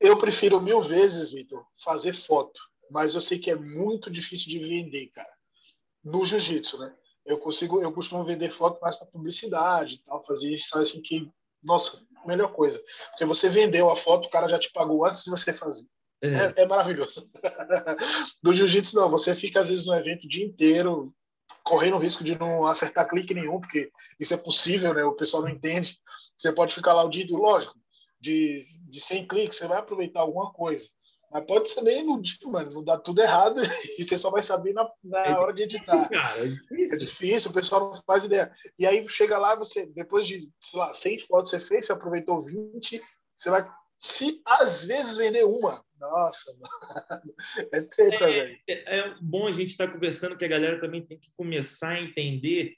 eu 0.00 0.16
prefiro 0.18 0.60
mil 0.60 0.80
vezes, 0.80 1.32
Vitor, 1.32 1.64
fazer 1.82 2.12
foto, 2.12 2.60
mas 2.90 3.14
eu 3.14 3.20
sei 3.20 3.38
que 3.38 3.50
é 3.50 3.56
muito 3.56 4.10
difícil 4.10 4.48
de 4.48 4.58
vender, 4.58 5.08
cara. 5.08 5.32
No 6.04 6.24
jiu-jitsu, 6.24 6.78
né? 6.78 6.94
Eu 7.26 7.38
consigo, 7.38 7.82
eu 7.82 7.92
costumo 7.92 8.24
vender 8.24 8.50
foto 8.50 8.80
mais 8.80 8.96
para 8.96 9.06
publicidade 9.06 9.96
e 9.96 9.98
tal, 9.98 10.24
fazer 10.24 10.50
isso 10.50 10.78
assim 10.78 11.02
que, 11.02 11.28
nossa, 11.62 12.02
melhor 12.26 12.52
coisa. 12.52 12.82
Porque 13.10 13.24
você 13.24 13.48
vendeu 13.48 13.90
a 13.90 13.96
foto, 13.96 14.26
o 14.26 14.30
cara 14.30 14.48
já 14.48 14.58
te 14.58 14.72
pagou 14.72 15.04
antes 15.04 15.24
de 15.24 15.30
você 15.30 15.52
fazer. 15.52 15.86
É. 16.22 16.28
É, 16.28 16.54
é 16.62 16.66
maravilhoso. 16.66 17.30
Do 18.42 18.54
jiu-jitsu, 18.54 18.96
não. 18.96 19.10
Você 19.10 19.34
fica, 19.34 19.60
às 19.60 19.68
vezes, 19.68 19.86
no 19.86 19.94
evento 19.94 20.24
o 20.24 20.28
dia 20.28 20.44
inteiro, 20.44 21.14
correndo 21.62 21.96
o 21.96 22.00
risco 22.00 22.24
de 22.24 22.38
não 22.38 22.64
acertar 22.66 23.08
clique 23.08 23.34
nenhum, 23.34 23.60
porque 23.60 23.90
isso 24.18 24.34
é 24.34 24.36
possível, 24.36 24.94
né? 24.94 25.04
O 25.04 25.14
pessoal 25.14 25.42
não 25.42 25.50
entende. 25.50 25.98
Você 26.36 26.52
pode 26.52 26.74
ficar 26.74 26.94
lá 26.94 27.04
o 27.04 27.10
dia, 27.10 27.26
lógico, 27.30 27.74
de, 28.20 28.60
de 28.88 29.00
100 29.00 29.26
cliques, 29.26 29.58
você 29.58 29.68
vai 29.68 29.78
aproveitar 29.78 30.20
alguma 30.20 30.52
coisa. 30.52 30.88
Mas 31.30 31.44
pode 31.44 31.68
ser 31.68 31.82
bem 31.82 32.04
dia, 32.22 32.38
mano, 32.46 32.70
não 32.72 32.82
dá 32.82 32.96
tudo 32.96 33.20
errado 33.20 33.60
e 33.98 34.02
você 34.02 34.16
só 34.16 34.30
vai 34.30 34.40
saber 34.40 34.72
na, 34.72 34.90
na 35.04 35.26
é 35.26 35.34
hora 35.34 35.52
de 35.52 35.62
editar. 35.62 36.08
Cara, 36.08 36.40
é, 36.40 36.48
difícil. 36.48 36.94
é 36.94 36.98
difícil, 36.98 37.50
o 37.50 37.54
pessoal 37.54 37.92
não 37.92 38.02
faz 38.06 38.24
ideia. 38.24 38.50
E 38.78 38.86
aí 38.86 39.06
chega 39.08 39.36
lá, 39.36 39.54
você, 39.54 39.86
depois 39.86 40.26
de, 40.26 40.50
sei 40.58 40.80
lá, 40.80 40.94
100 40.94 41.18
fotos 41.20 41.50
você 41.50 41.60
fez, 41.60 41.86
você 41.86 41.92
aproveitou 41.92 42.40
20, 42.40 43.02
você 43.36 43.50
vai, 43.50 43.68
se 43.98 44.40
às 44.46 44.84
vezes 44.84 45.16
vender 45.16 45.44
uma, 45.44 45.82
nossa, 46.00 46.56
mano. 46.58 47.22
é 47.72 47.80
treta, 47.82 48.24
é, 48.24 48.32
velho. 48.32 48.58
É, 48.68 48.98
é, 48.98 49.14
bom 49.20 49.46
a 49.46 49.52
gente 49.52 49.70
estar 49.70 49.86
tá 49.86 49.92
conversando 49.92 50.36
que 50.36 50.44
a 50.44 50.48
galera 50.48 50.80
também 50.80 51.04
tem 51.04 51.18
que 51.18 51.30
começar 51.36 51.90
a 51.90 52.00
entender 52.00 52.74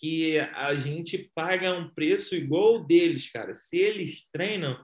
que 0.00 0.38
a 0.38 0.72
gente 0.74 1.30
paga 1.34 1.74
um 1.74 1.90
preço 1.90 2.34
igual 2.34 2.82
deles, 2.82 3.30
cara. 3.30 3.54
Se 3.54 3.78
eles 3.78 4.26
treinam, 4.32 4.82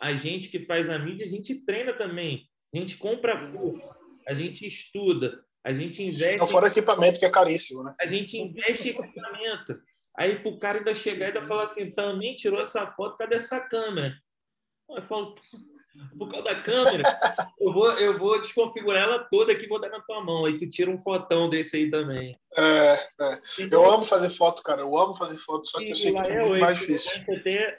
a 0.00 0.12
gente 0.14 0.48
que 0.48 0.66
faz 0.66 0.90
a 0.90 0.98
mídia, 0.98 1.24
a 1.24 1.28
gente 1.28 1.64
treina 1.64 1.92
também. 1.92 2.48
A 2.74 2.78
gente 2.78 2.96
compra 2.96 3.50
curso, 3.52 3.88
a 4.26 4.34
gente 4.34 4.66
estuda, 4.66 5.40
a 5.64 5.72
gente 5.72 6.02
investe. 6.02 6.38
Não, 6.38 6.48
fora 6.48 6.66
equipamento, 6.66 7.20
que 7.20 7.26
é 7.26 7.30
caríssimo, 7.30 7.84
né? 7.84 7.94
A 8.00 8.06
gente 8.06 8.36
investe 8.36 8.88
em 8.88 8.92
equipamento. 8.92 9.80
Aí 10.16 10.40
pro 10.40 10.58
cara 10.58 10.78
ainda 10.78 10.94
chegar 10.94 11.26
e 11.26 11.28
ainda 11.28 11.46
falar 11.46 11.64
assim, 11.64 11.90
também 11.92 12.34
tirou 12.34 12.60
essa 12.60 12.86
foto, 12.88 13.16
cadê 13.16 13.36
essa 13.36 13.60
câmera? 13.60 14.14
Eu 14.96 15.02
falo, 15.02 15.34
por 16.18 16.30
causa 16.30 16.44
da 16.44 16.62
câmera, 16.62 17.02
eu 17.58 17.72
vou, 17.72 17.90
eu 17.92 18.18
vou 18.18 18.40
desconfigurar 18.40 19.04
ela 19.04 19.18
toda 19.18 19.52
aqui 19.52 19.64
e 19.64 19.68
vou 19.68 19.80
dar 19.80 19.88
na 19.88 20.00
tua 20.00 20.24
mão. 20.24 20.44
Aí 20.44 20.58
tu 20.58 20.68
tira 20.68 20.90
um 20.90 20.98
fotão 20.98 21.48
desse 21.48 21.76
aí 21.76 21.90
também. 21.90 22.38
É, 22.56 23.08
é. 23.20 23.40
Eu 23.70 23.90
amo 23.90 24.04
fazer 24.04 24.30
foto, 24.30 24.62
cara. 24.62 24.82
Eu 24.82 24.98
amo 24.98 25.14
fazer 25.14 25.36
foto, 25.36 25.68
só 25.68 25.78
que 25.78 25.92
eu 25.92 25.96
sei 25.96 26.12
que 26.12 26.18
é 26.20 26.40
muito 26.44 26.60
mais 26.60 26.78
difícil. 26.78 27.22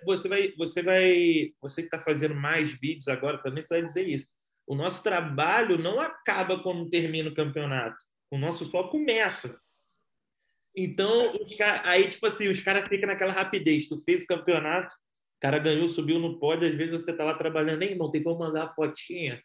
Você 0.06 0.28
vai, 0.28 0.54
você 0.58 0.82
vai, 0.82 1.54
você 1.62 1.82
que 1.82 1.88
está 1.88 2.00
fazendo 2.00 2.36
mais 2.36 2.72
vídeos 2.72 3.08
agora 3.08 3.38
também, 3.42 3.62
você 3.62 3.76
vai 3.76 3.84
dizer 3.84 4.08
isso. 4.08 4.28
O 4.66 4.76
nosso 4.76 5.04
trabalho 5.04 5.78
não 5.78 6.00
acaba 6.00 6.62
quando 6.62 6.90
termina 6.90 7.30
o 7.30 7.36
campeonato. 7.36 7.98
O 8.30 8.38
nosso 8.38 8.64
só 8.64 8.84
começa. 8.84 9.60
Então, 10.76 11.36
os 11.36 11.54
cara, 11.56 11.82
aí, 11.90 12.08
tipo 12.08 12.26
assim, 12.26 12.48
os 12.48 12.62
caras 12.62 12.88
ficam 12.88 13.08
naquela 13.08 13.34
rapidez. 13.34 13.88
Tu 13.88 13.98
fez 14.04 14.24
o 14.24 14.28
campeonato, 14.28 14.96
cara 15.42 15.58
ganhou, 15.58 15.88
subiu 15.88 16.20
no 16.20 16.40
pódio, 16.40 16.70
às 16.70 16.76
vezes 16.76 17.02
você 17.02 17.12
tá 17.12 17.24
lá 17.24 17.34
trabalhando, 17.34 17.80
nem 17.80 17.92
irmão, 17.92 18.12
tem 18.12 18.22
como 18.22 18.40
mandar 18.40 18.66
a 18.66 18.70
fotinha. 18.70 19.42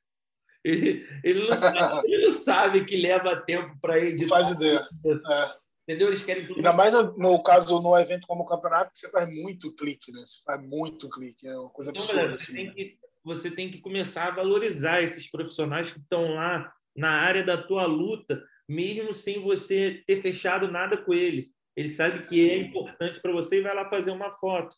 Ele, 0.63 1.07
ele, 1.25 1.49
não 1.49 1.57
sabe, 1.57 1.79
ele 2.07 2.27
não 2.27 2.33
sabe 2.33 2.85
que 2.85 2.97
leva 2.97 3.37
tempo 3.37 3.77
para 3.81 3.99
ele. 3.99 4.21
Não 4.21 4.29
faz 4.29 4.51
ideia. 4.51 4.87
É. 5.05 5.57
Entendeu? 5.89 6.09
Eles 6.09 6.23
querem 6.23 6.45
tudo. 6.45 6.57
Ainda 6.57 6.73
mais 6.73 6.93
no, 6.93 7.43
caso, 7.43 7.81
no 7.81 7.97
evento 7.97 8.27
como 8.27 8.43
o 8.43 8.47
campeonato, 8.47 8.91
você 8.93 9.09
faz 9.11 9.29
muito 9.29 9.73
clique, 9.75 10.13
né? 10.13 10.21
Você 10.27 10.43
faz 10.45 10.61
muito 10.61 11.09
clique, 11.09 11.47
é 11.47 11.57
uma 11.57 11.71
coisa 11.71 11.91
então, 11.91 12.03
absurda. 12.03 12.23
Galera, 12.23 12.39
você, 12.39 12.53
assim, 12.53 12.55
tem 12.55 12.75
que, 12.75 12.99
você 13.25 13.51
tem 13.51 13.71
que 13.71 13.79
começar 13.79 14.29
a 14.29 14.35
valorizar 14.35 15.01
esses 15.01 15.31
profissionais 15.31 15.93
que 15.93 16.01
estão 16.01 16.35
lá 16.35 16.73
na 16.95 17.11
área 17.11 17.45
da 17.45 17.57
tua 17.57 17.87
luta, 17.87 18.43
mesmo 18.69 19.15
sem 19.15 19.41
você 19.41 20.03
ter 20.07 20.17
fechado 20.17 20.69
nada 20.71 20.97
com 20.97 21.15
ele. 21.15 21.53
Ele 21.77 21.89
sabe 21.89 22.27
que 22.27 22.51
é 22.51 22.57
importante 22.57 23.21
para 23.21 23.33
você 23.33 23.59
e 23.59 23.63
vai 23.63 23.75
lá 23.75 23.89
fazer 23.89 24.11
uma 24.11 24.33
foto. 24.33 24.75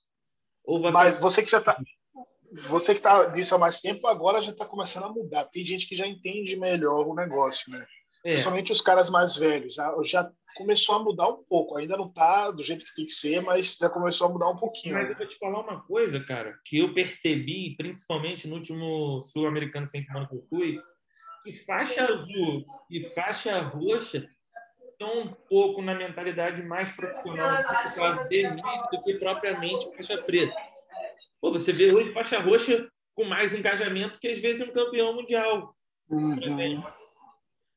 Mas 0.92 1.18
você 1.18 1.42
que 1.42 1.50
já 1.50 1.58
está 1.58 1.76
você 2.68 2.94
que 2.94 3.00
está 3.00 3.30
nisso 3.30 3.54
há 3.54 3.58
mais 3.58 3.80
tempo, 3.80 4.06
agora 4.06 4.40
já 4.40 4.50
está 4.50 4.64
começando 4.64 5.04
a 5.04 5.12
mudar. 5.12 5.44
Tem 5.46 5.64
gente 5.64 5.86
que 5.86 5.94
já 5.94 6.06
entende 6.06 6.56
melhor 6.56 7.06
o 7.06 7.14
negócio, 7.14 7.70
né? 7.70 7.86
É. 8.24 8.30
Principalmente 8.30 8.72
os 8.72 8.80
caras 8.80 9.10
mais 9.10 9.36
velhos. 9.36 9.76
Já 10.04 10.30
começou 10.56 10.96
a 10.96 11.02
mudar 11.02 11.28
um 11.28 11.44
pouco. 11.44 11.76
Ainda 11.76 11.96
não 11.96 12.06
está 12.06 12.50
do 12.50 12.62
jeito 12.62 12.84
que 12.84 12.94
tem 12.94 13.06
que 13.06 13.12
ser, 13.12 13.42
mas 13.42 13.76
já 13.76 13.88
começou 13.88 14.28
a 14.28 14.30
mudar 14.30 14.48
um 14.48 14.56
pouquinho. 14.56 14.94
Mas 14.94 15.10
eu 15.10 15.16
vou 15.16 15.26
te 15.26 15.36
falar 15.36 15.60
uma 15.60 15.80
coisa, 15.82 16.20
cara, 16.24 16.58
que 16.64 16.78
eu 16.78 16.94
percebi, 16.94 17.76
principalmente 17.76 18.48
no 18.48 18.56
último 18.56 19.22
Sul-Americano 19.22 19.86
sem 19.86 20.04
que 20.04 20.10
eu 20.10 20.46
fui, 20.48 20.80
que 21.44 21.52
faixa 21.64 22.04
azul 22.12 22.64
e 22.90 23.04
faixa 23.10 23.60
roxa 23.60 24.28
um 25.06 25.28
pouco 25.48 25.80
na 25.80 25.94
mentalidade 25.94 26.62
mais 26.62 26.90
profissional 26.92 27.62
do 28.90 29.02
que 29.02 29.14
propriamente 29.14 29.88
faixa 29.94 30.18
preta. 30.18 30.54
Pô, 31.40 31.52
você 31.52 31.72
vê 31.72 31.92
hoje 31.92 32.12
faixa 32.12 32.40
roxa 32.40 32.88
com 33.14 33.24
mais 33.24 33.54
engajamento 33.54 34.18
que 34.18 34.28
às 34.28 34.38
vezes 34.38 34.66
um 34.66 34.72
campeão 34.72 35.14
mundial. 35.14 35.74
Uhum. 36.10 36.82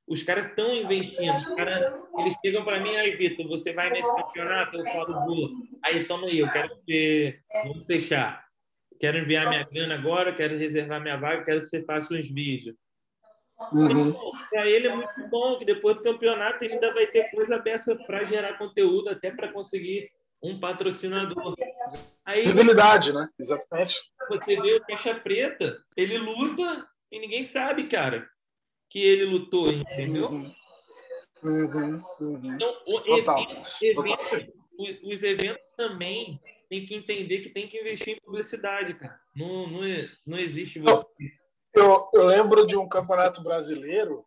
Os 0.07 0.23
caras 0.23 0.45
estão 0.47 0.75
investindo. 0.75 1.55
Cara, 1.55 2.01
eles 2.17 2.33
chegam 2.43 2.65
para 2.65 2.79
mim, 2.79 2.95
aí, 2.95 3.15
Vitor, 3.15 3.47
você 3.47 3.71
vai 3.71 3.89
nesse 3.91 4.13
campeonato? 4.15 4.77
Eu 4.77 4.83
falo, 4.85 5.25
vou. 5.25 5.49
Aí, 5.83 6.03
toma 6.05 6.27
aí, 6.27 6.39
eu 6.39 6.51
quero 6.51 6.75
ver, 6.87 7.41
vamos 7.67 7.85
fechar. 7.85 8.45
Quero 8.99 9.17
enviar 9.17 9.47
minha 9.47 9.63
grana 9.63 9.95
agora, 9.95 10.33
quero 10.33 10.57
reservar 10.57 11.01
minha 11.01 11.17
vaga, 11.17 11.43
quero 11.43 11.61
que 11.61 11.67
você 11.67 11.83
faça 11.83 12.13
uns 12.13 12.29
vídeos. 12.29 12.75
Uhum. 13.71 14.13
Para 14.49 14.67
ele 14.67 14.87
é 14.87 14.95
muito 14.95 15.27
bom 15.29 15.57
que 15.57 15.65
depois 15.65 15.97
do 15.97 16.03
campeonato 16.03 16.63
ele 16.63 16.73
ainda 16.73 16.93
vai 16.93 17.07
ter 17.07 17.29
coisa 17.31 17.57
dessa 17.59 17.95
para 17.95 18.23
gerar 18.23 18.57
conteúdo, 18.57 19.09
até 19.09 19.31
para 19.31 19.51
conseguir 19.51 20.09
um 20.43 20.59
patrocinador. 20.59 21.53
Aí, 22.25 22.41
Visibilidade, 22.41 23.13
né? 23.13 23.29
Exatamente. 23.39 23.95
Você 24.29 24.59
vê 24.59 24.75
o 24.75 24.85
Caixa 24.85 25.13
Preta, 25.15 25.77
ele 25.95 26.17
luta 26.17 26.87
e 27.11 27.19
ninguém 27.19 27.43
sabe, 27.43 27.87
cara, 27.87 28.27
que 28.89 28.99
ele 28.99 29.25
lutou, 29.25 29.71
entendeu? 29.71 30.27
Uhum. 30.27 30.53
Uhum, 31.43 32.03
uhum. 32.19 32.55
Então, 32.55 32.73
Total. 33.05 33.47
Eventos, 33.81 34.47
os 35.03 35.23
eventos 35.23 35.73
também 35.75 36.39
tem 36.69 36.85
que 36.85 36.95
entender 36.95 37.39
que 37.39 37.49
tem 37.49 37.67
que 37.67 37.79
investir 37.79 38.15
em 38.15 38.21
publicidade, 38.21 38.93
cara. 38.93 39.19
Não, 39.35 39.67
não, 39.67 39.81
não 40.25 40.37
existe 40.37 40.79
você. 40.79 41.05
Eu, 41.73 42.09
eu 42.13 42.25
lembro 42.25 42.67
de 42.67 42.75
um 42.75 42.87
campeonato 42.87 43.41
brasileiro 43.41 44.25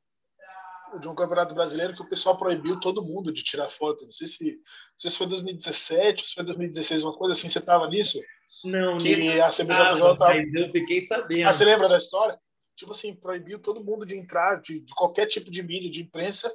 de 0.98 1.08
um 1.08 1.14
campeonato 1.14 1.54
brasileiro 1.54 1.94
que 1.94 2.02
o 2.02 2.08
pessoal 2.08 2.36
proibiu 2.36 2.78
todo 2.78 3.04
mundo 3.04 3.32
de 3.32 3.42
tirar 3.42 3.68
foto. 3.68 4.04
Não 4.04 4.12
sei 4.12 4.26
se, 4.26 4.44
não 4.44 4.98
sei 4.98 5.10
se 5.10 5.18
foi 5.18 5.26
2017, 5.26 6.26
se 6.26 6.34
foi 6.34 6.44
2016, 6.44 7.02
uma 7.02 7.16
coisa 7.16 7.32
assim. 7.32 7.48
Você 7.48 7.58
estava 7.58 7.88
nisso? 7.88 8.20
Não, 8.64 8.98
que 8.98 9.40
a 9.40 9.48
CBJJ. 9.48 9.76
Ah, 9.76 10.16
mas 10.18 10.54
eu 10.54 10.70
fiquei 10.70 11.00
sabendo. 11.00 11.48
Ah, 11.48 11.52
você 11.52 11.64
lembra 11.64 11.88
da 11.88 11.98
história? 11.98 12.38
Tipo 12.76 12.92
assim, 12.92 13.14
proibiu 13.14 13.58
todo 13.60 13.84
mundo 13.84 14.04
de 14.04 14.16
entrar 14.16 14.60
de, 14.60 14.80
de 14.80 14.94
qualquer 14.94 15.26
tipo 15.26 15.50
de 15.50 15.62
mídia, 15.62 15.90
de 15.90 16.02
imprensa. 16.02 16.52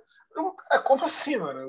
Cara, 0.70 0.84
como 0.84 1.04
assim, 1.04 1.38
mano? 1.38 1.60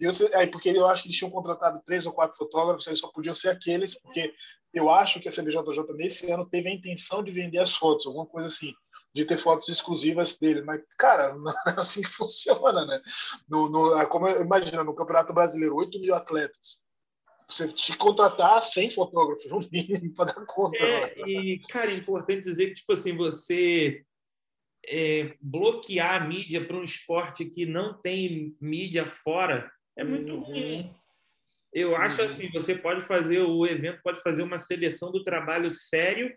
Eu, 0.00 0.10
aí, 0.34 0.46
porque 0.46 0.70
eu 0.70 0.86
acho 0.86 1.02
que 1.02 1.08
eles 1.08 1.18
tinham 1.18 1.30
contratado 1.30 1.82
três 1.84 2.06
ou 2.06 2.12
quatro 2.12 2.36
fotógrafos, 2.36 2.86
aí 2.88 2.96
só 2.96 3.08
podiam 3.08 3.34
ser 3.34 3.50
aqueles, 3.50 4.00
porque 4.00 4.32
eu 4.72 4.90
acho 4.90 5.20
que 5.20 5.28
a 5.28 5.32
CBJJ 5.32 5.92
nesse 5.94 6.30
ano 6.30 6.48
teve 6.48 6.68
a 6.68 6.74
intenção 6.74 7.22
de 7.22 7.32
vender 7.32 7.58
as 7.58 7.74
fotos, 7.74 8.06
alguma 8.06 8.26
coisa 8.26 8.48
assim 8.48 8.74
de 9.12 9.24
ter 9.24 9.38
fotos 9.38 9.68
exclusivas 9.68 10.38
dele. 10.38 10.62
Mas, 10.62 10.82
cara, 10.96 11.34
não 11.38 11.50
é 11.50 11.74
assim 11.76 12.02
que 12.02 12.08
funciona, 12.08 12.86
né? 12.86 13.00
No, 13.48 13.68
no, 13.68 13.98
é 13.98 14.06
como, 14.06 14.28
imagina, 14.28 14.84
no 14.84 14.94
Campeonato 14.94 15.32
Brasileiro, 15.32 15.76
8 15.76 16.00
mil 16.00 16.14
atletas. 16.14 16.82
Você 17.48 17.66
te 17.66 17.96
contratar 17.96 18.62
100 18.62 18.90
fotógrafos, 18.90 19.50
no 19.50 19.60
mínimo, 19.72 20.14
para 20.14 20.32
dar 20.32 20.46
conta. 20.46 20.82
É, 20.82 21.28
e, 21.28 21.60
cara, 21.68 21.90
é 21.90 21.96
importante 21.96 22.44
dizer 22.44 22.68
que, 22.68 22.74
tipo 22.74 22.92
assim, 22.92 23.16
você 23.16 24.04
é, 24.86 25.32
bloquear 25.42 26.22
a 26.22 26.26
mídia 26.26 26.64
para 26.64 26.76
um 26.76 26.84
esporte 26.84 27.44
que 27.44 27.66
não 27.66 28.00
tem 28.00 28.56
mídia 28.60 29.06
fora 29.06 29.70
é 29.96 30.04
muito 30.04 30.32
uhum. 30.32 30.40
ruim. 30.42 30.94
Eu 31.72 31.96
acho 31.96 32.20
uhum. 32.20 32.26
assim, 32.26 32.50
você 32.50 32.74
pode 32.74 33.02
fazer, 33.02 33.40
o 33.40 33.66
evento 33.66 34.00
pode 34.02 34.20
fazer 34.22 34.42
uma 34.42 34.58
seleção 34.58 35.12
do 35.12 35.22
trabalho 35.22 35.70
sério 35.70 36.34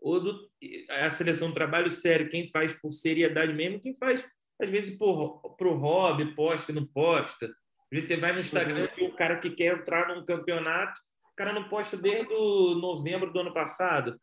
ou 0.00 0.20
do, 0.20 0.50
a 0.90 1.10
seleção 1.10 1.48
do 1.48 1.54
trabalho 1.54 1.90
sério, 1.90 2.28
quem 2.28 2.50
faz 2.50 2.78
por 2.78 2.92
seriedade 2.92 3.54
mesmo, 3.54 3.80
quem 3.80 3.96
faz, 3.96 4.28
às 4.60 4.70
vezes, 4.70 4.96
por, 4.98 5.40
pro 5.56 5.74
hobby, 5.74 6.34
posta, 6.34 6.72
não 6.72 6.86
posta. 6.86 7.46
Às 7.46 7.90
vezes 7.90 8.08
você 8.08 8.16
vai 8.16 8.32
no 8.32 8.40
Instagram 8.40 8.88
e 8.98 9.04
o 9.04 9.16
cara 9.16 9.38
que 9.38 9.50
quer 9.50 9.78
entrar 9.78 10.08
num 10.08 10.24
campeonato, 10.24 11.00
o 11.32 11.36
cara 11.36 11.52
não 11.52 11.68
posta 11.68 11.96
desde 11.96 12.32
novembro 12.32 13.32
do 13.32 13.40
ano 13.40 13.52
passado. 13.52 14.18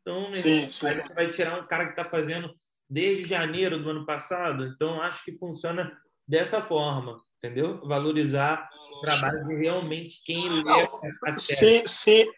Então, 0.00 0.32
sim, 0.32 0.70
sim. 0.70 0.86
aí 0.88 1.00
você 1.00 1.14
vai 1.14 1.30
tirar 1.30 1.60
um 1.60 1.66
cara 1.66 1.84
que 1.84 1.92
está 1.92 2.04
fazendo 2.04 2.52
desde 2.90 3.24
janeiro 3.24 3.82
do 3.82 3.90
ano 3.90 4.04
passado. 4.04 4.66
Então, 4.66 5.00
acho 5.00 5.24
que 5.24 5.38
funciona 5.38 5.96
dessa 6.26 6.60
forma, 6.60 7.16
entendeu? 7.42 7.80
Valorizar 7.84 8.70
o 8.96 9.00
trabalho 9.00 9.44
de 9.48 9.56
realmente 9.56 10.22
quem 10.24 10.48
lê 10.48 10.88
a 11.26 11.32
série. 11.32 11.86
Se, 11.86 11.88
se, 11.88 12.32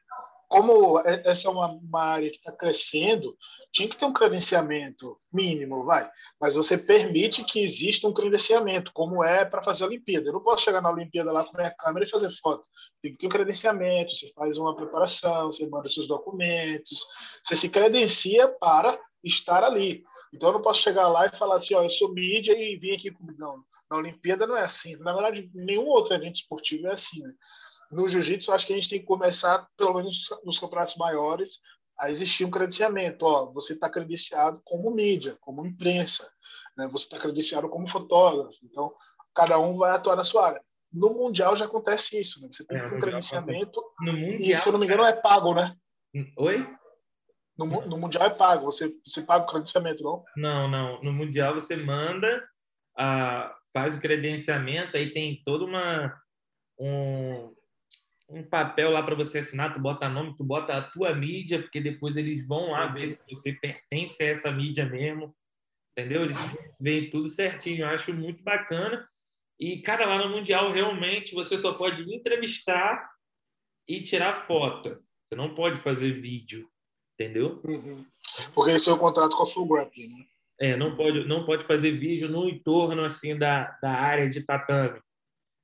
como 0.49 0.99
essa 1.01 1.49
é 1.49 1.51
uma, 1.51 1.67
uma 1.67 2.03
área 2.03 2.31
que 2.31 2.39
está 2.39 2.51
crescendo, 2.51 3.37
tinha 3.71 3.87
que 3.87 3.97
ter 3.97 4.07
um 4.07 4.13
credenciamento 4.15 5.19
mínimo, 5.31 5.85
vai. 5.85 6.09
Mas 6.41 6.55
você 6.55 6.79
permite 6.79 7.45
que 7.45 7.61
exista 7.61 8.09
um 8.09 8.15
credenciamento, 8.15 8.93
como 8.95 9.23
é 9.23 9.45
para 9.45 9.63
fazer 9.63 9.85
a 9.85 9.89
Olimpíada. 9.89 10.29
Eu 10.29 10.35
não 10.35 10.41
posso 10.41 10.65
chegar 10.65 10.81
na 10.81 10.91
Olimpíada 10.91 11.31
lá 11.33 11.45
com 11.45 11.55
a 11.55 11.61
minha 11.61 11.75
câmera 11.75 12.07
e 12.07 12.11
fazer 12.11 12.31
foto. 12.31 12.67
Tem 13.03 13.13
que 13.13 13.19
ter 13.19 13.27
um 13.27 13.31
credenciamento, 13.31 14.15
você 14.15 14.33
faz 14.35 14.57
uma 14.57 14.75
preparação, 14.75 15.53
você 15.53 15.69
manda 15.69 15.89
seus 15.89 16.09
documentos, 16.09 17.05
você 17.43 17.57
se 17.57 17.69
credencia 17.69 18.49
para 18.49 18.99
estar 19.23 19.63
ali. 19.63 20.03
Então 20.33 20.49
eu 20.49 20.55
não 20.55 20.63
posso 20.63 20.81
chegar 20.81 21.09
lá 21.09 21.27
e 21.27 21.37
falar 21.37 21.57
assim, 21.57 21.75
ó, 21.75 21.83
eu 21.83 21.91
sou 21.91 22.15
mídia 22.15 22.59
e 22.59 22.77
vim 22.77 22.93
aqui 22.93 23.11
comigo. 23.11 23.39
Não, 23.39 23.63
na 23.95 24.01
Olimpíada 24.01 24.47
não 24.47 24.57
é 24.57 24.65
assim. 24.65 24.97
Na 24.97 25.13
verdade, 25.13 25.51
nenhum 25.55 25.87
outro 25.87 26.15
evento 26.15 26.37
esportivo 26.37 26.89
é 26.89 26.93
assim, 26.93 27.23
né? 27.23 27.33
no 27.93 28.09
jiu-jitsu, 28.09 28.53
acho 28.53 28.67
que 28.67 28.73
a 28.73 28.77
gente 28.77 28.89
tem 28.89 29.01
que 29.01 29.07
começar, 29.07 29.67
pelo 29.77 29.95
menos 29.95 30.29
nos 30.45 30.59
campeonatos 30.59 30.97
maiores, 30.97 31.61
a 31.99 32.11
existir 32.11 32.45
um 32.45 32.51
credenciamento. 32.51 33.25
Ó, 33.25 33.53
você 33.53 33.75
está 33.75 33.89
credenciado 33.89 34.61
como 34.65 34.91
mídia, 34.91 35.37
como 35.41 35.65
imprensa, 35.65 36.29
né? 36.77 36.89
você 36.91 37.05
está 37.05 37.19
credenciado 37.19 37.69
como 37.69 37.89
fotógrafo. 37.89 38.59
Então, 38.65 38.93
cada 39.35 39.59
um 39.59 39.77
vai 39.77 39.93
atuar 39.93 40.17
na 40.17 40.25
sua 40.25 40.49
área. 40.49 40.63
No 40.93 41.11
Mundial 41.11 41.57
já 41.57 41.65
acontece 41.65 42.21
isso, 42.21 42.41
né? 42.41 42.49
Você 42.53 42.65
tem 42.67 42.79
é, 42.79 42.87
um 42.87 43.01
credenciamento 43.01 43.83
mundial, 44.01 44.37
e, 44.39 44.55
se 44.55 44.69
eu 44.69 44.73
não 44.73 44.79
me 44.79 44.87
engano, 44.87 45.03
é 45.03 45.13
pago, 45.13 45.53
né? 45.53 45.75
Oi? 46.39 46.65
No, 47.59 47.67
no 47.67 47.99
Mundial 47.99 48.27
é 48.27 48.31
pago. 48.31 48.67
Você, 48.67 48.95
você 49.05 49.23
paga 49.23 49.45
o 49.45 49.49
credenciamento, 49.49 50.05
não? 50.05 50.23
Não, 50.37 50.71
não. 50.71 51.03
No 51.03 51.13
Mundial 51.13 51.55
você 51.55 51.77
manda, 51.77 52.41
a, 52.97 53.53
faz 53.75 53.97
o 53.97 54.01
credenciamento, 54.01 54.97
aí 54.97 55.13
tem 55.13 55.43
toda 55.45 55.65
uma... 55.65 56.19
Um, 56.79 57.53
um 58.29 58.43
papel 58.43 58.91
lá 58.91 59.03
para 59.03 59.15
você 59.15 59.39
assinar, 59.39 59.75
tu 59.75 59.81
bota 59.81 60.09
nome, 60.09 60.35
tu 60.37 60.43
bota 60.43 60.77
a 60.77 60.83
tua 60.83 61.15
mídia, 61.15 61.61
porque 61.61 61.81
depois 61.81 62.17
eles 62.17 62.47
vão 62.47 62.71
lá 62.71 62.87
ver 62.87 63.11
se 63.11 63.21
você 63.31 63.53
pertence 63.53 64.23
a 64.23 64.27
essa 64.27 64.51
mídia 64.51 64.87
mesmo. 64.87 65.37
entendeu? 65.97 66.25
Eles 66.25 66.37
veem 66.81 67.11
tudo 67.11 67.29
certinho. 67.29 67.83
Eu 67.83 67.89
acho 67.89 68.13
muito 68.15 68.43
bacana. 68.43 69.07
E, 69.59 69.81
cara, 69.83 70.07
lá 70.07 70.19
no 70.19 70.31
Mundial, 70.31 70.73
realmente, 70.73 71.35
você 71.35 71.57
só 71.57 71.73
pode 71.75 72.03
entrevistar 72.13 73.09
e 73.87 74.03
tirar 74.03 74.47
foto. 74.47 74.89
Você 75.29 75.37
não 75.37 75.55
pode 75.55 75.79
fazer 75.79 76.21
vídeo, 76.21 76.69
entendeu? 77.15 77.61
Uhum. 77.65 78.05
Porque 78.53 78.73
esse 78.73 78.89
é 78.89 78.93
o 78.93 78.99
contrato 78.99 79.37
com 79.37 79.45
a 79.45 79.47
Full 79.47 79.69
Grappling, 79.69 80.09
né? 80.09 80.25
É, 80.61 80.77
não 80.77 80.97
pode, 80.97 81.27
não 81.27 81.45
pode 81.45 81.65
fazer 81.65 81.93
vídeo 81.93 82.29
no 82.29 82.49
entorno, 82.49 83.05
assim, 83.05 83.37
da, 83.37 83.77
da 83.83 83.91
área 83.91 84.29
de 84.29 84.43
tatame. 84.43 85.01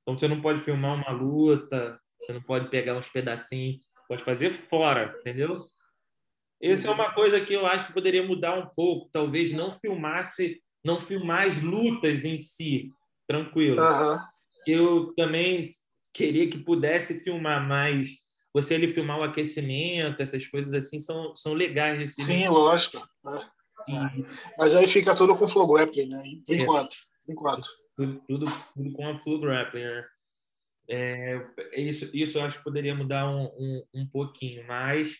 Então, 0.01 0.17
você 0.17 0.27
não 0.27 0.41
pode 0.41 0.61
filmar 0.61 0.95
uma 0.95 1.11
luta, 1.11 1.99
você 2.19 2.33
não 2.33 2.41
pode 2.41 2.69
pegar 2.69 2.95
uns 2.95 3.07
pedacinhos, 3.07 3.77
pode 4.07 4.23
fazer 4.23 4.49
fora, 4.49 5.15
entendeu? 5.19 5.65
Essa 6.61 6.87
é 6.87 6.91
uma 6.91 7.11
coisa 7.13 7.41
que 7.41 7.53
eu 7.53 7.65
acho 7.65 7.87
que 7.87 7.93
poderia 7.93 8.21
mudar 8.21 8.53
um 8.57 8.67
pouco. 8.67 9.09
Talvez 9.11 9.51
não 9.51 9.71
filmasse, 9.71 10.61
não 10.85 10.99
filmar 10.99 11.47
as 11.47 11.61
lutas 11.61 12.23
em 12.23 12.37
si, 12.37 12.91
tranquilo. 13.27 13.81
Uhum. 13.81 14.19
Eu 14.67 15.13
também 15.15 15.61
queria 16.13 16.47
que 16.49 16.59
pudesse 16.59 17.23
filmar 17.23 17.67
mais. 17.67 18.09
Você 18.53 18.75
ele 18.75 18.89
filmar 18.89 19.17
o 19.17 19.23
aquecimento, 19.23 20.21
essas 20.21 20.45
coisas 20.45 20.73
assim 20.73 20.99
são, 20.99 21.33
são 21.35 21.53
legais 21.53 21.97
de 21.97 22.07
se 22.07 22.21
Sim, 22.21 22.47
lógico. 22.49 22.97
É. 22.97 23.60
Mas 24.57 24.75
aí 24.75 24.87
fica 24.87 25.15
tudo 25.15 25.35
com 25.35 25.47
flow 25.47 25.67
grappling, 25.67 26.07
né? 26.07 26.23
Por 26.45 26.55
é. 26.55 26.57
enquanto. 26.57 26.95
Por 27.25 27.31
enquanto. 27.31 27.69
Tudo, 27.95 28.21
tudo, 28.27 28.45
tudo, 28.73 28.91
com 28.93 29.07
a 29.07 29.17
flow 29.17 29.39
grappling, 29.39 29.83
né? 29.83 30.05
É, 30.89 31.41
isso, 31.77 32.09
isso 32.13 32.37
eu 32.37 32.43
acho 32.43 32.57
que 32.57 32.63
poderia 32.63 32.93
mudar 32.93 33.29
um, 33.29 33.45
um, 33.45 33.83
um 33.93 34.07
pouquinho, 34.07 34.65
mas 34.67 35.15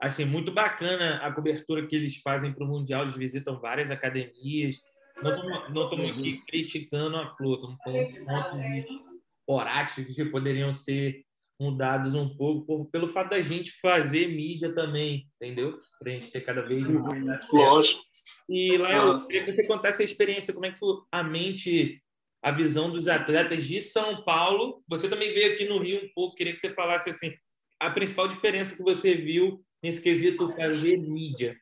assim, 0.00 0.24
muito 0.24 0.50
bacana 0.50 1.16
a 1.16 1.30
cobertura 1.30 1.86
que 1.86 1.94
eles 1.94 2.16
fazem 2.16 2.52
para 2.52 2.64
o 2.64 2.68
Mundial. 2.68 3.02
Eles 3.02 3.16
visitam 3.16 3.60
várias 3.60 3.90
academias. 3.90 4.80
Não 5.22 5.84
estamos 5.84 6.10
aqui 6.10 6.40
criticando 6.46 7.16
a 7.16 7.36
Flor, 7.36 7.56
estamos 7.56 7.78
falando 7.84 8.12
de 8.12 8.20
pontos 8.24 9.10
horáticos 9.46 10.14
que 10.14 10.24
poderiam 10.26 10.72
ser 10.72 11.22
mudados 11.60 12.14
um 12.14 12.34
pouco 12.34 12.64
por, 12.64 12.86
pelo 12.86 13.08
fato 13.08 13.30
da 13.30 13.42
gente 13.42 13.78
fazer 13.80 14.26
mídia 14.28 14.74
também, 14.74 15.28
entendeu? 15.36 15.78
Para 15.98 16.10
a 16.10 16.14
gente 16.14 16.30
ter 16.30 16.40
cada 16.40 16.62
vez 16.62 16.88
mais. 16.88 17.20
Uhum. 17.20 17.36
Lógico. 17.52 18.02
E 18.48 18.78
lá 18.78 18.92
eu 18.92 19.12
ah. 19.12 19.26
queria 19.26 19.44
que 19.44 19.52
você 19.52 19.66
contasse 19.66 20.00
a 20.00 20.04
experiência, 20.04 20.54
como 20.54 20.64
é 20.66 20.72
que 20.72 20.78
foi 20.78 20.96
a 21.12 21.22
mente, 21.22 22.02
a 22.42 22.50
visão 22.50 22.90
dos 22.90 23.06
atletas 23.06 23.64
de 23.64 23.80
São 23.80 24.24
Paulo. 24.24 24.82
Você 24.88 25.08
também 25.08 25.34
veio 25.34 25.52
aqui 25.52 25.66
no 25.66 25.78
Rio 25.78 26.04
um 26.04 26.08
pouco, 26.14 26.34
queria 26.34 26.54
que 26.54 26.58
você 26.60 26.70
falasse 26.70 27.10
assim, 27.10 27.34
a 27.78 27.90
principal 27.90 28.26
diferença 28.26 28.74
que 28.74 28.82
você 28.82 29.14
viu 29.14 29.62
nesse 29.82 30.00
quesito 30.00 30.54
fazer 30.56 30.96
mídia? 30.96 31.56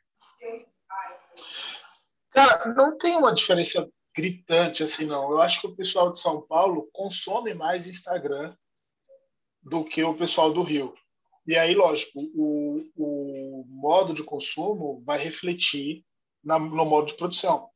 Cara, 2.30 2.72
não 2.74 2.96
tem 2.96 3.16
uma 3.16 3.34
diferença 3.34 3.88
gritante 4.16 4.82
assim, 4.82 5.06
não. 5.06 5.30
Eu 5.32 5.40
acho 5.40 5.60
que 5.60 5.66
o 5.66 5.74
pessoal 5.74 6.12
de 6.12 6.20
São 6.20 6.40
Paulo 6.42 6.88
consome 6.92 7.52
mais 7.54 7.86
Instagram 7.86 8.54
do 9.62 9.84
que 9.84 10.02
o 10.02 10.14
pessoal 10.14 10.52
do 10.52 10.62
Rio. 10.62 10.94
E 11.46 11.56
aí, 11.56 11.74
lógico, 11.74 12.20
o, 12.34 12.84
o 12.96 13.64
modo 13.68 14.12
de 14.12 14.22
consumo 14.22 15.02
vai 15.04 15.18
refletir 15.18 16.04
na, 16.44 16.58
no 16.58 16.84
modo 16.84 17.06
de 17.06 17.14
produção. 17.14 17.68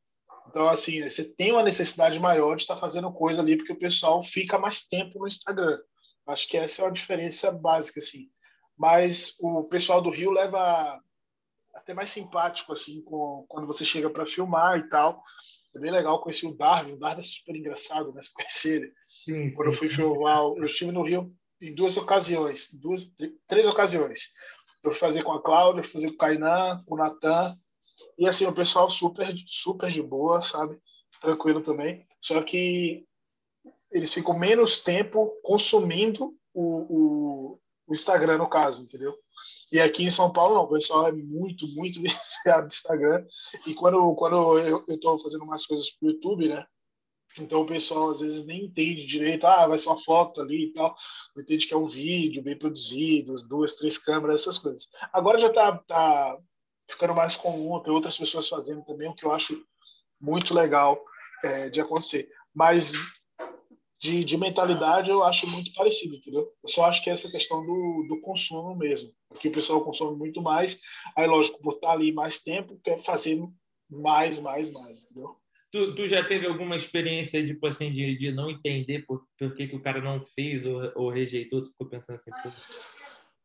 Então, 0.47 0.69
assim, 0.69 1.01
você 1.01 1.23
tem 1.23 1.51
uma 1.51 1.63
necessidade 1.63 2.19
maior 2.19 2.55
de 2.55 2.63
estar 2.63 2.77
fazendo 2.77 3.11
coisa 3.11 3.41
ali, 3.41 3.57
porque 3.57 3.73
o 3.73 3.79
pessoal 3.79 4.21
fica 4.23 4.59
mais 4.59 4.85
tempo 4.85 5.19
no 5.19 5.27
Instagram. 5.27 5.79
Acho 6.27 6.47
que 6.47 6.57
essa 6.57 6.81
é 6.81 6.85
uma 6.85 6.91
diferença 6.91 7.51
básica, 7.51 7.99
assim 7.99 8.29
mas 8.77 9.35
o 9.39 9.63
pessoal 9.63 10.01
do 10.01 10.09
Rio 10.09 10.31
leva 10.31 10.99
até 11.75 11.93
mais 11.93 12.11
simpático 12.11 12.73
assim 12.73 13.01
com, 13.03 13.45
quando 13.47 13.67
você 13.67 13.85
chega 13.85 14.09
para 14.09 14.25
filmar 14.25 14.77
e 14.77 14.89
tal. 14.89 15.23
É 15.75 15.79
bem 15.79 15.91
legal 15.91 16.21
conhecer 16.21 16.45
o 16.45 16.55
Darwin. 16.55 16.93
O 16.93 16.99
Darwin 16.99 17.21
é 17.21 17.23
super 17.23 17.55
engraçado, 17.55 18.13
né? 18.13 18.21
Se 18.21 18.33
conhecer 18.33 18.75
ele. 18.75 18.93
Sim, 19.07 19.51
quando 19.55 19.69
sim. 19.69 19.73
eu 19.73 19.73
fui 19.73 19.89
filmar, 19.89 20.37
eu 20.37 20.63
estive 20.63 20.91
no 20.91 21.03
Rio 21.03 21.33
em 21.63 21.73
duas 21.73 21.95
ocasiões, 21.95 22.69
duas, 22.73 23.09
três 23.47 23.67
ocasiões. 23.67 24.29
Eu 24.83 24.91
fui 24.91 24.99
fazer 24.99 25.23
com 25.23 25.31
a 25.31 25.41
Cláudia, 25.41 25.83
fui 25.83 25.93
fazer 25.93 26.07
com 26.09 26.15
o 26.15 26.17
Kainan, 26.17 26.83
com 26.85 26.95
o 26.95 26.97
Natan. 26.97 27.57
E 28.17 28.27
assim, 28.27 28.45
o 28.45 28.53
pessoal 28.53 28.89
super, 28.89 29.33
super 29.47 29.89
de 29.89 30.01
boa, 30.01 30.41
sabe? 30.43 30.77
Tranquilo 31.21 31.61
também. 31.61 32.05
Só 32.19 32.41
que 32.43 33.05
eles 33.89 34.13
ficam 34.13 34.37
menos 34.37 34.79
tempo 34.79 35.31
consumindo 35.41 36.35
o, 36.53 36.63
o, 36.63 37.59
o 37.87 37.93
Instagram, 37.93 38.39
no 38.39 38.49
caso, 38.49 38.83
entendeu? 38.83 39.15
E 39.71 39.79
aqui 39.79 40.03
em 40.03 40.11
São 40.11 40.31
Paulo, 40.31 40.55
não, 40.55 40.63
o 40.63 40.69
pessoal 40.69 41.07
é 41.07 41.11
muito, 41.13 41.65
muito 41.69 42.01
viciado 42.03 42.63
no 42.63 42.67
Instagram. 42.67 43.25
E 43.65 43.73
quando, 43.73 44.13
quando 44.15 44.59
eu 44.59 44.83
estou 44.87 45.17
fazendo 45.19 45.45
umas 45.45 45.65
coisas 45.65 45.89
pro 45.91 46.09
YouTube, 46.09 46.49
né? 46.49 46.65
Então 47.39 47.61
o 47.61 47.65
pessoal 47.65 48.11
às 48.11 48.19
vezes 48.19 48.45
nem 48.45 48.65
entende 48.65 49.05
direito, 49.05 49.45
ah, 49.45 49.67
vai 49.67 49.77
ser 49.77 49.89
uma 49.89 49.97
foto 49.97 50.41
ali 50.41 50.65
e 50.65 50.73
tal. 50.73 50.95
Não 51.35 51.43
entende 51.43 51.65
que 51.65 51.73
é 51.73 51.77
um 51.77 51.87
vídeo 51.87 52.43
bem 52.43 52.57
produzido, 52.57 53.33
duas, 53.47 53.73
três 53.73 53.97
câmeras, 53.97 54.41
essas 54.41 54.57
coisas. 54.57 54.87
Agora 55.11 55.39
já 55.39 55.49
tá, 55.49 55.77
tá 55.77 56.37
ficando 56.89 57.15
mais 57.15 57.35
comum, 57.35 57.79
tem 57.81 57.93
outras 57.93 58.17
pessoas 58.17 58.47
fazendo 58.47 58.83
também, 58.83 59.09
o 59.09 59.15
que 59.15 59.25
eu 59.25 59.31
acho 59.31 59.59
muito 60.21 60.53
legal 60.53 61.03
é, 61.43 61.69
de 61.69 61.81
acontecer. 61.81 62.29
Mas 62.53 62.93
de, 63.99 64.23
de, 64.25 64.37
mentalidade 64.37 65.09
eu 65.09 65.23
acho 65.23 65.47
muito 65.47 65.73
parecido, 65.73 66.15
entendeu? 66.15 66.51
Eu 66.61 66.69
só 66.69 66.85
acho 66.85 67.01
que 67.01 67.09
é 67.09 67.13
essa 67.13 67.31
questão 67.31 67.65
do, 67.65 68.05
do 68.09 68.21
consumo 68.21 68.75
mesmo. 68.75 69.11
Aqui 69.33 69.47
o 69.47 69.51
pessoal 69.51 69.83
consome 69.83 70.17
muito 70.17 70.41
mais, 70.41 70.81
aí 71.15 71.25
lógico, 71.25 71.61
por 71.61 71.75
estar 71.75 71.91
ali 71.91 72.11
mais 72.11 72.41
tempo, 72.41 72.79
quer 72.83 72.99
fazer 72.99 73.41
mais, 73.89 74.39
mais, 74.39 74.69
mais, 74.69 75.03
entendeu? 75.03 75.37
Tu, 75.73 75.95
tu 75.95 76.05
já 76.05 76.23
teve 76.23 76.45
alguma 76.45 76.75
experiência 76.75 77.43
tipo 77.43 77.65
assim, 77.65 77.91
de, 77.91 78.15
de 78.15 78.31
não 78.31 78.47
entender 78.47 79.07
por, 79.07 79.27
por 79.39 79.55
que, 79.55 79.67
que 79.67 79.75
o 79.75 79.81
cara 79.81 79.99
não 79.99 80.23
fez 80.35 80.67
ou, 80.67 80.79
ou 80.93 81.09
rejeitou? 81.09 81.63
Tu 81.63 81.71
ficou 81.71 81.89
pensando 81.89 82.17
assim, 82.17 82.29
pô, 82.29 82.49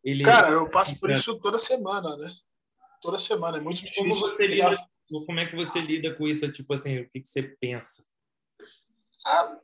ele... 0.04 0.24
Cara, 0.24 0.50
eu 0.50 0.68
passo 0.68 1.00
por 1.00 1.08
isso 1.08 1.40
toda 1.40 1.56
semana, 1.56 2.18
né? 2.18 2.30
Toda 3.00 3.18
semana, 3.18 3.56
é 3.56 3.60
muito 3.62 3.82
difícil. 3.82 4.04
Como, 4.04 4.14
você 4.14 4.46
lida, 4.46 4.76
como 5.08 5.40
é 5.40 5.46
que 5.46 5.56
você 5.56 5.80
lida 5.80 6.14
com 6.16 6.28
isso? 6.28 6.52
Tipo 6.52 6.74
assim, 6.74 6.98
o 6.98 7.08
que, 7.08 7.22
que 7.22 7.28
você 7.28 7.44
pensa? 7.58 8.04
Ah, 9.24 9.58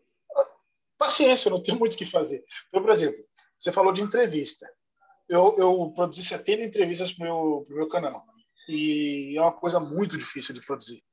paciência, 0.96 1.50
não 1.50 1.62
tem 1.62 1.76
muito 1.76 1.92
o 1.92 1.96
que 1.98 2.06
fazer. 2.06 2.42
Então, 2.68 2.80
por 2.80 2.92
exemplo, 2.92 3.22
você 3.58 3.70
falou 3.72 3.92
de 3.92 4.00
entrevista. 4.00 4.66
Eu, 5.28 5.54
eu 5.58 5.92
produzi 5.94 6.24
70 6.24 6.64
entrevistas 6.64 7.12
para 7.12 7.26
o 7.26 7.66
meu, 7.66 7.76
meu 7.76 7.88
canal. 7.88 8.24
E 8.66 9.36
é 9.36 9.40
uma 9.42 9.52
coisa 9.52 9.78
muito 9.78 10.16
difícil 10.16 10.54
de 10.54 10.64
produzir. 10.64 11.04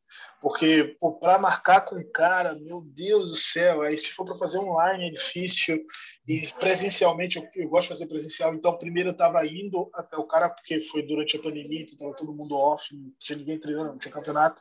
Porque 0.41 0.97
para 1.19 1.37
marcar 1.37 1.81
com 1.81 1.95
o 1.95 2.11
cara, 2.11 2.55
meu 2.55 2.81
Deus 2.81 3.29
do 3.29 3.35
céu, 3.35 3.81
aí 3.81 3.95
se 3.95 4.11
for 4.11 4.25
para 4.25 4.39
fazer 4.39 4.57
online 4.57 5.07
é 5.07 5.11
difícil. 5.11 5.85
E 6.27 6.41
presencialmente, 6.59 7.37
eu, 7.37 7.47
eu, 7.55 7.69
gosto 7.69 7.83
de 7.83 7.93
fazer 7.93 8.07
presencial. 8.07 8.55
Então, 8.55 8.75
primeiro 8.75 9.09
eu 9.09 9.13
estava 9.13 9.45
indo 9.45 9.89
até 9.93 10.17
o 10.17 10.25
cara, 10.25 10.49
porque 10.49 10.81
foi 10.81 11.03
durante 11.03 11.37
a 11.37 11.41
pandemia, 11.41 11.81
então 11.81 11.93
estava 11.93 12.15
todo 12.15 12.33
mundo 12.33 12.55
off, 12.55 12.95
não 12.95 13.11
tinha 13.19 13.37
ninguém 13.37 13.59
treinando, 13.59 13.91
não 13.91 13.99
tinha 13.99 14.11
campeonato. 14.11 14.59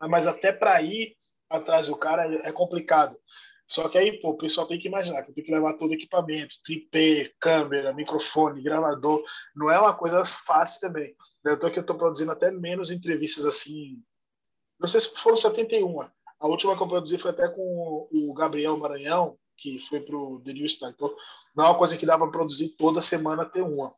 Mas 0.00 0.26
até 0.26 0.52
para 0.52 0.82
ir 0.82 1.16
atrás 1.48 1.86
do 1.86 1.96
cara 1.96 2.30
é, 2.30 2.48
é 2.48 2.52
complicado. 2.52 3.16
Só 3.66 3.88
que 3.88 3.96
aí, 3.96 4.20
pô, 4.20 4.30
o 4.30 4.36
pessoal 4.36 4.66
tem 4.66 4.78
que 4.78 4.86
imaginar 4.86 5.22
que 5.22 5.32
tenho 5.32 5.46
que 5.46 5.52
levar 5.52 5.74
todo 5.74 5.90
o 5.90 5.94
equipamento, 5.94 6.56
tripé, 6.62 7.32
câmera, 7.40 7.92
microfone, 7.92 8.62
gravador. 8.62 9.24
Não 9.56 9.70
é 9.70 9.78
uma 9.78 9.94
coisa 9.94 10.22
fácil 10.24 10.80
também. 10.80 11.14
Eu 11.44 11.58
tô 11.58 11.70
que 11.70 11.78
eu 11.78 11.80
estou 11.80 11.96
produzindo 11.96 12.30
até 12.30 12.50
menos 12.52 12.90
entrevistas 12.90 13.46
assim. 13.46 14.00
Não 14.78 14.86
sei 14.86 15.00
se 15.00 15.14
foram 15.16 15.36
71. 15.36 16.00
A 16.38 16.46
última 16.46 16.76
que 16.76 16.82
eu 16.82 16.88
produzi 16.88 17.18
foi 17.18 17.30
até 17.30 17.48
com 17.48 18.08
o 18.12 18.34
Gabriel 18.34 18.76
Maranhão, 18.76 19.38
que 19.56 19.78
foi 19.78 20.00
para 20.00 20.16
o 20.16 20.40
The 20.40 20.52
New 20.52 20.68
Star. 20.68 20.90
Então, 20.90 21.14
não 21.54 21.64
é 21.64 21.68
uma 21.68 21.78
coisa 21.78 21.96
que 21.96 22.06
dá 22.06 22.18
para 22.18 22.30
produzir 22.30 22.70
toda 22.76 23.00
semana 23.00 23.44
ter 23.44 23.62
uma. 23.62 23.94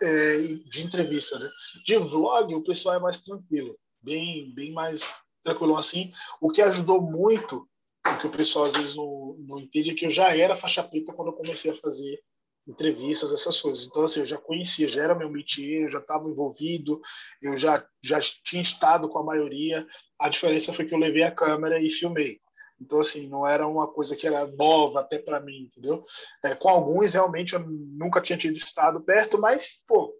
É, 0.00 0.36
de 0.38 0.84
entrevista, 0.84 1.38
né? 1.38 1.48
De 1.84 1.96
vlog, 1.96 2.54
o 2.54 2.62
pessoal 2.62 2.96
é 2.96 3.00
mais 3.00 3.20
tranquilo, 3.20 3.76
bem, 4.00 4.52
bem 4.54 4.72
mais 4.72 5.16
tranquilo 5.42 5.76
assim. 5.76 6.12
O 6.40 6.50
que 6.50 6.62
ajudou 6.62 7.02
muito 7.02 7.68
o 8.06 8.18
que 8.18 8.26
o 8.26 8.30
pessoal 8.30 8.64
às 8.64 8.72
vezes 8.74 8.96
não, 8.96 9.36
não 9.38 9.60
entende 9.60 9.90
é 9.90 9.94
que 9.94 10.06
eu 10.06 10.10
já 10.10 10.36
era 10.36 10.56
faixa 10.56 10.82
preta 10.82 11.14
quando 11.14 11.28
eu 11.28 11.36
comecei 11.36 11.70
a 11.70 11.76
fazer 11.76 12.20
entrevistas, 12.66 13.32
essas 13.32 13.60
coisas. 13.60 13.86
Então, 13.86 14.04
assim, 14.04 14.20
eu 14.20 14.26
já 14.26 14.38
conhecia, 14.38 14.88
já 14.88 15.02
era 15.02 15.14
meu 15.14 15.30
métier, 15.30 15.84
eu 15.84 15.90
já 15.90 15.98
estava 15.98 16.28
envolvido, 16.28 17.00
eu 17.42 17.56
já, 17.56 17.84
já 18.02 18.20
tinha 18.44 18.62
estado 18.62 19.08
com 19.08 19.18
a 19.18 19.24
maioria. 19.24 19.86
A 20.18 20.28
diferença 20.28 20.72
foi 20.72 20.84
que 20.84 20.94
eu 20.94 20.98
levei 20.98 21.22
a 21.22 21.30
câmera 21.30 21.80
e 21.80 21.90
filmei. 21.90 22.40
Então, 22.80 23.00
assim, 23.00 23.28
não 23.28 23.46
era 23.46 23.66
uma 23.66 23.86
coisa 23.86 24.16
que 24.16 24.26
era 24.26 24.46
nova 24.46 25.00
até 25.00 25.18
para 25.18 25.40
mim, 25.40 25.70
entendeu? 25.70 26.02
É, 26.44 26.54
com 26.54 26.68
alguns, 26.68 27.14
realmente, 27.14 27.54
eu 27.54 27.60
nunca 27.60 28.20
tinha 28.20 28.36
tido 28.36 28.56
estado 28.56 29.00
perto, 29.02 29.38
mas, 29.38 29.82
pô, 29.86 30.12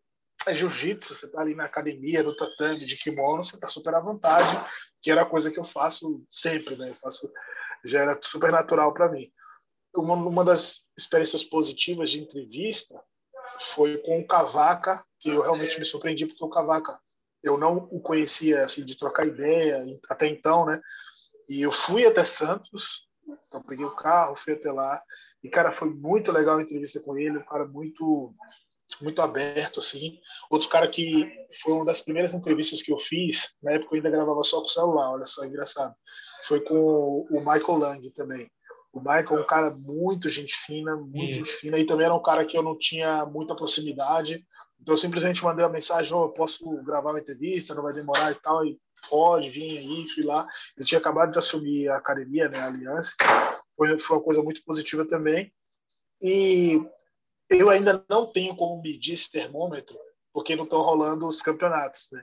é 0.47 0.55
jiu-jitsu, 0.55 1.15
você 1.15 1.31
tá 1.31 1.41
ali 1.41 1.55
na 1.55 1.65
academia, 1.65 2.23
no 2.23 2.37
tatame, 2.37 2.85
de 2.85 2.97
kimono, 2.97 3.45
você 3.45 3.59
tá 3.59 3.67
super 3.69 3.95
à 3.95 4.01
vontade, 4.01 4.65
que 5.01 5.11
era 5.11 5.23
a 5.23 5.29
coisa 5.29 5.51
que 5.51 5.59
eu 5.59 5.65
faço 5.65 6.25
sempre, 6.31 6.77
né? 6.77 6.91
Eu 6.91 6.97
faço 6.97 7.31
já 7.85 8.01
era 8.01 8.19
super 8.23 8.53
natural 8.53 8.93
para 8.93 9.11
mim. 9.11 9.31
Uma, 9.95 10.15
uma 10.15 10.45
das 10.45 10.87
experiências 10.97 11.45
positivas 11.45 12.11
de 12.11 12.21
entrevista 12.21 13.01
foi 13.61 13.99
com 13.99 14.21
o 14.21 14.27
Cavaca, 14.27 15.05
que 15.21 15.29
eu 15.29 15.43
realmente 15.43 15.79
me 15.79 15.85
surpreendi, 15.85 16.27
porque 16.27 16.45
o 16.45 16.49
Cavaca 16.49 16.99
eu 17.43 17.59
não 17.59 17.89
o 17.91 18.01
conhecia 18.01 18.65
assim 18.65 18.85
de 18.85 18.97
trocar 18.97 19.27
ideia 19.27 19.85
até 20.09 20.29
então, 20.29 20.65
né? 20.65 20.81
E 21.49 21.61
eu 21.61 21.73
fui 21.73 22.07
até 22.07 22.23
Santos, 22.23 23.09
então 23.47 23.63
peguei 23.63 23.85
o 23.85 23.97
carro, 23.97 24.37
fui 24.37 24.53
até 24.53 24.71
lá 24.71 25.03
e 25.43 25.49
cara 25.49 25.73
foi 25.73 25.91
muito 25.91 26.31
legal 26.31 26.59
a 26.59 26.63
entrevista 26.63 27.01
com 27.01 27.19
ele, 27.19 27.39
um 27.39 27.45
cara 27.45 27.67
muito 27.67 28.35
muito 29.01 29.23
aberto 29.23 29.81
assim. 29.81 30.21
Outro 30.51 30.69
cara 30.69 30.87
que 30.87 31.31
foi 31.63 31.73
uma 31.73 31.85
das 31.85 32.01
primeiras 32.01 32.35
entrevistas 32.35 32.83
que 32.83 32.93
eu 32.93 32.99
fiz, 32.99 33.57
na 33.63 33.73
época 33.73 33.95
eu 33.95 33.97
ainda 33.97 34.11
gravava 34.11 34.43
só 34.43 34.61
com 34.61 34.67
o 34.67 34.71
celular, 34.71 35.11
olha 35.11 35.27
só 35.27 35.45
engraçado. 35.45 35.95
Foi 36.45 36.61
com 36.61 37.27
o 37.31 37.41
Michael 37.41 37.79
Lang 37.79 38.11
também. 38.11 38.51
O 38.93 39.01
Michael 39.01 39.39
é 39.39 39.41
um 39.41 39.47
cara 39.47 39.71
muito 39.71 40.29
gente 40.29 40.55
fina, 40.55 40.95
muito 40.95 41.33
gente 41.33 41.51
fina, 41.51 41.79
e 41.79 41.87
também 41.87 42.05
era 42.05 42.15
um 42.15 42.23
cara 42.23 42.45
que 42.45 42.57
eu 42.57 42.63
não 42.63 42.77
tinha 42.77 43.25
muita 43.25 43.57
proximidade. 43.57 44.45
Então 44.81 44.95
eu 44.95 44.99
simplesmente 44.99 45.43
mandei 45.43 45.65
uma 45.65 45.73
mensagem, 45.73 46.15
oh, 46.15 46.25
eu 46.25 46.29
posso 46.31 46.65
gravar 46.83 47.11
uma 47.11 47.21
entrevista, 47.21 47.75
não 47.75 47.83
vai 47.83 47.95
demorar 47.95 48.33
e 48.33 48.35
tal, 48.35 48.67
e 48.67 48.79
pode 49.09 49.49
vir 49.49 49.79
aí, 49.79 50.09
fui 50.09 50.25
lá. 50.25 50.47
Ele 50.77 50.87
tinha 50.87 50.99
acabado 50.99 51.33
de 51.33 51.39
assumir 51.39 51.89
a 51.89 51.97
academia, 51.97 52.49
né, 52.49 52.59
a 52.59 52.67
Aliança. 52.67 53.17
Foi, 53.77 53.99
foi 53.99 54.17
uma 54.17 54.23
coisa 54.23 54.43
muito 54.43 54.63
positiva 54.65 55.07
também. 55.07 55.51
E 56.21 56.81
eu 57.51 57.71
ainda 57.71 58.05
não 58.09 58.31
tenho 58.31 58.55
como 58.55 58.83
medir 58.83 59.15
esse 59.15 59.31
termômetro, 59.31 59.99
porque 60.33 60.55
não 60.55 60.65
estão 60.65 60.83
rolando 60.83 61.27
os 61.27 61.41
campeonatos, 61.41 62.09
né? 62.13 62.23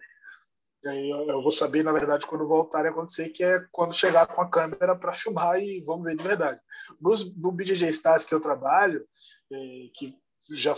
Eu 0.84 1.42
vou 1.42 1.52
saber, 1.52 1.84
na 1.84 1.92
verdade, 1.92 2.26
quando 2.26 2.48
voltarem 2.48 2.90
a 2.90 2.92
acontecer, 2.92 3.30
que 3.30 3.44
é 3.44 3.60
quando 3.72 3.94
chegar 3.94 4.26
com 4.28 4.42
a 4.42 4.50
câmera 4.50 4.98
para 4.98 5.14
filmar 5.14 5.60
e 5.60 5.82
vamos 5.86 6.06
ver 6.06 6.16
de 6.16 6.24
verdade. 6.24 6.60
Nos, 7.02 7.36
no 7.36 7.52
BJJ 7.52 7.90
Stars 7.90 8.26
que 8.26 8.34
eu 8.34 8.40
trabalho, 8.40 9.06
é, 9.52 9.58
que 9.94 10.16
já 10.50 10.76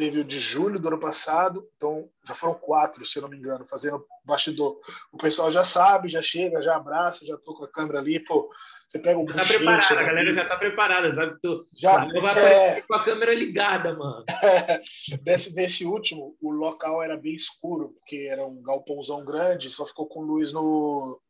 teve 0.00 0.20
o 0.20 0.24
de 0.24 0.40
julho 0.40 0.78
do 0.78 0.88
ano 0.88 0.98
passado, 0.98 1.68
então 1.76 2.08
já 2.26 2.32
foram 2.32 2.54
quatro, 2.54 3.04
se 3.04 3.18
eu 3.18 3.22
não 3.22 3.28
me 3.28 3.36
engano, 3.36 3.66
fazendo 3.68 4.02
bastidor. 4.24 4.80
O 5.12 5.18
pessoal 5.18 5.50
já 5.50 5.62
sabe, 5.62 6.08
já 6.08 6.22
chega, 6.22 6.62
já 6.62 6.74
abraça, 6.74 7.26
já 7.26 7.36
tô 7.36 7.54
com 7.54 7.64
a 7.64 7.70
câmera 7.70 7.98
ali, 7.98 8.18
pô, 8.18 8.50
você 8.88 8.98
pega 8.98 9.18
um 9.18 9.28
já 9.28 9.34
tá 9.34 9.44
preparada, 9.44 10.00
a 10.00 10.02
galera 10.02 10.34
já 10.34 10.48
tá 10.48 10.56
preparada, 10.56 11.12
sabe? 11.12 11.38
Tu 11.42 11.62
já 11.76 12.06
vai 12.06 12.78
é... 12.78 12.80
com 12.80 12.94
a 12.94 13.04
câmera 13.04 13.34
ligada, 13.34 13.94
mano. 13.94 14.24
desse, 15.22 15.54
desse 15.54 15.84
último, 15.84 16.34
o 16.40 16.50
local 16.50 17.02
era 17.02 17.18
bem 17.18 17.34
escuro, 17.34 17.90
porque 17.90 18.26
era 18.26 18.46
um 18.46 18.62
galpãozão 18.62 19.22
grande, 19.22 19.68
só 19.68 19.84
ficou 19.84 20.06
com 20.06 20.22
luz 20.22 20.50
no, 20.50 21.20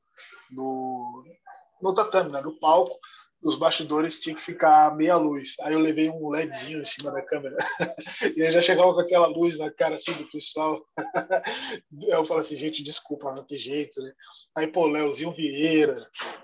no, 0.48 1.24
no 1.82 1.92
tatame, 1.92 2.30
né? 2.30 2.40
no 2.40 2.56
palco 2.60 2.96
os 3.42 3.56
bastidores 3.56 4.20
tinha 4.20 4.34
que 4.34 4.42
ficar 4.42 4.94
meia 4.94 5.16
luz. 5.16 5.56
Aí 5.62 5.72
eu 5.72 5.78
levei 5.78 6.10
um 6.10 6.28
LEDzinho 6.28 6.80
em 6.80 6.84
cima 6.84 7.10
da 7.10 7.22
câmera. 7.22 7.56
e 8.36 8.42
aí 8.42 8.50
já 8.50 8.60
chegava 8.60 8.92
com 8.92 9.00
aquela 9.00 9.26
luz 9.26 9.58
na 9.58 9.70
cara 9.70 9.94
assim 9.94 10.12
do 10.12 10.30
pessoal. 10.30 10.80
eu 12.08 12.24
falei 12.24 12.40
assim, 12.40 12.58
gente, 12.58 12.82
desculpa, 12.82 13.32
não 13.34 13.44
tem 13.44 13.58
jeito, 13.58 14.00
né? 14.02 14.12
Aí, 14.54 14.66
pô, 14.66 14.86
Leozinho 14.86 15.30
Vieira, 15.30 15.94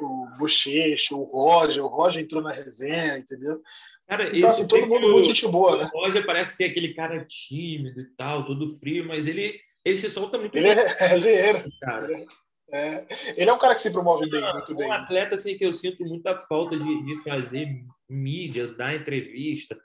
o 0.01 0.27
Bochecho, 0.39 1.19
o 1.19 1.25
Roger, 1.25 1.85
o 1.85 1.89
Roger 1.89 2.23
entrou 2.23 2.43
na 2.43 2.53
resenha, 2.53 3.19
entendeu? 3.19 3.61
Cara, 4.09 4.37
então, 4.37 4.51
assim, 4.51 4.69
todo 4.69 4.87
mundo 4.87 5.13
muito 5.13 5.27
gente 5.27 5.49
boa, 5.49 5.77
né? 5.77 5.91
O 5.93 6.01
Roger 6.01 6.25
parece 6.25 6.57
ser 6.57 6.65
aquele 6.67 6.95
cara 6.95 7.25
tímido 7.25 8.01
e 8.01 8.07
tal, 8.17 8.47
todo 8.47 8.73
frio, 8.79 9.07
mas 9.07 9.27
ele, 9.27 9.61
ele 9.85 9.97
se 9.97 10.09
solta 10.09 10.39
muito 10.39 10.57
ele 10.57 10.75
bem. 10.75 10.79
Ele 10.79 10.81
é 10.81 11.07
resenheiro. 11.07 11.65
Cara. 11.81 12.25
É, 12.73 13.07
ele 13.37 13.49
é 13.49 13.53
um 13.53 13.59
cara 13.59 13.75
que 13.75 13.81
se 13.81 13.93
promove 13.93 14.29
bem, 14.29 14.41
muito 14.41 14.73
um 14.73 14.77
bem. 14.77 14.89
Um 14.89 14.93
atleta 14.93 15.37
assim, 15.37 15.57
que 15.57 15.65
eu 15.65 15.73
sinto 15.73 16.05
muita 16.05 16.37
falta 16.37 16.77
de, 16.77 17.03
de 17.05 17.23
fazer 17.23 17.85
mídia, 18.09 18.69
dar 18.75 18.95
entrevista, 18.95 19.79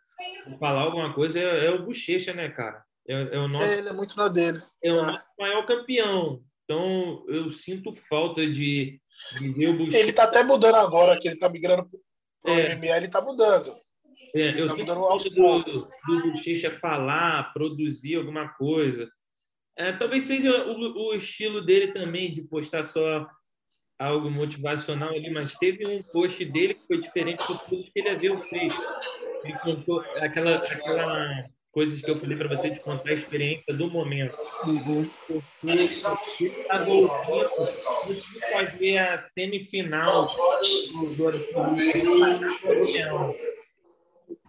falar 0.59 0.81
alguma 0.81 1.13
coisa, 1.13 1.39
é, 1.39 1.67
é 1.67 1.69
o 1.71 1.85
Bochecha, 1.85 2.33
né, 2.33 2.49
cara? 2.49 2.83
É, 3.07 3.35
é 3.35 3.39
o 3.39 3.47
nosso, 3.47 3.67
é, 3.67 3.77
ele 3.77 3.89
é 3.89 3.93
muito 3.93 4.15
na 4.17 4.27
dele. 4.27 4.61
É 4.83 4.91
o 4.91 4.99
é. 4.99 5.23
maior 5.39 5.65
campeão. 5.65 6.43
Então, 6.63 7.25
eu 7.27 7.49
sinto 7.49 7.93
falta 7.93 8.47
de, 8.47 8.99
de 9.37 9.49
ver 9.49 9.67
o 9.67 9.77
Bochecha. 9.77 9.97
Ele 9.97 10.13
tá 10.13 10.23
até 10.23 10.43
mudando 10.43 10.75
agora, 10.75 11.19
que 11.19 11.27
ele 11.27 11.37
tá 11.37 11.49
migrando 11.49 11.87
pro 12.41 12.53
é. 12.53 12.75
MMA, 12.75 12.97
ele 12.97 13.09
tá 13.09 13.21
mudando. 13.21 13.75
É, 14.33 14.59
eu 14.59 14.67
tá 14.67 14.75
sinto 14.75 14.93
falta 14.95 15.29
do, 15.29 15.63
do 15.63 16.31
Bochecha 16.31 16.71
falar, 16.71 17.51
produzir 17.53 18.15
alguma 18.15 18.47
coisa. 18.49 19.09
É, 19.77 19.91
talvez 19.93 20.23
seja 20.23 20.65
o, 20.65 21.09
o, 21.09 21.13
estilo 21.13 21.61
dele 21.61 21.93
também 21.93 22.31
de 22.31 22.43
postar 22.43 22.83
só 22.83 23.27
algo 23.97 24.29
motivacional 24.29 25.09
ali, 25.09 25.29
mas 25.31 25.55
teve 25.55 25.87
um 25.87 26.01
post 26.11 26.43
dele 26.45 26.73
que 26.73 26.87
foi 26.87 26.99
diferente 26.99 27.45
do 27.47 27.57
post 27.59 27.91
que 27.91 27.99
ele 27.99 28.09
havia 28.09 28.37
feito. 28.37 28.75
Ele 29.43 29.57
contou 29.59 30.01
aquela, 30.17 30.57
aquela 30.57 31.49
coisas 31.71 32.01
que 32.01 32.11
eu 32.11 32.19
falei 32.19 32.37
para 32.37 32.49
você 32.49 32.69
de 32.69 32.79
contar 32.81 33.11
a 33.11 33.13
experiência 33.13 33.73
do 33.73 33.89
momento. 33.89 34.37
Uhum. 34.65 35.09
Porque 35.27 36.01
voltando 36.85 37.61
antes 38.09 38.23
de 38.23 38.39
fazer 38.51 38.97
a 38.97 39.17
semifinal 39.17 40.27
do, 41.15 41.31
do 41.31 41.31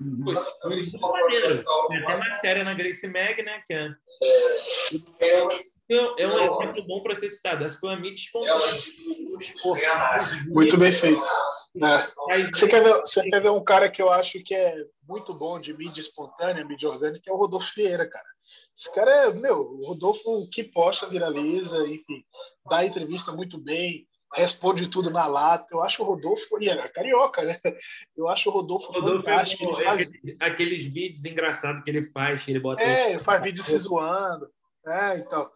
Leão. 0.00 0.34
Poxa, 0.34 0.52
foi 0.60 1.10
maneiro. 1.10 1.64
Tem 1.88 1.98
até 1.98 2.16
matéria 2.16 2.64
na 2.64 2.74
Grace 2.74 3.06
Mag, 3.06 3.42
né? 3.42 3.62
Que 3.66 3.74
é 3.74 3.90
é 6.18 6.26
um 6.26 6.60
exemplo 6.62 6.86
bom 6.86 7.02
para 7.02 7.14
ser 7.14 7.28
citado. 7.28 7.64
Essa 7.64 7.78
foi 7.78 7.90
uma 7.90 8.00
mídia 8.00 8.24
espontânea. 8.24 10.18
Muito 10.48 10.76
bem 10.78 10.92
feito. 10.92 11.20
É. 11.76 12.38
Você, 12.52 12.68
quer 12.68 12.82
ver, 12.82 13.00
você 13.00 13.22
quer 13.28 13.42
ver 13.42 13.50
um 13.50 13.64
cara 13.64 13.90
que 13.90 14.00
eu 14.00 14.10
acho 14.10 14.42
que 14.42 14.54
é 14.54 14.76
muito 15.08 15.34
bom 15.34 15.60
de 15.60 15.72
mídia 15.74 16.00
espontânea, 16.00 16.64
mídia 16.64 16.88
orgânica, 16.88 17.30
é 17.30 17.32
o 17.32 17.36
Rodolfo 17.36 17.72
Vieira, 17.74 18.08
cara. 18.08 18.26
Esse 18.76 18.94
cara 18.94 19.10
é, 19.10 19.32
meu, 19.32 19.58
o 19.58 19.86
Rodolfo 19.86 20.48
que 20.50 20.64
posta, 20.64 21.08
viraliza, 21.08 21.78
enfim, 21.86 22.24
dá 22.68 22.84
entrevista 22.84 23.32
muito 23.32 23.58
bem, 23.58 24.06
responde 24.34 24.88
tudo 24.88 25.10
na 25.10 25.26
lata. 25.26 25.66
Eu 25.70 25.82
acho 25.82 26.02
o 26.02 26.06
Rodolfo, 26.06 26.60
e 26.60 26.68
é 26.68 26.88
carioca, 26.88 27.42
né? 27.42 27.58
Eu 28.16 28.28
acho 28.28 28.48
o 28.48 28.52
Rodolfo, 28.52 28.92
Rodolfo 28.92 29.28
é 29.28 29.30
fantástico. 29.30 29.80
É, 29.80 29.84
faz... 29.84 30.10
Aqueles 30.40 30.86
vídeos 30.86 31.24
engraçados 31.24 31.82
que 31.84 31.90
ele 31.90 32.02
faz, 32.02 32.44
que 32.44 32.50
ele 32.50 32.60
bota. 32.60 32.82
É, 32.82 33.12
ele 33.12 33.22
faz 33.22 33.42
vídeo 33.42 33.62
se 33.62 33.76
zoando. 33.78 34.48
É, 34.86 35.18
então. 35.18 35.50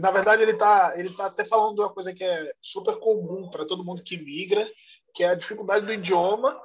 Na 0.00 0.10
verdade, 0.10 0.42
ele 0.42 0.52
está 0.52 0.98
ele 0.98 1.10
tá 1.10 1.26
até 1.26 1.44
falando 1.44 1.76
de 1.76 1.80
uma 1.80 1.92
coisa 1.92 2.12
que 2.12 2.24
é 2.24 2.52
super 2.60 2.96
comum 2.98 3.48
para 3.50 3.64
todo 3.64 3.84
mundo 3.84 4.02
que 4.02 4.16
migra, 4.16 4.68
que 5.14 5.22
é 5.22 5.28
a 5.28 5.34
dificuldade 5.34 5.86
do 5.86 5.92
idioma. 5.92 6.60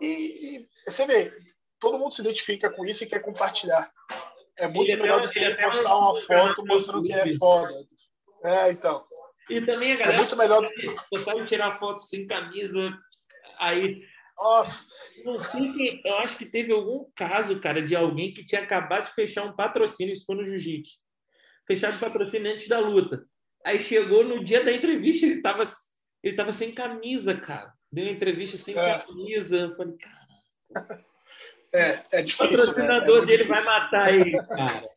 E, 0.00 0.58
e, 0.58 0.68
você 0.86 1.06
vê, 1.06 1.32
todo 1.80 1.98
mundo 1.98 2.12
se 2.12 2.20
identifica 2.20 2.70
com 2.70 2.84
isso 2.84 3.02
e 3.02 3.06
quer 3.06 3.20
compartilhar. 3.20 3.90
É 4.56 4.68
muito 4.68 4.90
ele 4.90 5.02
melhor 5.02 5.20
do 5.20 5.28
que 5.28 5.38
ele 5.38 5.54
postar 5.56 5.96
uma 5.96 6.16
foto 6.20 6.64
mostrando 6.64 7.04
que 7.04 7.12
é 7.12 7.34
foda. 7.36 7.74
É, 8.44 8.70
então. 8.70 9.04
E 9.48 9.60
também 9.60 9.92
a 9.92 9.96
galera 9.96 10.16
é 10.16 10.18
muito 10.18 10.36
melhor 10.36 10.60
do... 10.62 11.24
sabe 11.24 11.46
tirar 11.46 11.78
foto 11.78 12.00
sem 12.00 12.26
camisa, 12.26 12.98
aí 13.58 13.96
nossa. 14.36 14.86
Não 15.24 15.38
sei 15.38 15.72
que 15.72 16.02
eu 16.04 16.18
acho 16.18 16.36
que 16.36 16.44
teve 16.44 16.72
algum 16.72 17.10
caso, 17.16 17.58
cara, 17.58 17.80
de 17.80 17.96
alguém 17.96 18.32
que 18.32 18.44
tinha 18.44 18.60
acabado 18.60 19.06
de 19.06 19.14
fechar 19.14 19.44
um 19.44 19.56
patrocínio, 19.56 20.12
isso 20.12 20.26
foi 20.26 20.36
no 20.36 20.44
jiu-jitsu. 20.44 20.98
Fechado 21.66 21.96
o 21.96 22.00
patrocínio 22.00 22.52
antes 22.52 22.68
da 22.68 22.78
luta. 22.78 23.24
Aí 23.64 23.80
chegou 23.80 24.22
no 24.22 24.44
dia 24.44 24.62
da 24.62 24.72
entrevista, 24.72 25.26
ele 25.26 25.40
tava, 25.40 25.62
ele 26.22 26.36
tava 26.36 26.52
sem 26.52 26.72
camisa, 26.72 27.34
cara. 27.34 27.72
Deu 27.90 28.04
uma 28.04 28.12
entrevista 28.12 28.56
sem 28.56 28.78
é. 28.78 28.98
camisa. 28.98 29.56
Eu 29.56 29.76
falei, 29.76 29.96
cara. 29.96 31.06
É, 31.74 32.02
é 32.12 32.22
difícil. 32.22 32.46
O 32.46 32.50
patrocinador 32.50 33.16
né? 33.18 33.22
é 33.22 33.26
dele 33.26 33.42
difícil. 33.44 33.64
vai 33.64 33.80
matar 33.80 34.14
ele, 34.14 34.46
cara. 34.46 34.88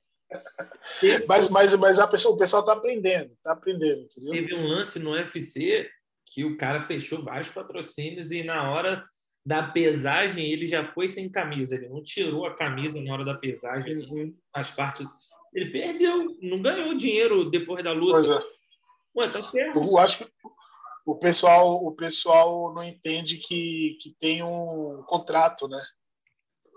Mas, 1.27 1.49
mas, 1.49 1.75
mas 1.75 1.99
a 1.99 2.07
pessoa, 2.07 2.35
o 2.35 2.37
pessoal 2.37 2.61
está 2.61 2.73
aprendendo, 2.73 3.31
está 3.33 3.53
aprendendo, 3.53 4.01
entendeu? 4.01 4.31
Teve 4.31 4.55
um 4.55 4.67
lance 4.67 4.99
no 4.99 5.11
UFC 5.11 5.89
que 6.25 6.45
o 6.45 6.57
cara 6.57 6.85
fechou 6.85 7.23
vários 7.23 7.49
patrocínios 7.49 8.31
e 8.31 8.43
na 8.43 8.71
hora 8.71 9.03
da 9.45 9.63
pesagem 9.63 10.51
ele 10.51 10.67
já 10.67 10.91
foi 10.93 11.07
sem 11.07 11.29
camisa, 11.29 11.75
ele 11.75 11.89
não 11.89 12.03
tirou 12.03 12.45
a 12.45 12.55
camisa 12.55 13.01
na 13.01 13.13
hora 13.13 13.25
da 13.25 13.37
pesagem, 13.37 13.95
uhum. 14.07 14.35
faz 14.53 14.69
parte. 14.69 15.03
Ele 15.53 15.71
perdeu, 15.71 16.37
não 16.41 16.61
ganhou 16.61 16.93
dinheiro 16.93 17.49
depois 17.49 17.83
da 17.83 17.91
luta. 17.91 18.13
Pois 18.13 18.29
é. 18.29 18.59
Ué, 19.15 19.27
tá 19.29 19.41
certo. 19.41 19.79
Eu 19.79 19.97
acho 19.97 20.25
que 20.25 20.31
o 21.05 21.15
pessoal, 21.15 21.83
o 21.83 21.91
pessoal 21.95 22.73
não 22.73 22.83
entende 22.83 23.37
que, 23.37 23.97
que 23.99 24.15
tem 24.19 24.43
um 24.43 25.03
contrato, 25.07 25.67
né? 25.67 25.81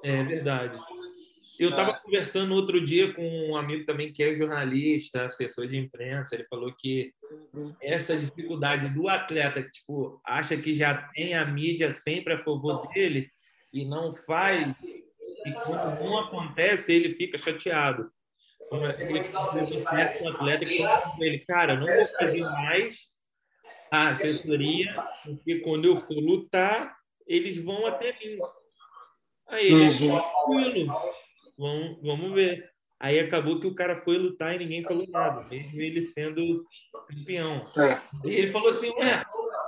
É 0.03 0.23
verdade. 0.25 0.81
Eu 1.63 1.69
estava 1.69 1.93
é. 1.93 2.01
conversando 2.01 2.55
outro 2.55 2.85
dia 2.85 3.15
com 3.15 3.23
um 3.23 3.57
amigo 3.57 3.87
também 3.87 4.13
que 4.13 4.21
é 4.21 4.35
jornalista, 4.35 5.25
assessor 5.25 5.69
de 5.69 5.79
imprensa. 5.79 6.35
Ele 6.35 6.45
falou 6.51 6.75
que 6.77 7.15
essa 7.81 8.17
dificuldade 8.17 8.89
do 8.89 9.09
atleta 9.09 9.63
que 9.63 9.71
tipo, 9.71 10.21
acha 10.27 10.57
que 10.57 10.75
já 10.75 11.09
tem 11.15 11.35
a 11.35 11.45
mídia 11.45 11.93
sempre 11.93 12.33
a 12.33 12.39
favor 12.39 12.89
dele 12.89 13.31
e 13.73 13.85
não 13.85 14.13
faz, 14.13 14.83
e 14.83 15.53
quando 15.65 16.05
não 16.05 16.19
acontece, 16.19 16.93
ele 16.93 17.15
fica 17.15 17.39
chateado. 17.39 18.11
Como 18.69 18.85
aquele 18.85 19.21
um 19.21 20.29
atleta 20.29 20.65
que 20.65 20.79
fala 20.79 21.17
ele, 21.21 21.39
cara, 21.41 21.77
não 21.77 21.87
vou 21.87 22.09
fazer 22.19 22.41
mais 22.41 23.13
a 23.91 24.09
assessoria, 24.09 24.95
porque 25.25 25.61
quando 25.61 25.85
eu 25.85 25.97
for 25.97 26.19
lutar, 26.19 26.97
eles 27.27 27.57
vão 27.57 27.87
até 27.87 28.13
mim. 28.19 28.39
Aí 29.49 29.67
ele, 29.67 30.11
uhum. 30.11 30.21
tranquilo, 30.21 30.95
Vamos, 31.59 31.99
vamos 32.03 32.33
ver. 32.35 32.71
Aí 32.99 33.19
acabou 33.19 33.59
que 33.59 33.67
o 33.67 33.75
cara 33.75 33.97
foi 33.97 34.17
lutar 34.17 34.55
e 34.55 34.59
ninguém 34.59 34.85
falou 34.85 35.05
nada, 35.09 35.43
mesmo 35.51 35.81
ele 35.81 36.07
sendo 36.13 36.65
campeão. 37.09 37.61
É. 37.77 38.01
E 38.25 38.31
ele 38.31 38.53
falou 38.53 38.69
assim: 38.69 38.91
Ué, 38.91 39.25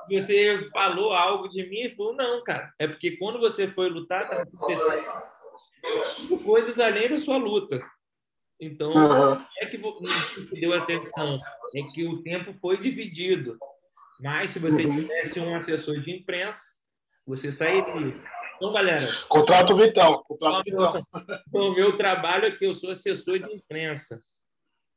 você 0.09 0.69
falou 0.71 1.13
algo 1.13 1.49
de 1.49 1.67
mim? 1.69 1.79
Ele 1.79 1.95
falou: 1.97 2.15
Não, 2.15 2.45
cara, 2.45 2.73
é 2.79 2.87
porque 2.87 3.17
quando 3.17 3.41
você 3.41 3.67
foi 3.67 3.89
lutar, 3.89 4.29
tá 4.29 4.47
coisas 6.45 6.79
além 6.79 7.09
da 7.09 7.19
sua 7.19 7.37
luta. 7.37 7.85
Então, 8.61 8.93
uhum. 8.95 9.45
é 9.59 9.67
que 9.67 9.77
você 9.79 10.61
deu 10.61 10.73
atenção, 10.73 11.41
é 11.75 11.83
que 11.93 12.07
o 12.07 12.23
tempo 12.23 12.55
foi 12.61 12.79
dividido. 12.79 13.59
Mas 14.21 14.51
se 14.51 14.59
você 14.59 14.85
uhum. 14.85 14.95
tivesse 14.95 15.41
um 15.41 15.55
assessor 15.57 16.01
de 16.01 16.13
imprensa, 16.13 16.63
você 17.27 17.51
sairia. 17.51 18.15
Então, 18.57 18.73
galera. 18.73 19.11
Contrato 19.29 19.75
vital. 19.75 20.25
Contrato 20.25 20.65
vital. 20.65 21.03
O 21.53 21.71
meu 21.73 21.97
trabalho 21.97 22.47
é 22.47 22.51
que 22.51 22.65
eu 22.65 22.75
sou 22.75 22.91
assessor 22.91 23.39
de 23.39 23.53
imprensa. 23.53 24.19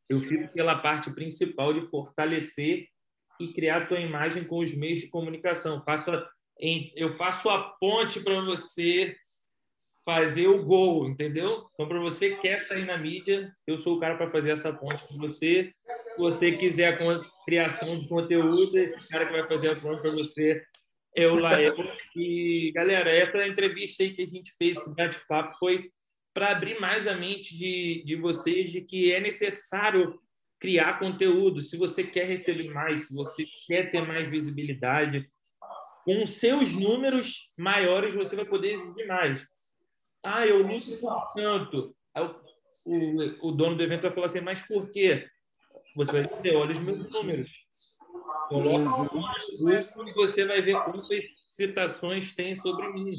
Eu 0.10 0.20
fico 0.22 0.48
pela 0.54 0.78
parte 0.78 1.12
principal 1.12 1.74
de 1.74 1.90
fortalecer 1.90 2.88
e 3.40 3.54
criar 3.54 3.84
a 3.84 3.86
tua 3.86 4.00
imagem 4.00 4.44
com 4.44 4.60
os 4.60 4.74
meios 4.74 5.00
de 5.00 5.10
comunicação. 5.10 5.76
Eu 5.76 5.82
faço 5.82 6.12
a, 6.12 6.30
eu 6.96 7.14
faço 7.14 7.50
a 7.50 7.62
ponte 7.80 8.22
para 8.22 8.42
você 8.42 9.16
fazer 10.06 10.48
o 10.48 10.64
gol, 10.64 11.10
entendeu? 11.10 11.68
Então, 11.74 11.86
para 11.86 12.00
você 12.00 12.30
que 12.30 12.42
quer 12.44 12.62
sair 12.62 12.86
na 12.86 12.98
mídia, 12.98 13.54
eu 13.68 13.78
sou 13.78 13.98
o 13.98 14.00
cara 14.00 14.16
para 14.16 14.32
fazer 14.32 14.52
essa 14.52 14.72
ponte 14.72 15.04
para 15.06 15.18
você. 15.18 15.74
Se 15.98 16.18
você 16.18 16.54
quiser 16.54 16.94
a 16.94 17.22
criação 17.46 18.00
de 18.00 18.08
conteúdo, 18.08 18.78
esse 18.78 19.10
cara 19.10 19.26
que 19.26 19.34
vai 19.34 19.46
fazer 19.46 19.72
a 19.72 19.76
ponte 19.76 20.02
para 20.02 20.12
você 20.12 20.64
é 21.16 21.28
o 21.28 21.36
Lael. 21.36 21.76
E, 22.16 22.72
galera, 22.76 23.10
essa 23.10 23.46
entrevista 23.48 24.04
aí 24.04 24.12
que 24.12 24.22
a 24.22 24.28
gente 24.28 24.54
fez, 24.58 24.78
esse 24.78 24.96
bate-papo, 24.96 25.58
foi 25.58 25.92
para 26.34 26.52
abrir 26.52 26.80
mais 26.80 27.08
a 27.08 27.16
mente 27.16 27.58
de, 27.58 28.04
de 28.06 28.16
vocês 28.16 28.72
de 28.72 28.82
que 28.82 29.12
é 29.12 29.20
necessário 29.20 30.20
criar 30.60 31.00
conteúdo. 31.00 31.62
Se 31.62 31.78
você 31.78 32.04
quer 32.04 32.28
receber 32.28 32.70
mais, 32.70 33.08
se 33.08 33.16
você 33.16 33.46
quer 33.66 33.92
ter 33.92 34.02
mais 34.06 34.28
visibilidade, 34.28 35.30
com 36.06 36.26
seus 36.26 36.74
números 36.74 37.52
maiores, 37.58 38.14
você 38.14 38.36
vai 38.36 38.46
poder 38.46 38.74
exigir 38.74 39.08
mais. 39.08 39.46
Ah, 40.24 40.46
eu 40.46 40.62
luto 40.62 40.86
tanto. 41.36 41.96
o, 42.86 43.50
o, 43.50 43.52
dono 43.52 43.76
do 43.76 43.84
evento 43.84 44.02
vai 44.02 44.12
falar 44.12 44.28
assim, 44.28 44.40
mas 44.40 44.62
por 44.62 44.90
quê? 44.90 45.28
Você 45.96 46.12
vai 46.12 46.24
dizer, 46.24 46.56
olha 46.56 46.72
os 46.72 46.80
meus 46.80 47.10
números. 47.10 47.52
Coloca 48.50 48.78
no 48.78 49.10
grupo 49.10 50.08
e 50.08 50.12
você 50.14 50.46
vai 50.46 50.62
ver 50.62 50.82
quantas 50.84 51.26
citações 51.48 52.36
tem 52.36 52.58
sobre 52.58 52.88
mim. 52.94 53.10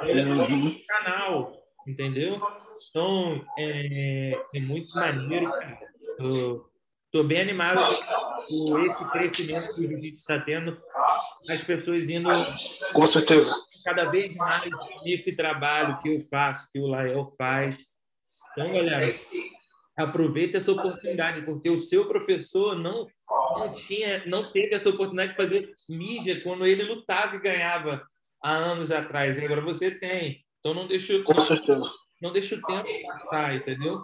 Olha 0.00 0.24
no 0.24 0.86
canal, 0.86 1.52
entendeu? 1.86 2.40
Então, 2.90 3.44
é, 3.58 4.40
é 4.54 4.60
muito 4.60 4.94
maneiro. 4.94 5.50
Estou 7.06 7.24
bem 7.24 7.42
animado 7.42 7.80
com 8.48 8.78
esse 8.80 9.04
crescimento 9.10 9.74
que 9.74 9.80
o 9.82 9.88
jiu 9.88 9.98
está 10.12 10.40
tendo 10.40 10.76
as 11.48 11.62
pessoas 11.62 12.08
indo 12.08 12.28
com 12.92 13.06
certeza 13.06 13.54
cada 13.84 14.06
vez 14.06 14.34
mais 14.34 14.70
nesse 15.04 15.36
trabalho 15.36 15.98
que 16.00 16.08
eu 16.08 16.20
faço, 16.22 16.68
que 16.72 16.80
o 16.80 16.86
Lael 16.86 17.32
faz. 17.38 17.78
Então, 18.52 18.72
galera, 18.72 19.12
aproveita 19.96 20.56
essa 20.56 20.72
oportunidade, 20.72 21.42
porque 21.42 21.70
o 21.70 21.78
seu 21.78 22.08
professor 22.08 22.76
não 22.76 23.06
não 23.58 23.74
tinha, 23.74 24.24
não 24.26 24.50
teve 24.50 24.74
essa 24.74 24.90
oportunidade 24.90 25.30
de 25.30 25.36
fazer 25.36 25.74
mídia 25.88 26.40
quando 26.42 26.66
ele 26.66 26.82
lutava 26.82 27.36
e 27.36 27.40
ganhava 27.40 28.02
há 28.42 28.52
anos 28.52 28.90
atrás. 28.90 29.38
Agora 29.38 29.60
você 29.60 29.90
tem. 29.90 30.44
Então 30.60 30.74
não 30.74 30.86
deixa 30.86 31.22
com 31.22 31.40
certeza 31.40 31.90
não 32.24 32.32
deixa 32.32 32.56
o 32.56 32.62
tempo 32.62 32.88
passar, 33.06 33.54
entendeu? 33.54 34.00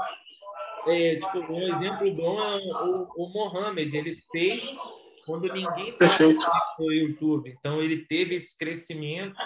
É, 0.86 1.16
tipo, 1.16 1.38
um 1.38 1.74
exemplo 1.74 2.14
bom 2.14 2.38
é 2.38 2.57
o, 2.59 3.09
o 3.16 3.28
Mohamed. 3.32 3.96
Ele 3.96 4.16
fez 4.30 4.70
quando 5.24 5.51
ninguém 5.53 5.88
estava 5.88 6.44
no 6.78 6.92
YouTube. 6.92 7.57
Então, 7.59 7.82
ele 7.82 8.05
teve 8.05 8.34
esse 8.34 8.57
crescimento 8.59 9.40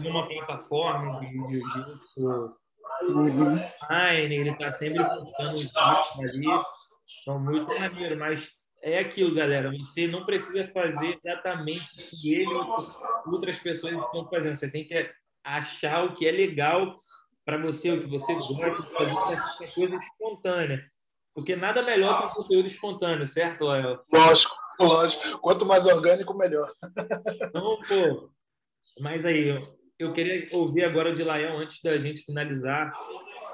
de 0.00 0.08
uma 0.08 0.28
plataforma 0.28 1.20
de 1.20 1.38
online, 3.10 4.34
ele 4.36 4.50
está 4.50 4.70
sempre 4.72 5.02
postando 5.04 5.56
vídeos 5.56 6.18
ali. 6.18 6.46
Então, 7.22 7.38
muito 7.38 7.78
maneiro, 7.78 8.18
mas 8.18 8.52
é 8.84 8.98
aquilo, 8.98 9.34
galera. 9.34 9.70
Você 9.70 10.06
não 10.06 10.26
precisa 10.26 10.68
fazer 10.68 11.18
exatamente 11.18 12.02
o 12.02 12.20
que 12.20 12.34
ele 12.34 12.54
ou 12.54 12.76
outras 13.32 13.58
pessoas 13.58 13.94
estão 13.94 14.28
fazendo. 14.28 14.54
Você 14.54 14.70
tem 14.70 14.84
que 14.84 15.10
achar 15.42 16.04
o 16.04 16.14
que 16.14 16.28
é 16.28 16.30
legal 16.30 16.92
para 17.46 17.56
você, 17.56 17.90
o 17.90 18.02
que 18.02 18.10
você 18.10 18.34
gosta 18.34 18.82
fazer, 18.92 19.74
coisa 19.74 19.96
espontânea. 19.96 20.84
Porque 21.34 21.56
nada 21.56 21.82
melhor 21.82 22.20
que 22.20 22.26
um 22.26 22.42
conteúdo 22.42 22.66
espontâneo, 22.66 23.26
certo, 23.26 23.64
Léo? 23.64 24.00
Lógico, 24.12 24.54
lógico. 24.78 25.38
Quanto 25.38 25.64
mais 25.64 25.86
orgânico, 25.86 26.36
melhor. 26.36 26.68
Então, 27.42 27.78
pô, 27.88 28.30
mas 29.00 29.24
aí, 29.24 29.50
eu 29.98 30.12
queria 30.12 30.46
ouvir 30.52 30.84
agora 30.84 31.12
de 31.12 31.24
Lael, 31.24 31.56
antes 31.56 31.80
da 31.82 31.98
gente 31.98 32.22
finalizar, 32.22 32.92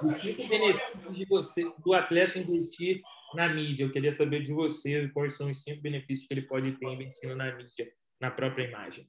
os 0.02 0.20
cinco 0.20 0.46
benefícios 0.48 1.16
de 1.16 1.24
você, 1.26 1.72
do 1.78 1.94
atleta 1.94 2.38
investir 2.38 3.00
na 3.34 3.48
mídia. 3.48 3.84
Eu 3.84 3.92
queria 3.92 4.12
saber 4.12 4.44
de 4.44 4.52
você 4.52 5.08
quais 5.08 5.36
são 5.36 5.50
os 5.50 5.62
cinco 5.62 5.82
benefícios 5.82 6.26
que 6.26 6.34
ele 6.34 6.42
pode 6.42 6.72
ter 6.72 6.86
investindo 6.86 7.36
na 7.36 7.54
mídia, 7.54 7.92
na 8.20 8.30
própria 8.30 8.64
imagem. 8.64 9.08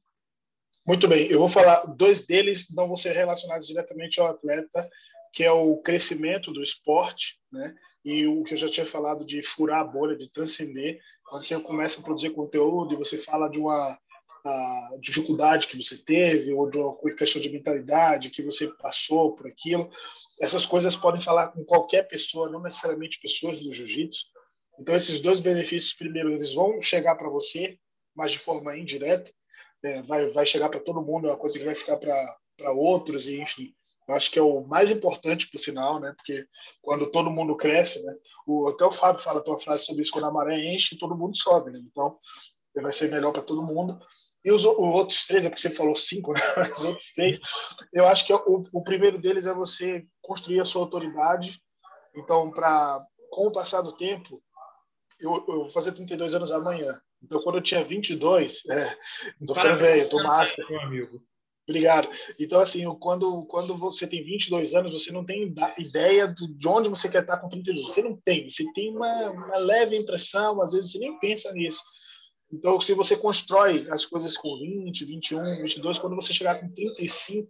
Muito 0.85 1.07
bem, 1.07 1.27
eu 1.27 1.39
vou 1.39 1.49
falar 1.49 1.85
dois 1.85 2.25
deles, 2.25 2.67
não 2.71 2.87
vão 2.87 2.95
ser 2.95 3.13
relacionados 3.13 3.67
diretamente 3.67 4.19
ao 4.19 4.27
atleta, 4.27 4.89
que 5.31 5.43
é 5.43 5.51
o 5.51 5.77
crescimento 5.77 6.51
do 6.51 6.61
esporte, 6.61 7.39
né? 7.51 7.75
E 8.03 8.25
o 8.25 8.43
que 8.43 8.53
eu 8.53 8.57
já 8.57 8.67
tinha 8.67 8.85
falado 8.85 9.23
de 9.23 9.43
furar 9.43 9.81
a 9.81 9.83
bolha, 9.83 10.17
de 10.17 10.31
transcender, 10.31 10.99
quando 11.23 11.45
você 11.45 11.59
começa 11.59 11.99
a 11.99 12.03
produzir 12.03 12.31
conteúdo 12.31 12.93
e 12.93 12.97
você 12.97 13.17
fala 13.17 13.47
de 13.47 13.59
uma 13.59 13.97
dificuldade 14.99 15.67
que 15.67 15.81
você 15.81 15.97
teve 15.97 16.53
ou 16.53 16.69
de 16.69 16.77
uma 16.77 16.95
questão 17.15 17.41
de 17.41 17.49
mentalidade 17.49 18.29
que 18.29 18.41
você 18.41 18.67
passou 18.67 19.33
por 19.33 19.47
aquilo, 19.47 19.89
essas 20.39 20.65
coisas 20.65 20.95
podem 20.95 21.21
falar 21.21 21.49
com 21.49 21.63
qualquer 21.63 22.07
pessoa, 22.07 22.49
não 22.49 22.61
necessariamente 22.61 23.19
pessoas 23.19 23.61
do 23.61 23.71
jiu-jitsu. 23.71 24.27
Então 24.79 24.95
esses 24.95 25.19
dois 25.19 25.39
benefícios, 25.39 25.93
primeiro, 25.93 26.31
eles 26.31 26.53
vão 26.53 26.81
chegar 26.81 27.15
para 27.15 27.29
você, 27.29 27.77
mas 28.15 28.31
de 28.31 28.39
forma 28.39 28.77
indireta, 28.77 29.31
né? 29.83 30.01
vai 30.03 30.29
vai 30.29 30.45
chegar 30.45 30.69
para 30.69 30.79
todo 30.79 31.01
mundo, 31.01 31.27
é 31.27 31.31
uma 31.31 31.37
coisa 31.37 31.57
que 31.57 31.65
vai 31.65 31.75
ficar 31.75 31.97
para 31.97 32.71
outros 32.71 33.27
e 33.27 33.39
enfim. 33.39 33.73
Eu 34.07 34.15
acho 34.15 34.31
que 34.31 34.39
é 34.39 34.41
o 34.41 34.61
mais 34.61 34.91
importante, 34.91 35.49
por 35.49 35.59
sinal, 35.59 35.99
né? 35.99 36.13
Porque 36.17 36.45
quando 36.81 37.11
todo 37.11 37.29
mundo 37.29 37.55
cresce, 37.55 38.03
né? 38.03 38.13
O, 38.45 38.67
até 38.67 38.83
o 38.83 38.91
Fábio 38.91 39.21
fala 39.21 39.43
uma 39.45 39.59
frase 39.59 39.85
sobre 39.85 40.01
isso: 40.01 40.11
quando 40.11 40.25
a 40.25 40.31
maré 40.31 40.59
enche, 40.73 40.97
todo 40.97 41.15
mundo 41.15 41.37
sobe, 41.37 41.71
né? 41.71 41.79
Então, 41.79 42.17
vai 42.75 42.91
ser 42.91 43.11
melhor 43.11 43.31
para 43.31 43.41
todo 43.41 43.63
mundo. 43.63 43.99
E 44.43 44.51
os, 44.51 44.65
os, 44.65 44.77
outros 44.77 45.25
três, 45.25 45.45
é 45.45 45.49
porque 45.49 45.61
você 45.61 45.69
falou 45.69 45.95
cinco, 45.95 46.33
né? 46.33 46.39
Os 46.75 46.83
outros 46.83 47.11
três, 47.13 47.39
eu 47.93 48.07
acho 48.07 48.25
que 48.25 48.33
é 48.33 48.35
o, 48.35 48.63
o 48.73 48.83
primeiro 48.83 49.19
deles 49.19 49.45
é 49.45 49.53
você 49.53 50.03
construir 50.21 50.59
a 50.59 50.65
sua 50.65 50.81
autoridade. 50.81 51.61
Então, 52.15 52.49
para 52.51 53.05
com 53.29 53.47
o 53.47 53.51
passar 53.51 53.81
do 53.81 53.95
tempo, 53.95 54.41
eu, 55.19 55.35
eu 55.47 55.59
vou 55.59 55.69
fazer 55.69 55.91
32 55.91 56.35
anos 56.35 56.51
amanhã. 56.51 56.99
Então, 57.23 57.41
quando 57.41 57.57
eu 57.57 57.61
tinha 57.61 57.83
22, 57.83 58.65
é, 58.69 58.97
tô 59.45 59.53
ficando 59.53 59.77
velho, 59.77 60.09
tô 60.09 60.21
massa. 60.23 60.65
Meu 60.69 60.81
amigo. 60.81 61.23
Obrigado. 61.69 62.09
Então, 62.39 62.59
assim, 62.59 62.83
quando, 62.99 63.45
quando 63.45 63.77
você 63.77 64.07
tem 64.07 64.23
22 64.23 64.73
anos, 64.73 64.93
você 64.93 65.11
não 65.11 65.23
tem 65.23 65.53
ideia 65.77 66.27
de 66.27 66.67
onde 66.67 66.89
você 66.89 67.07
quer 67.07 67.21
estar 67.21 67.37
com 67.37 67.47
32. 67.47 67.85
Você 67.85 68.01
não 68.01 68.19
tem. 68.25 68.49
Você 68.49 68.65
tem 68.73 68.89
uma, 68.89 69.29
uma 69.29 69.57
leve 69.57 69.95
impressão, 69.95 70.61
às 70.61 70.73
vezes 70.73 70.91
você 70.91 70.99
nem 70.99 71.17
pensa 71.19 71.53
nisso. 71.53 71.81
Então, 72.51 72.79
se 72.79 72.93
você 72.93 73.15
constrói 73.15 73.87
as 73.89 74.05
coisas 74.05 74.37
com 74.37 74.59
20, 74.59 75.05
21, 75.05 75.61
22, 75.61 75.99
quando 75.99 76.15
você 76.15 76.33
chegar 76.33 76.59
com 76.59 76.69
35, 76.69 77.49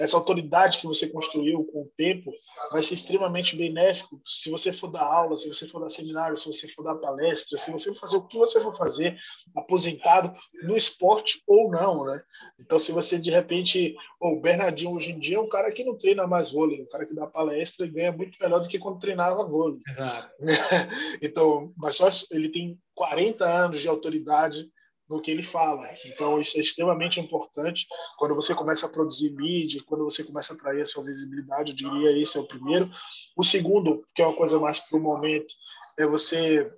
essa 0.00 0.16
autoridade 0.16 0.78
que 0.78 0.86
você 0.86 1.06
construiu 1.06 1.62
com 1.64 1.82
o 1.82 1.92
tempo 1.94 2.32
vai 2.72 2.82
ser 2.82 2.94
extremamente 2.94 3.54
benéfico 3.54 4.18
se 4.24 4.50
você 4.50 4.72
for 4.72 4.88
dar 4.88 5.02
aula, 5.02 5.36
se 5.36 5.46
você 5.46 5.66
for 5.66 5.78
dar 5.78 5.90
seminário, 5.90 6.36
se 6.38 6.46
você 6.46 6.66
for 6.68 6.82
dar 6.82 6.94
palestra, 6.94 7.58
se 7.58 7.70
você 7.70 7.92
for 7.92 8.00
fazer 8.00 8.16
o 8.16 8.26
que 8.26 8.38
você 8.38 8.58
for 8.60 8.74
fazer, 8.74 9.18
aposentado 9.54 10.32
no 10.62 10.74
esporte 10.74 11.42
ou 11.46 11.70
não, 11.70 12.06
né? 12.06 12.22
Então, 12.58 12.78
se 12.78 12.92
você 12.92 13.18
de 13.18 13.30
repente, 13.30 13.94
oh, 14.18 14.38
o 14.38 14.40
Bernardinho 14.40 14.92
hoje 14.92 15.12
em 15.12 15.18
dia 15.18 15.36
é 15.36 15.40
um 15.40 15.48
cara 15.48 15.70
que 15.70 15.84
não 15.84 15.98
treina 15.98 16.26
mais 16.26 16.50
vôlei, 16.50 16.80
um 16.80 16.88
cara 16.88 17.04
que 17.04 17.14
dá 17.14 17.26
palestra 17.26 17.84
e 17.86 17.90
ganha 17.90 18.10
muito 18.10 18.38
melhor 18.40 18.60
do 18.60 18.68
que 18.68 18.78
quando 18.78 18.98
treinava 18.98 19.46
vôlei. 19.46 19.80
Exato. 19.86 20.30
então, 21.20 21.74
mas 21.76 21.96
só 21.96 22.08
ele 22.30 22.48
tem 22.48 22.78
40 22.94 23.44
anos 23.44 23.80
de 23.80 23.88
autoridade 23.88 24.66
no 25.10 25.20
que 25.20 25.32
ele 25.32 25.42
fala. 25.42 25.90
Então, 26.06 26.40
isso 26.40 26.56
é 26.56 26.60
extremamente 26.60 27.18
importante 27.18 27.86
quando 28.16 28.32
você 28.32 28.54
começa 28.54 28.86
a 28.86 28.88
produzir 28.88 29.32
mídia, 29.32 29.82
quando 29.84 30.04
você 30.04 30.22
começa 30.22 30.52
a 30.52 30.56
atrair 30.56 30.80
a 30.80 30.86
sua 30.86 31.04
visibilidade. 31.04 31.72
Eu 31.72 31.76
diria 31.76 32.16
esse 32.16 32.38
é 32.38 32.40
o 32.40 32.46
primeiro. 32.46 32.88
O 33.36 33.42
segundo, 33.42 34.06
que 34.14 34.22
é 34.22 34.26
uma 34.26 34.36
coisa 34.36 34.60
mais 34.60 34.78
para 34.78 34.96
o 34.96 35.02
momento, 35.02 35.52
é 35.98 36.06
você 36.06 36.72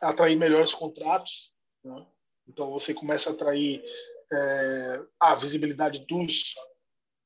atrair 0.00 0.34
melhores 0.34 0.74
contratos. 0.74 1.52
Né? 1.84 2.06
Então, 2.48 2.70
você 2.70 2.94
começa 2.94 3.28
a 3.28 3.32
atrair 3.34 3.84
é, 4.32 5.00
a 5.20 5.34
visibilidade 5.34 6.06
dos 6.06 6.54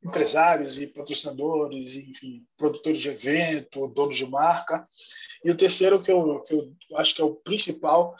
empresários 0.04 0.80
e 0.80 0.88
patrocinadores, 0.88 1.96
enfim, 1.96 2.44
produtores 2.56 3.00
de 3.00 3.10
evento, 3.10 3.86
donos 3.86 4.16
de 4.16 4.26
marca. 4.26 4.84
E 5.44 5.52
o 5.52 5.56
terceiro, 5.56 6.02
que 6.02 6.10
eu, 6.10 6.40
que 6.40 6.52
eu 6.52 6.74
acho 6.96 7.14
que 7.14 7.22
é 7.22 7.24
o 7.24 7.36
principal, 7.36 8.16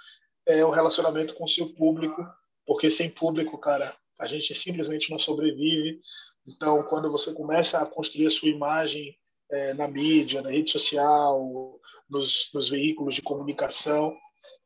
é 0.47 0.65
o 0.65 0.71
relacionamento 0.71 1.35
com 1.35 1.45
o 1.45 1.49
seu 1.49 1.75
público, 1.75 2.25
porque 2.67 2.91
sem 2.91 3.11
público, 3.11 3.59
cara, 3.59 3.97
a 4.19 4.27
gente 4.27 4.55
simplesmente 4.55 5.11
não 5.11 5.19
sobrevive. 5.19 6.01
Então, 6.47 6.83
quando 6.85 7.11
você 7.11 7.33
começa 7.33 7.79
a 7.79 7.87
construir 7.87 8.27
a 8.27 8.31
sua 8.31 8.49
imagem 8.49 9.17
é, 9.51 9.75
na 9.75 9.87
mídia, 9.89 10.43
na 10.43 10.51
rede 10.51 10.71
social, 10.71 11.81
nos, 12.11 12.51
nos 12.53 12.71
veículos 12.71 13.15
de 13.15 13.23
comunicação, 13.23 14.17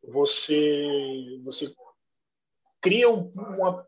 você, 0.03 1.41
você 1.43 1.73
cria 2.81 3.11
uma, 3.11 3.87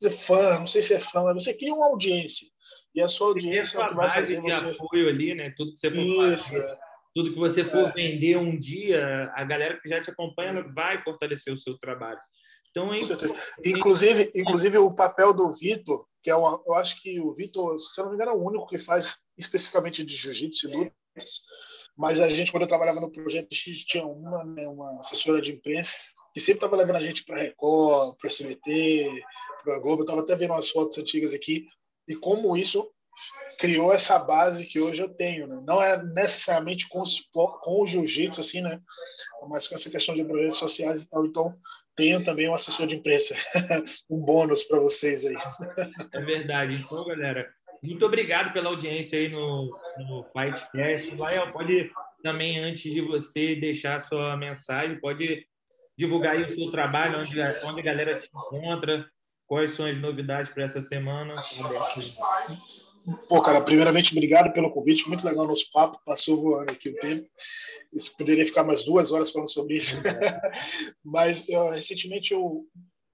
dizer 0.00 0.16
fã, 0.16 0.58
não 0.58 0.66
sei 0.66 0.82
se 0.82 0.94
é 0.94 1.00
fã, 1.00 1.22
mas 1.22 1.44
você 1.44 1.54
cria 1.54 1.74
uma 1.74 1.86
audiência. 1.86 2.48
E 2.94 3.00
a 3.00 3.08
sua 3.08 3.28
audiência 3.28 3.78
é 3.78 3.84
o 3.84 3.88
que 3.88 3.94
vai 3.94 4.10
fazer 4.10 4.40
você... 4.40 4.70
apoio 4.70 5.08
ali, 5.08 5.34
né? 5.34 5.52
Tudo 5.56 5.72
que 5.72 5.78
você 5.78 5.90
for 5.90 6.32
Isso. 6.32 6.44
fazer, 6.44 6.78
tudo 7.14 7.32
que 7.32 7.38
você 7.38 7.64
for 7.64 7.88
é. 7.88 7.92
vender 7.92 8.36
um 8.36 8.58
dia, 8.58 9.30
a 9.34 9.44
galera 9.44 9.78
que 9.80 9.88
já 9.88 10.00
te 10.00 10.10
acompanha 10.10 10.62
vai 10.72 11.02
fortalecer 11.02 11.52
o 11.52 11.56
seu 11.56 11.78
trabalho. 11.78 12.20
Então, 12.70 12.92
é 12.94 13.00
inclusive, 13.64 14.30
inclusive 14.34 14.78
o 14.78 14.94
papel 14.94 15.34
do 15.34 15.52
Vitor, 15.52 16.06
que 16.22 16.30
é 16.30 16.36
uma, 16.36 16.62
eu 16.64 16.74
acho 16.74 17.00
que 17.00 17.20
o 17.20 17.32
Vitor, 17.32 17.76
se 17.78 18.00
eu 18.00 18.04
não 18.04 18.12
me 18.12 18.16
engano, 18.16 18.30
é 18.30 18.34
o 18.34 18.46
único 18.46 18.66
que 18.66 18.78
faz 18.78 19.18
especificamente 19.36 20.04
de 20.04 20.14
jiu-jitsu 20.14 20.68
e 20.68 20.76
lutas, 20.76 21.42
mas 21.96 22.20
a 22.20 22.28
gente, 22.28 22.52
quando 22.52 22.62
eu 22.62 22.68
trabalhava 22.68 23.00
no 23.00 23.10
projeto 23.10 23.52
X, 23.52 23.84
tinha 23.84 24.06
uma, 24.06 24.44
né, 24.44 24.68
uma 24.68 25.00
assessora 25.00 25.40
de 25.40 25.52
imprensa 25.52 25.96
que 26.32 26.40
sempre 26.40 26.58
estava 26.58 26.76
levando 26.76 26.96
a 26.96 27.00
gente 27.00 27.24
para 27.24 27.40
Record, 27.40 28.16
para 28.16 28.30
CBT, 28.30 29.22
para 29.64 29.78
Globo. 29.80 30.02
Eu 30.02 30.04
estava 30.04 30.20
até 30.20 30.36
vendo 30.36 30.52
umas 30.52 30.70
fotos 30.70 30.96
antigas 30.96 31.34
aqui 31.34 31.66
e 32.08 32.14
como 32.14 32.56
isso 32.56 32.88
criou 33.60 33.92
essa 33.92 34.18
base 34.18 34.66
que 34.66 34.80
hoje 34.80 35.02
eu 35.02 35.08
tenho. 35.08 35.46
Né? 35.46 35.62
Não 35.66 35.82
é 35.82 36.02
necessariamente 36.02 36.88
com, 36.88 37.04
com 37.32 37.82
o 37.82 37.86
jiu-jitsu, 37.86 38.40
assim, 38.40 38.62
né? 38.62 38.80
mas 39.48 39.68
com 39.68 39.74
essa 39.74 39.90
questão 39.90 40.14
de 40.14 40.24
projetos 40.24 40.58
sociais 40.58 41.02
e 41.02 41.08
tal. 41.08 41.26
Então, 41.26 41.52
tenho 41.94 42.24
também 42.24 42.48
um 42.48 42.54
assessor 42.54 42.86
de 42.86 42.96
imprensa. 42.96 43.36
um 44.08 44.18
bônus 44.18 44.64
para 44.64 44.80
vocês 44.80 45.26
aí. 45.26 45.36
É 46.12 46.20
verdade. 46.20 46.74
Então, 46.74 47.04
galera, 47.04 47.48
muito 47.82 48.04
obrigado 48.04 48.52
pela 48.52 48.70
audiência 48.70 49.18
aí 49.18 49.28
no, 49.28 49.70
no 49.98 50.24
Fightcast. 50.32 51.14
Lael, 51.14 51.52
pode 51.52 51.92
também, 52.22 52.58
antes 52.58 52.90
de 52.90 53.00
você 53.02 53.54
deixar 53.54 53.96
a 53.96 54.00
sua 54.00 54.36
mensagem, 54.36 54.98
pode 55.00 55.46
divulgar 55.96 56.34
aí 56.34 56.42
o 56.42 56.54
seu 56.54 56.70
trabalho, 56.70 57.18
onde, 57.18 57.38
onde 57.64 57.80
a 57.80 57.84
galera 57.84 58.16
te 58.16 58.26
encontra, 58.26 59.06
quais 59.46 59.72
são 59.72 59.86
as 59.86 59.98
novidades 60.00 60.50
para 60.50 60.64
essa 60.64 60.80
semana. 60.80 61.34
Pô, 63.28 63.40
cara, 63.42 63.60
primeiramente, 63.60 64.12
obrigado 64.12 64.52
pelo 64.52 64.70
convite. 64.70 65.08
Muito 65.08 65.24
legal 65.26 65.44
o 65.44 65.48
nosso 65.48 65.70
papo. 65.72 66.00
Passou 66.04 66.40
voando 66.40 66.70
aqui 66.70 66.90
o 66.90 66.96
tempo. 66.96 67.28
Isso 67.92 68.14
poderia 68.16 68.44
ficar 68.46 68.62
mais 68.62 68.84
duas 68.84 69.10
horas 69.10 69.30
falando 69.30 69.50
sobre 69.50 69.74
isso. 69.74 69.96
Mas, 71.02 71.48
eu, 71.48 71.70
recentemente, 71.70 72.32
eu, 72.32 72.66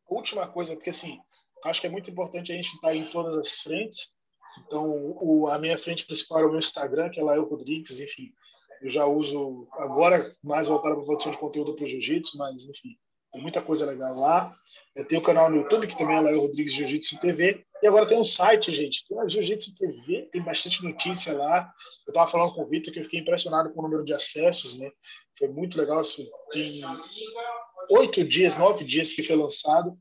última 0.09 0.47
coisa, 0.47 0.74
porque 0.74 0.91
assim, 0.91 1.18
acho 1.64 1.80
que 1.80 1.87
é 1.87 1.91
muito 1.91 2.11
importante 2.11 2.53
a 2.53 2.57
gente 2.57 2.74
estar 2.74 2.95
em 2.95 3.07
todas 3.07 3.37
as 3.37 3.61
frentes. 3.61 4.14
Então, 4.66 4.84
o, 5.20 5.49
a 5.49 5.59
minha 5.59 5.76
frente 5.78 6.07
principal 6.07 6.41
é 6.41 6.47
o 6.47 6.51
meu 6.51 6.59
Instagram, 6.59 7.11
que 7.11 7.20
é 7.20 7.22
Lael 7.22 7.45
Rodrigues, 7.45 8.01
enfim. 8.01 8.32
Eu 8.82 8.91
já 8.91 9.07
uso 9.07 9.66
agora 9.72 10.18
mais 10.43 10.66
voltado 10.66 10.95
para 10.95 11.03
a 11.03 11.07
produção 11.07 11.30
de 11.30 11.39
conteúdo 11.39 11.74
para 11.74 11.84
o 11.84 11.89
jiu-jitsu, 11.89 12.37
mas 12.37 12.68
enfim, 12.68 12.97
tem 13.37 13.43
muita 13.43 13.61
coisa 13.61 13.84
legal 13.84 14.18
lá. 14.18 14.57
Eu 14.95 15.05
tenho 15.05 15.20
o 15.20 15.24
canal 15.24 15.51
no 15.51 15.59
YouTube, 15.59 15.87
que 15.87 15.99
também 15.99 16.16
é 16.16 16.20
Lael 16.20 16.41
Rodrigues 16.41 16.72
Jiu-Jitsu 16.72 17.20
TV. 17.20 17.66
E 17.83 17.87
agora 17.87 18.07
tem 18.07 18.18
um 18.18 18.24
site, 18.24 18.74
gente, 18.74 19.07
tem 19.07 19.18
a 19.18 19.29
Jiu-Jitsu 19.29 19.74
TV, 19.74 20.29
tem 20.33 20.43
bastante 20.43 20.83
notícia 20.83 21.37
lá. 21.37 21.70
Eu 22.07 22.11
estava 22.11 22.31
falando 22.31 22.55
com 22.55 22.62
o 22.62 22.66
Vitor 22.66 22.93
que 22.93 23.01
eu 23.01 23.05
fiquei 23.05 23.20
impressionado 23.20 23.72
com 23.72 23.81
o 23.81 23.83
número 23.83 24.05
de 24.05 24.14
acessos, 24.14 24.79
né? 24.79 24.91
Foi 25.39 25.49
muito 25.49 25.79
legal. 25.79 26.01
Isso 26.01 26.27
tem 26.51 26.83
oito 27.91 28.24
dias, 28.24 28.57
nove 28.57 28.85
dias 28.85 29.12
que 29.12 29.22
foi 29.22 29.37
lançado 29.37 29.97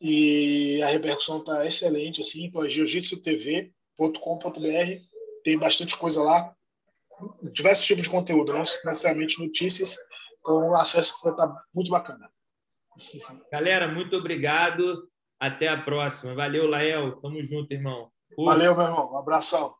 e 0.00 0.82
a 0.82 0.86
repercussão 0.86 1.40
está 1.40 1.66
excelente, 1.66 2.22
assim. 2.22 2.46
Então, 2.46 2.64
é 2.64 2.70
jiu-jitsutv.com.br, 2.70 5.02
tem 5.44 5.58
bastante 5.58 5.96
coisa 5.96 6.22
lá 6.22 6.54
diversos 7.52 7.84
tipos 7.84 8.04
de 8.04 8.10
conteúdo, 8.10 8.52
não 8.52 8.60
necessariamente 8.60 9.38
notícias. 9.38 9.98
Então, 10.40 10.70
o 10.70 10.74
acesso 10.74 11.14
vai 11.22 11.32
estar 11.32 11.54
muito 11.74 11.90
bacana. 11.90 12.30
Galera, 13.52 13.88
muito 13.88 14.16
obrigado. 14.16 15.09
Até 15.40 15.68
a 15.68 15.80
próxima. 15.80 16.34
Valeu, 16.34 16.68
Lael. 16.68 17.16
Tamo 17.20 17.42
junto, 17.42 17.72
irmão. 17.72 18.10
Valeu, 18.36 18.76
meu 18.76 18.84
irmão. 18.84 19.10
Um 19.12 19.16
abração. 19.16 19.74